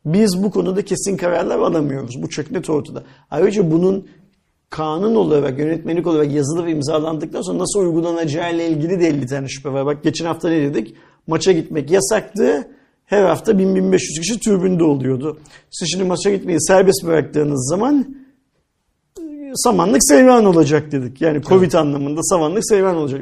[0.04, 2.22] Biz bu konuda kesin kararlar alamıyoruz.
[2.22, 3.02] Bu çok net ortada.
[3.30, 4.06] Ayrıca bunun
[4.70, 9.48] kanun olarak, yönetmelik olarak yazılı ve imzalandıktan sonra nasıl uygulanacağı ile ilgili de 50 tane
[9.48, 9.86] şüphe var.
[9.86, 10.94] Bak geçen hafta ne dedik?
[11.26, 12.68] Maça gitmek yasaktı.
[13.06, 15.38] Her hafta 1000-1500 kişi tribünde oluyordu.
[15.70, 18.16] Siz şimdi maça gitmeyi serbest bıraktığınız zaman
[19.54, 21.20] samanlık seyran olacak dedik.
[21.20, 23.20] Yani Covid anlamında samanlık seyran olacak.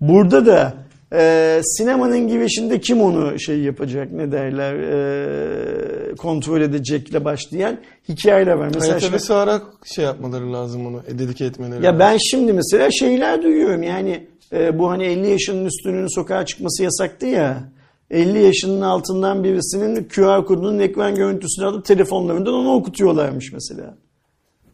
[0.00, 0.74] Burada da
[1.12, 7.78] e, sinemanın girişinde kim onu şey yapacak ne derler e, kontrol edecekle başlayan
[8.08, 8.70] hikayeler var.
[8.74, 12.00] Mesela Mesela şimdi- ara şey yapmaları lazım onu, e, dedike etmeleri ya lazım.
[12.00, 17.26] ben şimdi mesela şeyler duyuyorum yani e, bu hani 50 yaşının üstünün sokağa çıkması yasaktı
[17.26, 17.64] ya.
[18.10, 23.94] 50 yaşının altından birisinin QR kodunun ekran görüntüsünü alıp telefonlarından onu okutuyorlarmış mesela.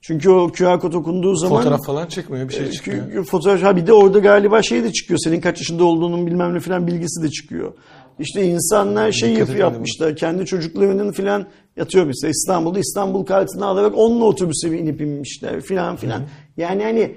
[0.07, 3.05] Çünkü o QR kod okunduğu zaman Fotoğraf falan çıkmıyor, bir şey çıkıyor.
[3.05, 5.21] Çünkü fotoğraf ha bir de orada galiba şey de çıkıyor.
[5.25, 7.73] Senin kaç yaşında olduğunun bilmem ne falan bilgisi de çıkıyor.
[8.19, 10.17] İşte insanlar şey Dikkat yap, yapmışlar.
[10.17, 11.47] Kendi çocuklarının falan
[11.77, 16.23] yatıyor mesela İstanbul'da İstanbul kartını alarak onunla otobüse inip inmişler filan filan.
[16.57, 17.17] Yani hani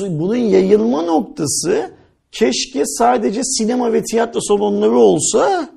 [0.00, 1.90] bunun yayılma noktası
[2.32, 5.68] keşke sadece sinema ve tiyatro salonları olsa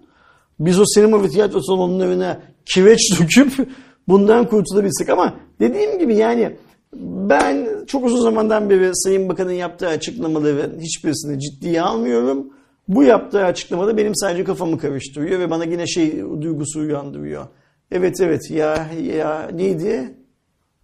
[0.59, 3.69] biz o sinema ve tiyatro salonlarına kireç döküp
[4.07, 6.51] bundan kurtulabilsek ama dediğim gibi yani
[6.95, 12.47] ben çok uzun zamandan beri Sayın Bakan'ın yaptığı açıklamaların hiçbirisini ciddiye almıyorum.
[12.87, 17.45] Bu yaptığı açıklamada benim sadece kafamı karıştırıyor ve bana yine şey duygusu uyandırıyor.
[17.91, 18.87] Evet evet ya
[19.17, 20.13] ya neydi?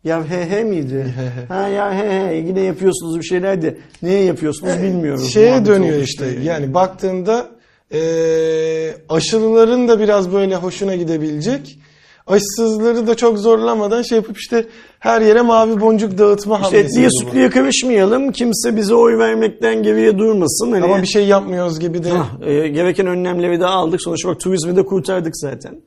[0.03, 1.15] Ya he he miydi?
[1.47, 5.33] ha ya he he yine yapıyorsunuz bir şeyler de neye yapıyorsunuz bilmiyoruz.
[5.33, 6.25] Şeye Muhabbet dönüyor oldu işte.
[6.43, 7.49] Yani baktığında
[7.91, 11.79] eee aşılıların da biraz böyle hoşuna gidebilecek.
[12.27, 14.65] Aşısızları da çok zorlamadan şey yapıp işte
[14.99, 16.85] her yere mavi boncuk dağıtma İşte hamlesi.
[16.85, 18.31] etliye sütlüye karışmayalım.
[18.31, 20.71] Kimse bize oy vermekten geriye durmasın.
[20.71, 22.09] Hani, Ama bir şey yapmıyoruz gibi de.
[22.09, 24.01] Hah, e, gereken önlemleri de aldık.
[24.01, 25.81] Sonuçta bak turizmi de kurtardık zaten.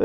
[0.00, 0.04] E,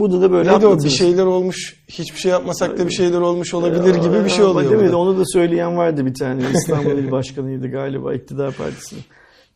[0.00, 3.54] burada da böyle Neydi o bir şeyler olmuş hiçbir şey yapmasak da bir şeyler olmuş
[3.54, 4.70] olabilir gibi bir şey Ama oluyor.
[4.70, 4.96] Değil mi?
[4.96, 6.42] Onu da söyleyen vardı bir tane.
[6.54, 9.02] İstanbul İl Başkanı'ydı galiba iktidar partisinin.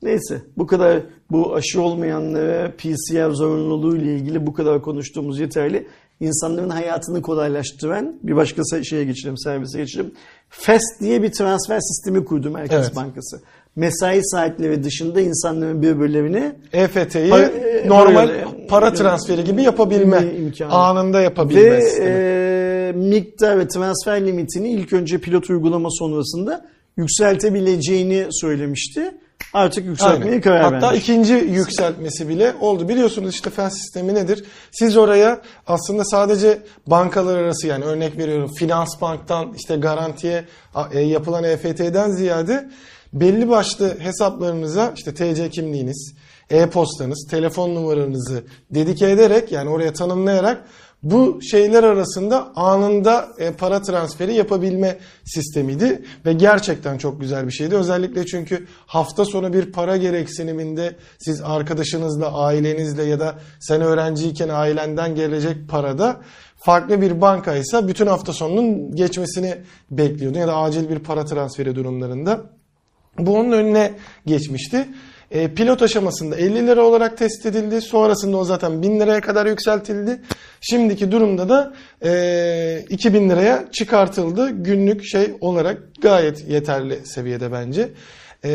[0.02, 1.00] Neyse bu kadar
[1.30, 5.86] bu aşı olmayanlara PCR zorunluluğu ile ilgili bu kadar konuştuğumuz yeterli.
[6.20, 10.12] İnsanların hayatını kolaylaştıran bir başka şeye geçelim, servise geçelim.
[10.48, 12.96] FEST diye bir transfer sistemi kurdu Merkez Evet.
[12.96, 13.40] Bankası.
[13.76, 20.72] Mesai saatleri dışında insanların birbirlerine EFT'yi Para- e, normal para- para transferi gibi yapabilme, imkanı.
[20.72, 22.08] anında ve yapabilme sistemi.
[22.08, 26.64] e, miktar ve transfer limitini ilk önce pilot uygulama sonrasında
[26.96, 29.14] yükseltebileceğini söylemişti.
[29.54, 30.40] Artık yükseltmeye Aynen.
[30.40, 31.02] karar Hatta vermiş.
[31.02, 32.88] ikinci yükseltmesi bile oldu.
[32.88, 34.44] Biliyorsunuz işte fen sistemi nedir?
[34.72, 40.44] Siz oraya aslında sadece bankalar arası yani örnek veriyorum finans banktan işte garantiye
[40.92, 42.68] e, yapılan EFT'den ziyade
[43.12, 46.14] belli başlı hesaplarınıza işte TC kimliğiniz,
[46.50, 50.64] e-postanız, telefon numaranızı dedike ederek yani oraya tanımlayarak
[51.02, 57.76] bu şeyler arasında anında e, para transferi yapabilme sistemiydi ve gerçekten çok güzel bir şeydi.
[57.76, 65.14] Özellikle çünkü hafta sonu bir para gereksiniminde siz arkadaşınızla, ailenizle ya da sen öğrenciyken ailenden
[65.14, 66.20] gelecek parada
[66.56, 69.56] farklı bir bankaysa bütün hafta sonunun geçmesini
[69.90, 72.40] bekliyordun ya da acil bir para transferi durumlarında.
[73.18, 73.94] Bu onun önüne
[74.26, 74.88] geçmişti.
[75.32, 77.80] E, pilot aşamasında 50 lira olarak test edildi.
[77.80, 80.20] Sonrasında o zaten 1000 liraya kadar yükseltildi.
[80.60, 84.50] Şimdiki durumda da e, 2000 liraya çıkartıldı.
[84.50, 87.88] Günlük şey olarak gayet yeterli seviyede bence.
[88.44, 88.50] E,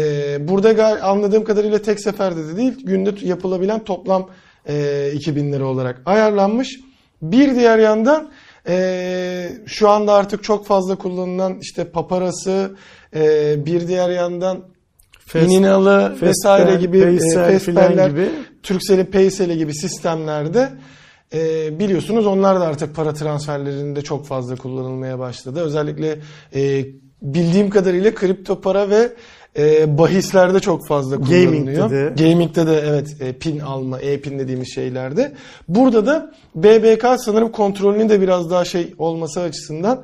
[0.48, 4.30] burada anladığım kadarıyla tek seferde de değil günde yapılabilen toplam
[4.70, 6.80] e, 2000 lira olarak ayarlanmış.
[7.22, 8.30] Bir diğer yandan
[8.68, 12.76] e, şu anda artık çok fazla kullanılan işte paparası
[13.16, 14.77] e, bir diğer yandan
[15.28, 18.30] Fes- İninalı Festel, vesaire gibi e, Festel'ler, gibi.
[18.64, 20.70] Turkcell'in Paysel'i gibi sistemlerde
[21.34, 25.62] e, biliyorsunuz onlar da artık para transferlerinde çok fazla kullanılmaya başladı.
[25.62, 26.20] Özellikle
[26.56, 26.86] e,
[27.22, 29.14] bildiğim kadarıyla kripto para ve
[29.58, 31.90] e, bahislerde çok fazla kullanılıyor.
[31.90, 32.24] Gaming'de de.
[32.24, 35.34] Gaming'de de evet e, pin alma, e-pin dediğimiz şeylerde.
[35.68, 40.04] Burada da BBK sanırım kontrolünün de biraz daha şey olması açısından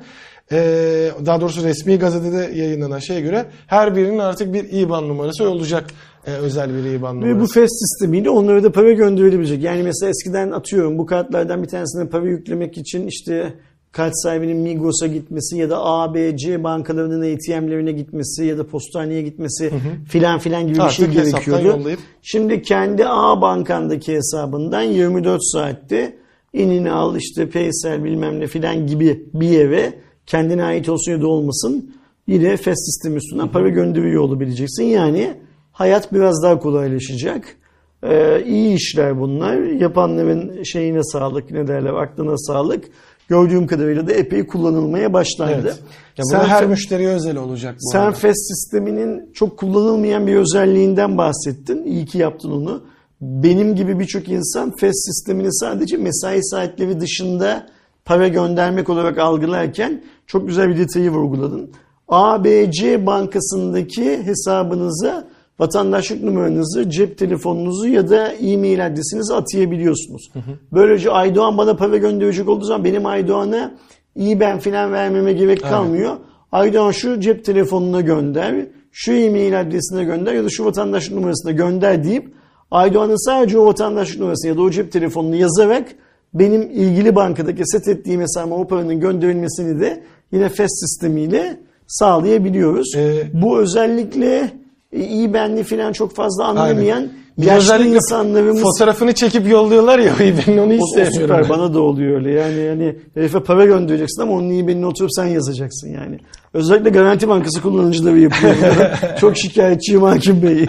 [1.26, 5.90] daha doğrusu resmi gazetede yayınlanan şeye göre her birinin artık bir IBAN numarası olacak.
[6.26, 7.54] E, özel bir IBAN Ve bu numarası.
[7.54, 9.62] FES sistemiyle onlara da para gönderilebilecek.
[9.62, 13.54] Yani mesela eskiden atıyorum bu kartlardan bir tanesine para yüklemek için işte
[13.92, 19.22] kart sahibinin Migros'a gitmesi ya da A, B, C bankalarının ATM'lerine gitmesi ya da postaneye
[19.22, 19.70] gitmesi
[20.08, 21.80] filan filan gibi bir şey gerekiyordu.
[22.22, 26.16] Şimdi kendi A bankandaki hesabından 24 saatte
[26.52, 31.26] inini al işte Paysel bilmem ne filan gibi bir yere kendine ait olsun ya da
[31.26, 31.94] olmasın
[32.26, 34.84] yine FES sistemi üstünden para gönderiyor olabileceksin.
[34.84, 35.34] Yani
[35.72, 37.56] hayat biraz daha kolaylaşacak.
[38.02, 39.56] Ee, iyi işler bunlar.
[39.56, 42.84] Yapanların şeyine sağlık ne derler aklına sağlık.
[43.28, 45.52] Gördüğüm kadarıyla da epey kullanılmaya başlandı.
[45.62, 45.78] Evet.
[46.18, 48.12] Ya Sen her fe- müşteriye özel olacak bu sen arada.
[48.12, 51.84] FES sisteminin çok kullanılmayan bir özelliğinden bahsettin.
[51.84, 52.82] İyi ki yaptın onu.
[53.20, 57.66] Benim gibi birçok insan FES sistemini sadece mesai saatleri dışında
[58.04, 61.70] para göndermek olarak algılarken çok güzel bir detayı vurguladın.
[62.08, 65.24] ABC bankasındaki hesabınıza
[65.58, 70.30] vatandaşlık numaranızı, cep telefonunuzu ya da e-mail adresinizi atayabiliyorsunuz.
[70.72, 73.74] Böylece Aydoğan bana para gönderecek olduğu zaman benim Aydoğan'a
[74.16, 76.16] IBAN falan vermeme gerek kalmıyor.
[76.52, 82.04] Aydoğan şu cep telefonuna gönder, şu e-mail adresine gönder ya da şu vatandaşlık numarasına gönder
[82.04, 82.34] deyip
[82.70, 85.94] Aydoğan'ın sadece o vatandaşlık numarasını ya da o cep telefonunu yazarak
[86.34, 90.02] benim ilgili bankadaki set ettiğim hesabıma o paranın gönderilmesini de
[90.32, 91.56] yine FES sistemiyle
[91.86, 92.94] sağlayabiliyoruz.
[92.96, 94.50] Ee, Bu özellikle
[94.92, 97.08] e, IBAN'li falan çok fazla anlamayan
[97.38, 100.12] Özellikle insanlarımız fotoğrafını çekip yolluyorlar ya
[100.46, 102.30] ben onu hiç o, o süper bana da oluyor öyle.
[102.30, 106.18] Yani yani herife para göndereceksin ama onun iyi benini oturup sen yazacaksın yani.
[106.54, 108.54] Özellikle Garanti Bankası kullanıcıları yapıyor.
[109.20, 110.66] Çok şikayetçiyim Hakim Bey.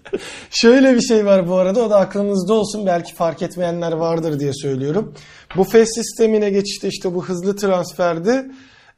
[0.50, 4.52] Şöyle bir şey var bu arada o da aklınızda olsun belki fark etmeyenler vardır diye
[4.54, 5.14] söylüyorum.
[5.56, 8.50] Bu FES sistemine geçişte işte bu hızlı transferde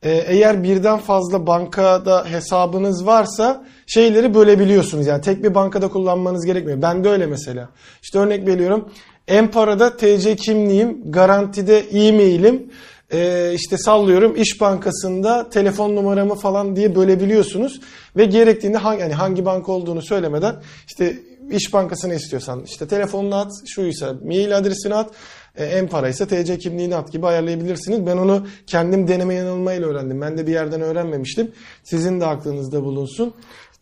[0.02, 5.06] e, eğer birden fazla bankada hesabınız varsa şeyleri bölebiliyorsunuz.
[5.06, 6.82] Yani tek bir bankada kullanmanız gerekmiyor.
[6.82, 7.69] Ben de öyle mesela.
[8.02, 8.89] İşte örnek veriyorum.
[9.28, 12.70] Empara'da TC kimliğim, garantide e-mailim,
[13.12, 17.81] e, işte sallıyorum İş Bankası'nda telefon numaramı falan diye bölebiliyorsunuz.
[18.16, 20.56] Ve gerektiğinde hangi, yani hangi banka olduğunu söylemeden
[20.86, 21.19] işte
[21.51, 25.11] İş Bankası'nı istiyorsan işte telefonunu at, şuysa mail adresini at,
[25.56, 28.06] e, en para ise TC kimliğini at gibi ayarlayabilirsiniz.
[28.06, 30.20] Ben onu kendim deneme yanılmayla öğrendim.
[30.20, 31.52] Ben de bir yerden öğrenmemiştim.
[31.85, 33.35] Sizin de aklınızda bulunsun.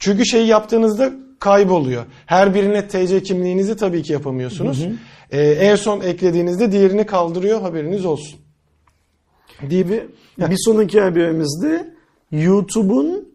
[0.03, 2.05] Çünkü şeyi yaptığınızda kayboluyor.
[2.27, 4.87] Her birine TC kimliğinizi tabii ki yapamıyorsunuz.
[5.31, 8.41] E, en son eklediğinizde diğerini kaldırıyor haberiniz olsun.
[9.71, 9.89] Deyip
[10.39, 11.95] bir sonraki haberimizde
[12.33, 13.29] YouTube'un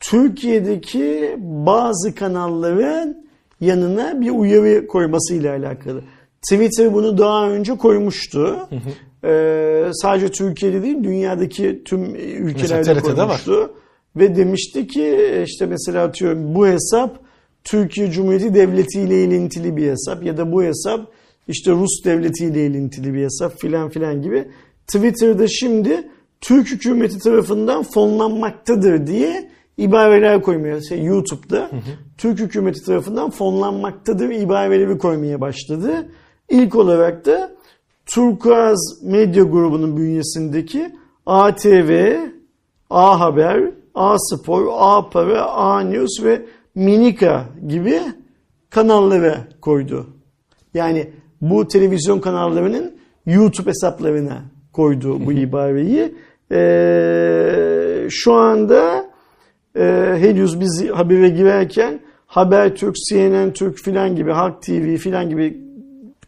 [0.00, 3.26] Türkiye'deki bazı kanalların
[3.60, 6.02] yanına bir uyarı koymasıyla alakalı.
[6.50, 8.68] Twitter bunu daha önce koymuştu.
[9.24, 13.44] Ee, sadece Türkiye'de değil dünyadaki tüm ülkelerde TRT'de var.
[14.16, 17.18] Ve demişti ki işte mesela atıyorum bu hesap
[17.64, 21.12] Türkiye Cumhuriyeti Devleti ile ilintili bir hesap ya da bu hesap
[21.48, 24.48] işte Rus Devleti ile ilintili bir hesap filan filan gibi.
[24.86, 26.08] Twitter'da şimdi
[26.40, 31.70] Türk hükümeti tarafından fonlanmaktadır diye ibareler koymaya, şey, YouTube'da
[32.18, 36.08] Türk hükümeti tarafından fonlanmaktadır ibareleri koymaya başladı.
[36.48, 37.50] İlk olarak da
[38.06, 40.94] Turkuaz Medya Grubu'nun bünyesindeki
[41.26, 42.16] ATV,
[42.90, 46.42] A Haber, A Spor, A Para, A News ve
[46.74, 48.00] Minika gibi
[48.70, 50.06] kanallara koydu.
[50.74, 51.10] Yani
[51.40, 52.94] bu televizyon kanallarının
[53.26, 54.42] YouTube hesaplarına
[54.72, 56.14] koydu bu ibareyi.
[56.52, 59.04] Ee, şu anda
[59.76, 65.60] e, henüz biz habere girerken Habertürk, CNN Türk filan gibi, Halk TV filan gibi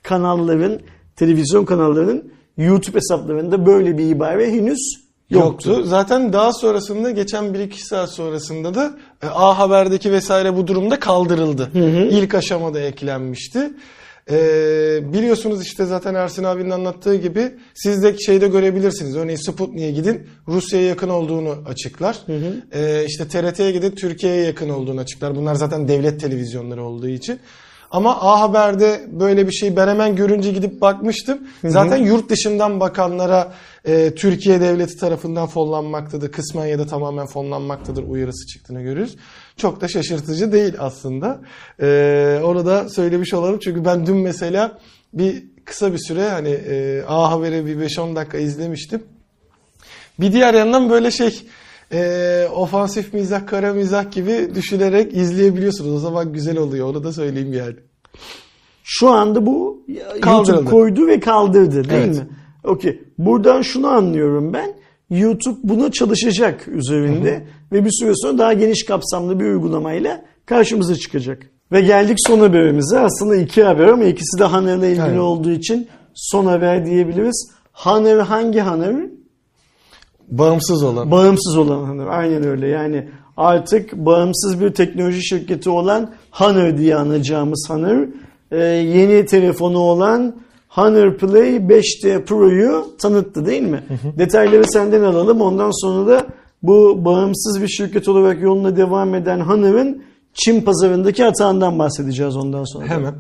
[0.03, 0.81] kanalların,
[1.17, 5.71] televizyon kanallarının YouTube hesaplarında böyle bir ibare henüz yoktu.
[5.71, 5.85] Yoktu.
[5.85, 11.71] Zaten daha sonrasında geçen 1-2 saat sonrasında da e, A Haber'deki vesaire bu durumda kaldırıldı.
[12.11, 13.71] İlk aşamada eklenmişti.
[14.31, 19.17] Ee, biliyorsunuz işte zaten Ersin abinin anlattığı gibi siz de şeyde görebilirsiniz.
[19.17, 22.17] Örneğin Sputnik'e gidin Rusya'ya yakın olduğunu açıklar.
[22.73, 25.37] Ee, işte TRT'ye gidin Türkiye'ye yakın olduğunu açıklar.
[25.37, 27.39] Bunlar zaten devlet televizyonları olduğu için.
[27.97, 31.39] Ama A Haber'de böyle bir şey ben hemen görünce gidip bakmıştım.
[31.65, 33.53] Zaten yurt dışından bakanlara
[33.85, 36.33] e, Türkiye devleti tarafından fonlanmaktadır.
[36.33, 39.17] Kısmen ya da tamamen fonlanmaktadır uyarısı çıktığını görüyoruz.
[39.57, 41.41] Çok da şaşırtıcı değil aslında.
[41.81, 43.59] E, onu da söylemiş olalım.
[43.59, 44.79] Çünkü ben dün mesela
[45.13, 49.03] bir kısa bir süre hani e, A Haber'i bir 5-10 dakika izlemiştim.
[50.21, 51.43] Bir diğer yandan böyle şey
[51.93, 55.95] e, ofansif mizah, kara mizah gibi düşünerek izleyebiliyorsunuz.
[55.95, 56.89] O zaman güzel oluyor.
[56.89, 57.75] Onu da söyleyeyim yani.
[58.85, 59.85] Şu anda bu
[60.21, 60.51] Kaldırıldı.
[60.57, 62.17] YouTube koydu ve kaldırdı değil Evet.
[62.17, 62.27] mi?
[62.65, 63.01] Okey.
[63.19, 64.75] Buradan şunu anlıyorum ben.
[65.11, 71.51] YouTube buna çalışacak üzerinde ve bir süre sonra daha geniş kapsamlı bir uygulamayla karşımıza çıkacak.
[71.73, 72.99] Ve geldik son haberimize.
[72.99, 75.19] Aslında iki haber ama ikisi de Haner'la ilgili Evet.
[75.19, 77.51] olduğu için son haber diyebiliriz.
[77.73, 78.95] Haner hangi Haner?
[80.29, 81.11] Bağımsız olan.
[81.11, 82.07] Bağımsız olan Honor.
[82.07, 82.69] Aynen öyle.
[82.69, 88.07] Yani artık bağımsız bir teknoloji şirketi olan Honor diye anacağımız Honor
[88.51, 90.37] e, yeni telefonu olan
[90.69, 93.83] Honor Play 5T Pro'yu tanıttı değil mi?
[94.19, 95.41] Detayları senden alalım.
[95.41, 96.27] Ondan sonra da
[96.63, 100.03] bu bağımsız bir şirket olarak yoluna devam eden Honor'ın
[100.35, 102.87] Çin pazarındaki hatağından bahsedeceğiz ondan sonra.
[102.87, 103.15] Hemen.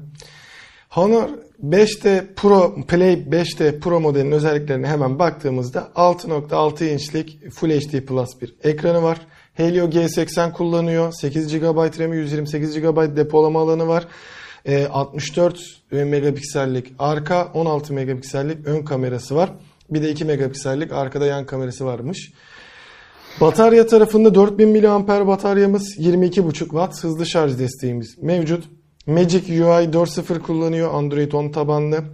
[0.88, 1.28] Honor
[1.64, 8.54] 5T Pro Play 5T Pro modelinin özelliklerine hemen baktığımızda 6.6 inçlik Full HD Plus bir
[8.64, 9.18] ekranı var.
[9.54, 11.12] Helio G80 kullanıyor.
[11.12, 14.06] 8 GB RAM'i 128 GB depolama alanı var.
[14.66, 15.60] Ee, 64
[15.90, 19.52] megapiksellik arka 16 megapiksellik ön kamerası var.
[19.90, 22.32] Bir de 2 megapiksellik arkada yan kamerası varmış.
[23.40, 28.64] Batarya tarafında 4000 mAh bataryamız, 22.5 Watt hızlı şarj desteğimiz mevcut.
[29.06, 32.04] Magic UI 4.0 kullanıyor Android 10 tabanlı.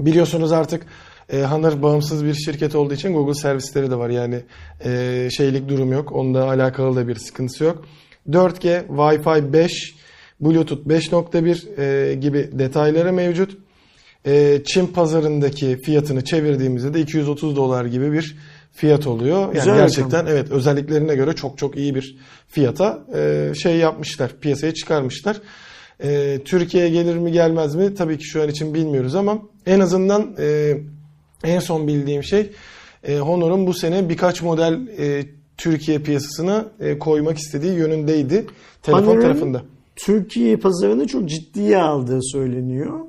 [0.00, 0.86] Biliyorsunuz artık
[1.32, 4.10] e, Honor bağımsız bir şirket olduğu için Google servisleri de var.
[4.10, 4.40] Yani
[4.84, 6.12] e, şeylik durum yok.
[6.12, 7.84] Onda alakalı da bir sıkıntısı yok.
[8.30, 9.94] 4G, Wi-Fi 5,
[10.40, 13.58] Bluetooth 5.1 e, gibi detayları mevcut.
[14.26, 18.36] E, Çin pazarındaki fiyatını çevirdiğimizde de 230 dolar gibi bir
[18.72, 19.40] fiyat oluyor.
[19.40, 22.16] Yani Güzel gerçekten evet özelliklerine göre çok çok iyi bir
[22.48, 25.36] fiyata e, şey yapmışlar, piyasaya çıkarmışlar.
[26.02, 30.34] E, Türkiye'ye gelir mi gelmez mi tabii ki şu an için bilmiyoruz ama en azından
[30.38, 30.76] e,
[31.44, 32.50] en son bildiğim şey
[33.04, 35.24] e, Honor'un bu sene birkaç model e,
[35.56, 38.46] Türkiye piyasasına e, koymak istediği yönündeydi
[38.82, 39.62] telefon Honor'un tarafında.
[39.96, 43.00] Türkiye pazarını çok ciddiye aldığı söyleniyor.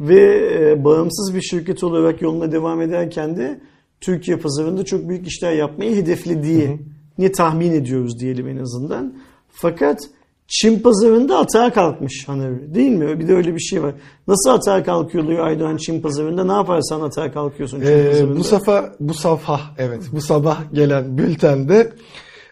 [0.00, 3.60] Ve e, bağımsız bir şirket olarak yoluna devam ederken de
[4.00, 6.78] Türkiye pazarında çok büyük işler yapmayı hedeflediği
[7.18, 9.14] ni tahmin ediyoruz diyelim en azından.
[9.48, 10.00] Fakat
[10.48, 13.20] Çin pazarında atağa kalkmış Hanover değil mi?
[13.20, 13.94] Bir de öyle bir şey var.
[14.28, 16.44] Nasıl atağa kalkıyor Aydoğan Çin pazarında?
[16.44, 18.38] Ne yaparsan atağa kalkıyorsun Çin Ee, pazarında.
[18.38, 21.92] bu sabah bu sabah evet bu sabah gelen bültende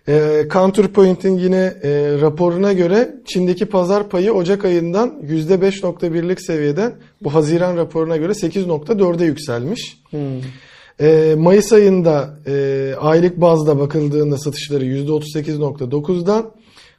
[0.09, 1.91] e, Counterpoint'in yine e,
[2.21, 6.93] raporuna göre Çin'deki pazar payı Ocak ayından %5.1'lik seviyeden
[7.23, 9.99] bu Haziran raporuna göre 8.4'e yükselmiş.
[10.11, 10.21] Hmm.
[11.01, 16.51] E, Mayıs ayında e, aylık bazda bakıldığında satışları %38.9'dan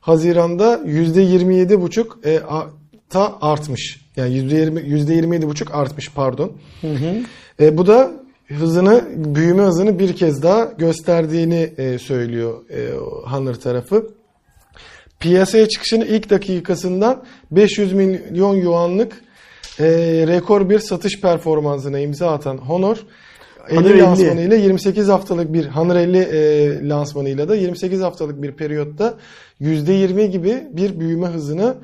[0.03, 2.41] Haziran'da %27.5 e,
[3.09, 4.01] ta artmış.
[4.15, 6.51] Yani %20 %27.5 artmış pardon.
[7.59, 8.11] E, bu da
[8.47, 12.89] hızını büyüme hızını bir kez daha gösterdiğini e, söylüyor e,
[13.25, 14.07] Hanır tarafı.
[15.19, 19.23] Piyasaya çıkışını ilk dakikasından 500 milyon yuanlık
[19.79, 19.85] e,
[20.27, 22.97] rekor bir satış performansına imza atan Honor
[23.69, 23.99] 50 50.
[23.99, 29.13] lansmanıyla 28 haftalık bir Honor 50 e, lansmanıyla da 28 haftalık bir periyotta
[29.61, 31.75] %20 gibi bir büyüme hızını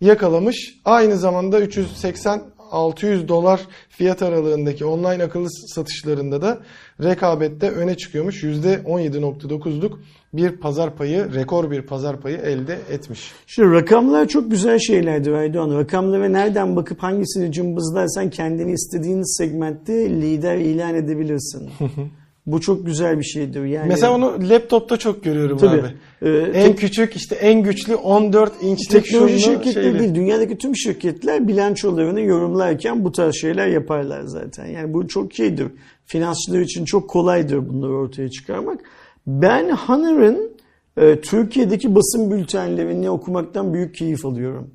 [0.00, 0.74] yakalamış.
[0.84, 6.58] Aynı zamanda 380 600 dolar fiyat aralığındaki online akıllı satışlarında da
[7.02, 8.44] rekabette öne çıkıyormuş.
[8.44, 9.98] %17.9'luk
[10.36, 13.32] bir pazar payı, rekor bir pazar payı elde etmiş.
[13.46, 15.78] Şu rakamlar çok güzel şeylerdir Aydoğan.
[15.78, 21.70] Rakamlara nereden bakıp hangisini cımbızlarsan kendini istediğin segmentte lider ilan edebilirsin.
[22.46, 23.64] Bu çok güzel bir şeydir.
[23.64, 25.80] Yani Mesela onu laptopta çok görüyorum Tabii.
[25.80, 25.88] abi.
[26.22, 29.98] Ee, En küçük işte en güçlü 14 inçlik teknoloji şirketleri şeyli.
[29.98, 34.66] değil, dünyadaki tüm şirketler bilançolarını yorumlarken bu tarz şeyler yaparlar zaten.
[34.66, 35.66] Yani bu çok iyidir.
[36.04, 38.80] Finansçılar için çok kolaydır bunları ortaya çıkarmak.
[39.26, 40.50] Ben Honor'ın
[40.96, 44.70] e, Türkiye'deki basın bültenlerini okumaktan büyük keyif alıyorum.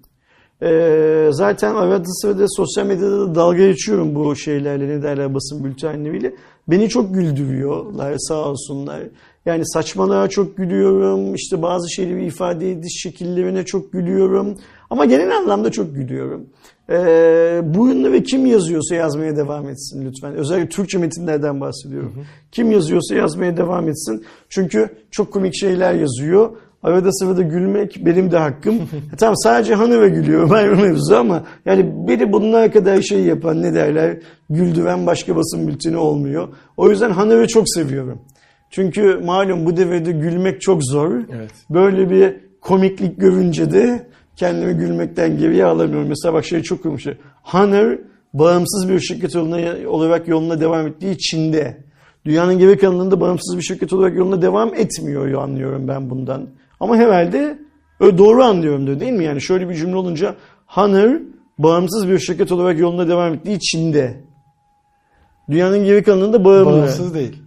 [0.63, 6.33] E, zaten arada sırada sosyal medyada da dalga geçiyorum bu şeylerle ne derler basın bültenleriyle.
[6.67, 9.01] Beni çok güldürüyorlar sağ olsunlar.
[9.45, 11.35] Yani saçmalığa çok gülüyorum.
[11.35, 14.57] İşte bazı şeyleri ifade ediş şekillerine çok gülüyorum.
[14.89, 16.45] Ama genel anlamda çok gülüyorum.
[16.91, 20.35] Ee, bunu ve kim yazıyorsa yazmaya devam etsin lütfen.
[20.35, 22.13] Özellikle Türkçe metinlerden bahsediyorum.
[22.51, 24.25] Kim yazıyorsa yazmaya devam etsin.
[24.49, 26.49] Çünkü çok komik şeyler yazıyor.
[26.83, 28.75] Arada sırada gülmek benim de hakkım.
[29.17, 33.73] tamam sadece hanı ve gülüyor ayrı mevzu ama yani beni bunlar kadar şey yapan ne
[33.73, 34.17] derler
[34.49, 36.47] güldüren başka basın bülteni olmuyor.
[36.77, 38.21] O yüzden hanı ve çok seviyorum.
[38.69, 41.11] Çünkü malum bu devirde gülmek çok zor.
[41.35, 41.51] Evet.
[41.69, 44.10] Böyle bir komiklik görünce de
[44.41, 46.07] kendimi gülmekten geriye alamıyorum.
[46.07, 47.17] Mesela bak şey çok komik şey.
[48.33, 51.77] Bağımsız bir şirket olarak yoluna devam ettiği Çin'de.
[52.25, 56.47] Dünyanın geri kalanında bağımsız bir şirket olarak yoluna devam etmiyor anlıyorum ben bundan.
[56.79, 57.59] Ama herhalde
[57.99, 59.23] öyle doğru anlıyorum değil mi?
[59.23, 60.35] Yani şöyle bir cümle olunca
[60.65, 61.19] Honor
[61.57, 64.23] bağımsız bir şirket olarak yoluna devam ettiği Çin'de.
[65.49, 66.71] Dünyanın geri kalanında bağımlı.
[66.71, 67.40] Bağımsız değil.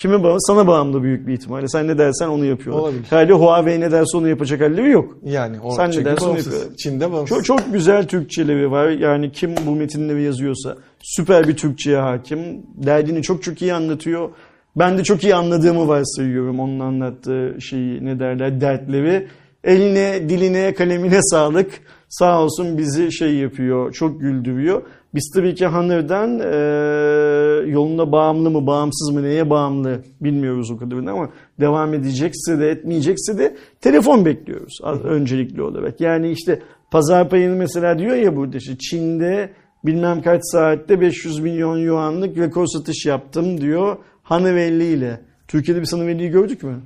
[0.00, 0.40] Kime bağımlı?
[0.40, 1.68] Sana bağımlı büyük bir ihtimalle.
[1.68, 2.82] Sen ne dersen onu yapıyorlar.
[2.82, 3.04] Olabilir.
[3.10, 5.18] Herhalde Huawei ne derse onu yapacak halleri yok.
[5.24, 6.76] Yani o Sen ne dersen onu yapıyor.
[6.82, 7.36] Çin'de bağımsız.
[7.36, 8.88] Çok, çok güzel Türkçeleri var.
[8.88, 12.38] Yani kim bu metinleri yazıyorsa süper bir Türkçe'ye hakim.
[12.74, 14.30] Derdini çok çok iyi anlatıyor.
[14.76, 19.28] Ben de çok iyi anladığımı varsayıyorum onun anlattığı şeyi ne derler dertleri.
[19.64, 21.70] Eline, diline, kalemine sağlık.
[22.08, 24.82] Sağ olsun bizi şey yapıyor, çok güldürüyor.
[25.14, 31.10] Biz tabii ki Hanır'dan e, yoluna bağımlı mı, bağımsız mı, neye bağımlı bilmiyoruz o kadarını
[31.10, 31.30] ama
[31.60, 36.00] devam edecekse de etmeyecekse de telefon bekliyoruz öncelikli olarak.
[36.00, 39.50] Yani işte pazar payını mesela diyor ya burada işte Çin'de
[39.84, 45.20] bilmem kaç saatte 500 milyon yuanlık rekor satış yaptım diyor Hanavelli ile.
[45.48, 46.76] Türkiye'de bir Hanavelli'yi gördük mü?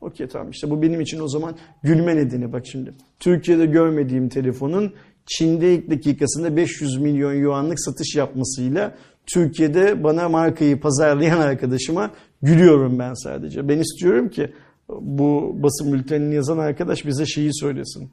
[0.00, 2.94] Okey tamam işte bu benim için o zaman gülme nedeni bak şimdi.
[3.20, 4.92] Türkiye'de görmediğim telefonun
[5.28, 8.94] Çin'de ilk dakikasında 500 milyon yuanlık satış yapmasıyla
[9.26, 12.10] Türkiye'de bana markayı pazarlayan arkadaşıma
[12.42, 13.68] gülüyorum ben sadece.
[13.68, 14.52] Ben istiyorum ki
[14.88, 18.10] bu basın bültenini yazan arkadaş bize şeyi söylesin.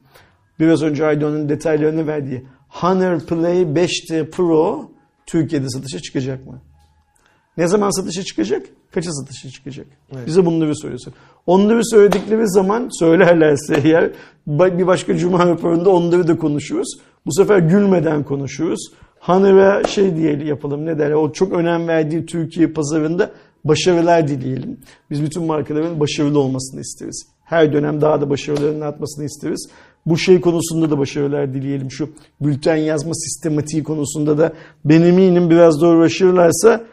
[0.60, 4.90] Biraz önce Aydoğan'ın detaylarını verdiği Honor Play 5T Pro
[5.26, 6.62] Türkiye'de satışa çıkacak mı?
[7.56, 8.66] Ne zaman satışa çıkacak?
[8.94, 9.86] Kaça satışa çıkacak?
[10.12, 10.26] Evet.
[10.26, 11.12] Bize bunları söylesin.
[11.46, 14.10] Onları söyledikleri zaman söylerlerse eğer
[14.46, 16.98] bir başka cuma raporunda onları da konuşuruz.
[17.26, 18.90] Bu sefer gülmeden konuşuruz.
[19.18, 23.30] Hanır'a şey diyelim yapalım ne derler o çok önem verdiği Türkiye pazarında
[23.64, 24.80] başarılar dileyelim.
[25.10, 27.26] Biz bütün markaların başarılı olmasını isteriz.
[27.44, 29.68] Her dönem daha da başarılarının artmasını isteriz.
[30.06, 31.90] Bu şey konusunda da başarılar dileyelim.
[31.90, 32.10] Şu
[32.40, 34.52] bülten yazma sistematiği konusunda da
[34.84, 36.84] ben eminim biraz da uğraşırlarsa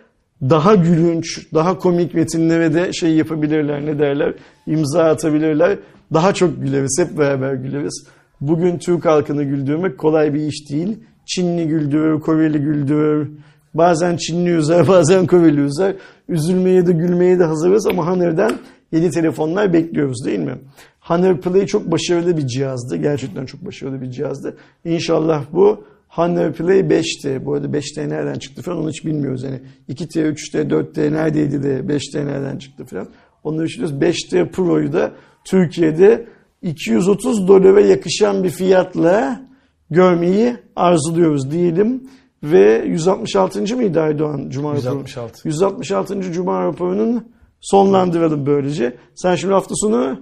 [0.49, 4.33] daha gülünç, daha komik metinlere de şey yapabilirler ne derler,
[4.67, 5.77] imza atabilirler.
[6.13, 8.07] Daha çok güleriz, hep beraber güleriz.
[8.41, 10.97] Bugün Türk halkını güldürmek kolay bir iş değil.
[11.25, 13.29] Çinli güldürür, Koreli güldürür.
[13.73, 15.95] Bazen Çinli üzer, bazen Koreli üzer.
[16.29, 18.53] Üzülmeye de gülmeye de hazırız ama Honor'dan
[18.91, 20.55] yeni telefonlar bekliyoruz değil mi?
[21.01, 22.95] Honor Play çok başarılı bir cihazdı.
[22.95, 24.57] Gerçekten çok başarılı bir cihazdı.
[24.85, 25.83] İnşallah bu
[26.15, 27.45] Honor Play 5T.
[27.45, 29.43] Bu arada 5T nereden çıktı falan onu hiç bilmiyoruz.
[29.43, 29.59] Yani
[29.89, 33.07] 2T, 3T, 4T neredeydi de 5T nereden çıktı falan.
[33.43, 33.97] Onları düşünüyoruz.
[34.01, 35.11] 5T Pro'yu da
[35.45, 36.25] Türkiye'de
[36.61, 39.41] 230 dolara yakışan bir fiyatla
[39.89, 42.03] görmeyi arzuluyoruz diyelim.
[42.43, 43.75] Ve 166.
[43.75, 44.83] mıydı Aydoğan Cuma raporu?
[44.83, 45.47] 166.
[45.47, 46.21] 166.
[46.21, 47.27] Cuma raporunun
[47.61, 48.97] sonlandıralım böylece.
[49.15, 50.21] Sen şimdi hafta sonu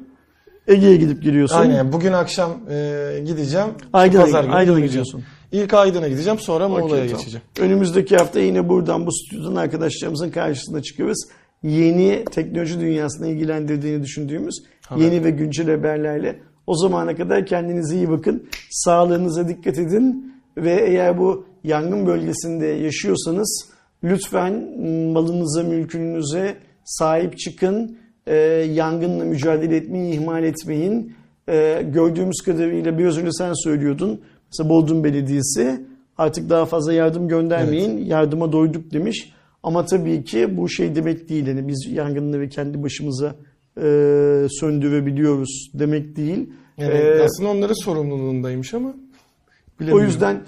[0.67, 1.55] Ege'ye gidip geliyorsun.
[1.55, 1.93] Aynen.
[1.93, 3.67] Bugün akşam e, gideceğim.
[3.93, 4.87] Aydın'a, Pazar günü Aydın'a döneceğim.
[4.87, 5.23] gidiyorsun.
[5.51, 7.07] İlk Aydın'a gideceğim sonra Muğla'ya tamam.
[7.07, 7.45] geçeceğim.
[7.59, 11.19] Önümüzdeki hafta yine buradan bu stüdyodan arkadaşlarımızın karşısına çıkıyoruz.
[11.63, 14.63] Yeni teknoloji dünyasına ilgilendirdiğini düşündüğümüz
[14.97, 16.39] yeni ve güncel haberlerle.
[16.67, 18.43] O zamana kadar kendinize iyi bakın.
[18.71, 20.33] Sağlığınıza dikkat edin.
[20.57, 23.69] Ve eğer bu yangın bölgesinde yaşıyorsanız
[24.03, 24.53] lütfen
[25.13, 26.55] malınıza, mülkünüze
[26.85, 27.97] sahip çıkın.
[28.27, 28.35] Ee,
[28.73, 31.15] yangınla mücadele etmeyi ihmal etmeyin.
[31.49, 34.21] Ee, gördüğümüz kadarıyla biraz önce sen söylüyordun.
[34.51, 35.85] Mesela Bodrum Belediyesi
[36.17, 37.97] artık daha fazla yardım göndermeyin.
[38.05, 39.33] Yardıma doyduk demiş.
[39.63, 41.47] Ama tabii ki bu şey demek değil.
[41.47, 43.35] Yani biz yangınları kendi başımıza
[43.77, 46.49] e, söndürebiliyoruz demek değil.
[46.77, 48.93] Yani Ee, aslında onların sorumluluğundaymış ama
[49.91, 50.41] o yüzden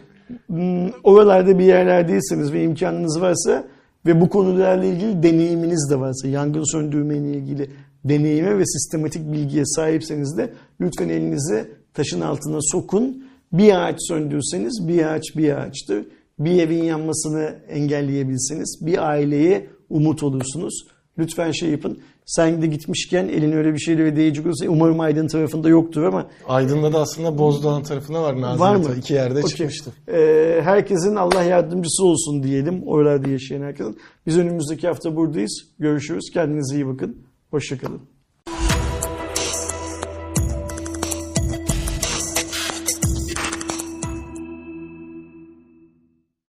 [0.50, 3.68] m, oralarda bir yerlerdeyseniz ve imkanınız varsa
[4.06, 7.70] ve bu konularla ilgili deneyiminiz de varsa, yangın söndürme ile ilgili
[8.06, 13.24] deneyime ve sistematik bilgiye sahipseniz de lütfen elinizi taşın altına sokun.
[13.54, 16.06] Bir ağaç söndürseniz bir ağaç bir ağaçtır.
[16.40, 20.86] Bir evin yanmasını engelleyebilseniz bir aileye umut olursunuz.
[21.18, 22.00] Lütfen şey yapın.
[22.26, 26.94] Sen de gitmişken elin öyle bir şeylere değecek olursa umarım Aydın tarafında yoktur ama Aydın'da
[26.94, 28.42] da aslında Bozdoğan tarafına var.
[28.42, 28.96] Nazilli Var mı?
[28.98, 29.50] İki yerde Okey.
[29.50, 29.92] çıkmıştı.
[30.08, 32.84] Ee, herkesin Allah yardımcısı olsun diyelim.
[32.86, 33.98] Oralarda yaşayan herkesin.
[34.26, 35.66] Biz önümüzdeki hafta buradayız.
[35.80, 36.30] Görüşürüz.
[36.34, 37.18] Kendinize iyi bakın.
[37.52, 38.13] Hoşçakalın.